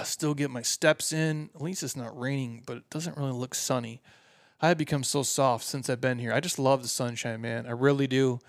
Still 0.03 0.33
get 0.33 0.51
my 0.51 0.61
steps 0.61 1.13
in. 1.13 1.49
At 1.55 1.61
least 1.61 1.83
it's 1.83 1.95
not 1.95 2.17
raining, 2.19 2.63
but 2.65 2.77
it 2.77 2.89
doesn't 2.89 3.17
really 3.17 3.31
look 3.31 3.55
sunny. 3.55 4.01
I 4.61 4.67
have 4.67 4.77
become 4.77 5.03
so 5.03 5.23
soft 5.23 5.65
since 5.65 5.89
I've 5.89 6.01
been 6.01 6.19
here. 6.19 6.33
I 6.33 6.39
just 6.39 6.59
love 6.59 6.83
the 6.83 6.87
sunshine, 6.87 7.41
man. 7.41 7.65
I 7.65 7.71
really 7.71 8.07
do. 8.07 8.39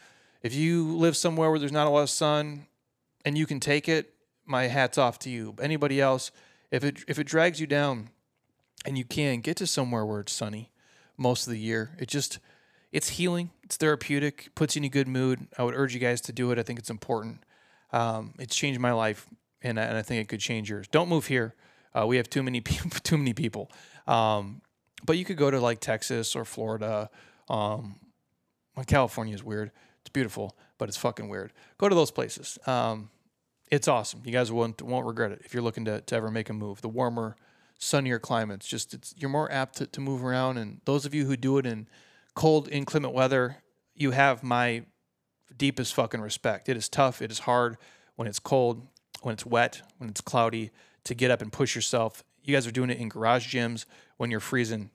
If 0.43 0.55
you 0.55 0.97
live 0.97 1.17
somewhere 1.17 1.51
where 1.51 1.59
there's 1.59 1.73
not 1.73 1.87
a 1.87 1.91
lot 1.91 2.03
of 2.03 2.11
sun 2.11 2.67
and 3.25 3.39
you 3.39 3.47
can 3.47 3.61
take 3.61 3.89
it, 3.89 4.15
my 4.45 4.65
hat's 4.65 4.99
off 4.99 5.19
to 5.21 5.31
you. 5.31 5.55
Anybody 5.61 6.01
else, 6.01 6.31
if 6.71 6.85
it 6.85 6.99
if 7.07 7.19
it 7.19 7.25
drags 7.25 7.61
you 7.61 7.67
down 7.67 8.11
and 8.85 8.99
you 8.99 9.05
can 9.05 9.41
get 9.41 9.57
to 9.59 9.67
somewhere 9.67 10.05
where 10.05 10.21
it's 10.21 10.33
sunny 10.33 10.73
most 11.17 11.47
of 11.47 11.53
the 11.53 11.59
year, 11.59 11.97
it 11.99 12.09
just 12.09 12.41
it's 12.91 13.11
healing, 13.11 13.51
it's 13.63 13.77
therapeutic, 13.77 14.51
puts 14.55 14.75
you 14.75 14.81
in 14.81 14.85
a 14.85 14.89
good 14.89 15.09
mood. 15.09 15.47
I 15.57 15.63
would 15.63 15.75
urge 15.75 15.95
you 15.95 16.01
guys 16.01 16.21
to 16.23 16.33
do 16.33 16.51
it. 16.51 16.59
I 16.59 16.63
think 16.63 16.79
it's 16.79 16.91
important. 16.91 17.45
Um, 17.93 18.35
it's 18.39 18.57
changed 18.57 18.81
my 18.81 18.93
life, 18.93 19.29
and 19.63 19.79
I, 19.79 19.85
and 19.85 19.97
I 19.97 20.03
think 20.03 20.23
it 20.23 20.29
could 20.29 20.41
change 20.41 20.71
yours. 20.71 20.89
Don't 20.89 21.09
move 21.09 21.27
here. 21.27 21.55
Uh, 21.95 22.07
we 22.07 22.17
have 22.17 22.29
too 22.29 22.43
many 22.43 22.61
people. 22.63 22.91
Too 23.03 23.19
many 23.19 23.33
people. 23.33 23.71
Um, 24.07 24.63
but 25.05 25.19
you 25.19 25.25
could 25.25 25.37
go 25.37 25.51
to 25.51 25.61
like 25.61 25.81
Texas 25.81 26.37
or 26.37 26.45
Florida. 26.45 27.11
Um, 27.49 27.97
California 28.87 29.35
is 29.35 29.43
weird. 29.43 29.71
It's 30.01 30.11
beautiful, 30.11 30.57
but 30.79 30.89
it's 30.89 30.97
fucking 30.97 31.29
weird. 31.29 31.53
Go 31.79 31.89
to 31.89 31.95
those 31.95 32.11
places. 32.11 32.59
Um, 32.67 33.11
it's 33.71 33.89
awesome. 33.89 34.23
You 34.25 34.33
guys 34.33 34.53
won't 34.53 34.83
won't 34.83 35.07
regret 35.07 35.33
it 35.33 35.43
if 35.45 35.55
you're 35.55 35.63
looking 35.63 35.85
to, 35.87 36.01
to 36.03 36.15
ever 36.15 36.31
make 36.31 36.51
a 36.51 36.53
move. 36.53 36.83
The 36.83 36.89
warmer, 36.89 37.37
sunnier 37.79 38.19
climates, 38.19 38.67
just 38.67 38.95
it's 38.95 39.15
you're 39.17 39.31
more 39.31 39.51
apt 39.51 39.77
to, 39.79 39.87
to 39.87 40.01
move 40.01 40.25
around. 40.25 40.59
And 40.59 40.81
those 40.85 41.07
of 41.07 41.15
you 41.15 41.27
who 41.27 41.37
do 41.37 41.59
it 41.59 41.67
in 41.67 41.89
cold, 42.35 42.69
inclement 42.71 43.15
weather, 43.15 43.57
you 43.95 44.11
have 44.11 44.43
my 44.43 44.85
deepest 45.57 45.95
fucking 45.95 46.21
respect. 46.21 46.69
It 46.69 46.77
is 46.77 46.89
tough. 46.89 47.23
It 47.23 47.31
is 47.31 47.41
hard 47.41 47.77
when 48.17 48.29
it's 48.29 48.39
cold, 48.39 48.87
when 49.25 49.35
it's 49.35 49.47
wet, 49.47 49.83
when 49.99 50.11
it's 50.11 50.21
cloudy 50.21 50.71
to 51.05 51.15
get 51.15 51.31
up 51.31 51.43
and 51.43 51.53
push 51.53 51.75
yourself. 51.75 52.25
You 52.43 52.55
guys 52.55 52.67
are 52.67 52.73
doing 52.73 52.91
it 52.91 52.99
in 52.99 53.09
garage 53.09 53.55
gyms 53.55 53.85
when 54.17 54.31
you're 54.31 54.41
freezing. 54.41 54.91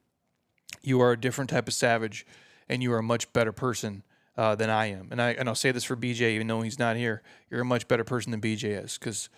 You 0.81 1.01
are 1.01 1.11
a 1.11 1.19
different 1.19 1.49
type 1.49 1.67
of 1.67 1.73
savage, 1.73 2.25
and 2.67 2.83
you 2.83 2.91
are 2.93 2.99
a 2.99 3.03
much 3.03 3.31
better 3.33 3.51
person 3.51 4.03
uh, 4.37 4.55
than 4.55 4.69
I 4.69 4.87
am. 4.87 5.07
And 5.11 5.21
I 5.21 5.31
and 5.31 5.49
I'll 5.49 5.55
say 5.55 5.71
this 5.71 5.83
for 5.83 5.95
BJ, 5.95 6.21
even 6.33 6.47
though 6.47 6.61
he's 6.61 6.79
not 6.79 6.95
here. 6.95 7.21
You're 7.49 7.61
a 7.61 7.65
much 7.65 7.87
better 7.87 8.03
person 8.03 8.31
than 8.31 8.41
BJ 8.41 8.83
is, 8.83 8.97
because 8.97 9.29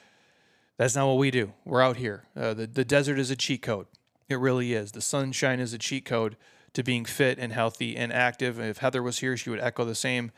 that's 0.78 0.96
not 0.96 1.08
what 1.08 1.18
we 1.18 1.32
do. 1.32 1.54
We're 1.66 1.82
out 1.82 1.98
here. 1.98 2.26
Uh, 2.36 2.54
the 2.54 2.68
the 2.68 2.86
desert 2.86 3.20
is 3.20 3.32
a 3.32 3.36
cheat 3.36 3.62
code. 3.62 3.88
It 4.28 4.40
really 4.40 4.74
is. 4.74 4.92
The 4.92 5.02
sunshine 5.02 5.60
is 5.60 5.74
a 5.74 5.78
cheat 5.78 6.06
code 6.06 6.38
to 6.74 6.84
being 6.84 7.06
fit 7.06 7.40
and 7.40 7.52
healthy 7.52 7.96
and 7.98 8.14
active. 8.14 8.60
And 8.60 8.70
if 8.70 8.78
Heather 8.78 9.02
was 9.02 9.20
here, 9.20 9.36
she 9.36 9.50
would 9.50 9.60
echo 9.60 9.86
the 9.86 9.96
same. 9.96 10.32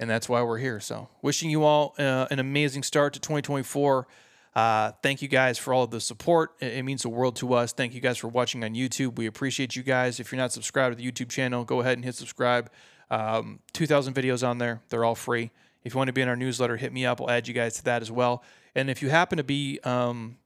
And 0.00 0.08
that's 0.08 0.30
why 0.30 0.42
we're 0.42 0.58
here. 0.58 0.80
So, 0.80 1.10
wishing 1.20 1.50
you 1.50 1.62
all 1.62 1.94
uh, 1.98 2.26
an 2.30 2.38
amazing 2.38 2.82
start 2.82 3.12
to 3.12 3.20
2024. 3.20 4.08
Uh, 4.56 4.92
thank 5.02 5.20
you 5.20 5.28
guys 5.28 5.58
for 5.58 5.74
all 5.74 5.84
of 5.84 5.90
the 5.90 6.00
support. 6.00 6.54
It, 6.60 6.82
means 6.84 7.02
the 7.02 7.10
world 7.10 7.36
to 7.36 7.52
us. 7.52 7.72
Thank 7.74 7.92
you 7.94 8.00
guys 8.00 8.16
for 8.16 8.28
watching 8.28 8.64
on 8.64 8.74
YouTube. 8.74 9.16
We 9.16 9.26
appreciate 9.26 9.76
you 9.76 9.82
guys. 9.82 10.18
If 10.18 10.32
you're 10.32 10.40
not 10.40 10.52
subscribed 10.52 10.96
to 10.96 11.02
the 11.02 11.08
YouTube 11.08 11.28
channel, 11.28 11.64
go 11.64 11.80
ahead 11.80 11.98
and 11.98 12.04
hit 12.04 12.14
subscribe. 12.14 12.70
Um, 13.10 13.60
2,000 13.74 14.14
videos 14.14 14.46
on 14.46 14.56
there. 14.56 14.80
They're 14.88 15.04
all 15.04 15.14
free. 15.14 15.50
If 15.84 15.92
you 15.94 15.98
want 15.98 16.08
to 16.08 16.12
be 16.14 16.22
in 16.22 16.28
our 16.28 16.36
newsletter, 16.36 16.78
hit 16.78 16.92
me 16.92 17.04
up. 17.04 17.20
I'll 17.20 17.30
add 17.30 17.46
you 17.46 17.54
guys 17.54 17.74
to 17.74 17.84
that 17.84 18.00
as 18.00 18.10
well. 18.10 18.42
And 18.74 18.88
if 18.88 19.02
you 19.02 19.10
happen 19.10 19.36
to 19.36 19.44
be, 19.44 19.80
um, 19.84 20.38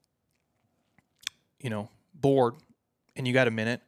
you 1.61 1.71
know, 1.71 1.89
bored 2.13 2.55
and 3.15 3.27
you 3.27 3.33
got 3.33 3.47
a 3.47 3.53
minute, 3.53 3.81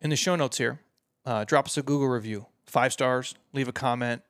in 0.00 0.10
the 0.10 0.16
show 0.16 0.34
notes 0.34 0.58
here, 0.58 0.80
uh, 1.24 1.44
drop 1.44 1.66
us 1.66 1.76
a 1.78 1.82
Google 1.82 2.08
review. 2.08 2.46
Five 2.66 2.92
stars, 2.92 3.36
leave 3.52 3.68
a 3.68 3.72
comment. 3.72 4.22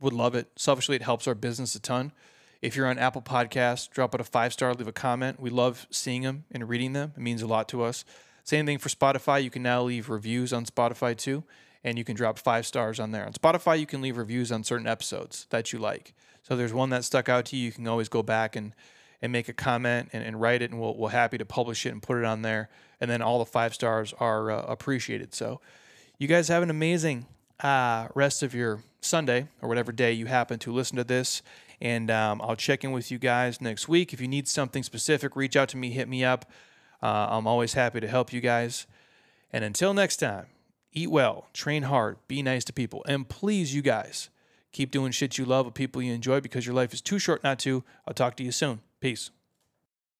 Would 0.00 0.12
love 0.12 0.34
it. 0.34 0.48
Selfishly, 0.56 0.96
it 0.96 1.02
helps 1.02 1.26
our 1.26 1.34
business 1.34 1.74
a 1.74 1.80
ton. 1.80 2.12
If 2.60 2.76
you're 2.76 2.86
on 2.86 2.98
Apple 2.98 3.22
Podcasts, 3.22 3.90
drop 3.90 4.14
out 4.14 4.20
a 4.20 4.24
five 4.24 4.52
star, 4.52 4.74
leave 4.74 4.88
a 4.88 4.92
comment. 4.92 5.38
We 5.38 5.50
love 5.50 5.86
seeing 5.90 6.22
them 6.22 6.44
and 6.50 6.68
reading 6.68 6.92
them. 6.92 7.12
It 7.16 7.22
means 7.22 7.42
a 7.42 7.46
lot 7.46 7.68
to 7.70 7.82
us. 7.82 8.04
Same 8.42 8.66
thing 8.66 8.78
for 8.78 8.88
Spotify. 8.88 9.42
You 9.42 9.50
can 9.50 9.62
now 9.62 9.82
leave 9.82 10.08
reviews 10.08 10.52
on 10.52 10.64
Spotify 10.66 11.16
too 11.16 11.44
and 11.84 11.98
you 11.98 12.04
can 12.04 12.16
drop 12.16 12.38
five 12.38 12.66
stars 12.66 12.98
on 12.98 13.12
there. 13.12 13.26
On 13.26 13.32
Spotify, 13.32 13.78
you 13.78 13.86
can 13.86 14.00
leave 14.00 14.16
reviews 14.16 14.50
on 14.50 14.64
certain 14.64 14.86
episodes 14.86 15.46
that 15.50 15.72
you 15.72 15.78
like. 15.78 16.14
So 16.42 16.56
there's 16.56 16.72
one 16.72 16.90
that 16.90 17.04
stuck 17.04 17.28
out 17.28 17.44
to 17.46 17.56
you, 17.56 17.66
you 17.66 17.72
can 17.72 17.86
always 17.86 18.08
go 18.08 18.22
back 18.22 18.56
and 18.56 18.74
and 19.22 19.32
make 19.32 19.48
a 19.48 19.54
comment 19.54 20.10
and, 20.12 20.22
and 20.22 20.38
write 20.38 20.60
it, 20.60 20.70
and 20.70 20.78
we'll, 20.78 20.94
we'll 20.98 21.08
happy 21.08 21.38
to 21.38 21.46
publish 21.46 21.86
it 21.86 21.90
and 21.90 22.02
put 22.02 22.18
it 22.18 22.26
on 22.26 22.42
there. 22.42 22.68
And 23.00 23.10
then 23.10 23.22
all 23.22 23.38
the 23.38 23.46
five 23.46 23.72
stars 23.72 24.12
are 24.20 24.50
uh, 24.50 24.62
appreciated. 24.62 25.34
So 25.34 25.62
you 26.18 26.28
guys 26.28 26.48
have 26.48 26.62
an 26.62 26.68
amazing, 26.68 27.24
uh, 27.60 28.08
rest 28.14 28.42
of 28.42 28.54
your 28.54 28.82
Sunday 29.00 29.48
or 29.62 29.68
whatever 29.68 29.92
day 29.92 30.12
you 30.12 30.26
happen 30.26 30.58
to 30.60 30.72
listen 30.72 30.96
to 30.96 31.04
this. 31.04 31.42
And 31.80 32.10
um, 32.10 32.40
I'll 32.42 32.56
check 32.56 32.84
in 32.84 32.92
with 32.92 33.10
you 33.10 33.18
guys 33.18 33.60
next 33.60 33.88
week. 33.88 34.12
If 34.12 34.20
you 34.20 34.28
need 34.28 34.48
something 34.48 34.82
specific, 34.82 35.36
reach 35.36 35.56
out 35.56 35.68
to 35.70 35.76
me, 35.76 35.90
hit 35.90 36.08
me 36.08 36.24
up. 36.24 36.50
Uh, 37.02 37.28
I'm 37.30 37.46
always 37.46 37.74
happy 37.74 38.00
to 38.00 38.08
help 38.08 38.32
you 38.32 38.40
guys. 38.40 38.86
And 39.52 39.62
until 39.62 39.92
next 39.92 40.16
time, 40.16 40.46
eat 40.92 41.10
well, 41.10 41.48
train 41.52 41.84
hard, 41.84 42.16
be 42.28 42.42
nice 42.42 42.64
to 42.64 42.72
people, 42.72 43.04
and 43.06 43.28
please, 43.28 43.74
you 43.74 43.82
guys, 43.82 44.30
keep 44.72 44.90
doing 44.90 45.12
shit 45.12 45.38
you 45.38 45.44
love 45.44 45.66
with 45.66 45.74
people 45.74 46.00
you 46.00 46.12
enjoy 46.12 46.40
because 46.40 46.66
your 46.66 46.74
life 46.74 46.94
is 46.94 47.00
too 47.00 47.18
short 47.18 47.44
not 47.44 47.58
to. 47.60 47.84
I'll 48.06 48.14
talk 48.14 48.36
to 48.36 48.44
you 48.44 48.52
soon. 48.52 48.80
Peace. 49.00 49.30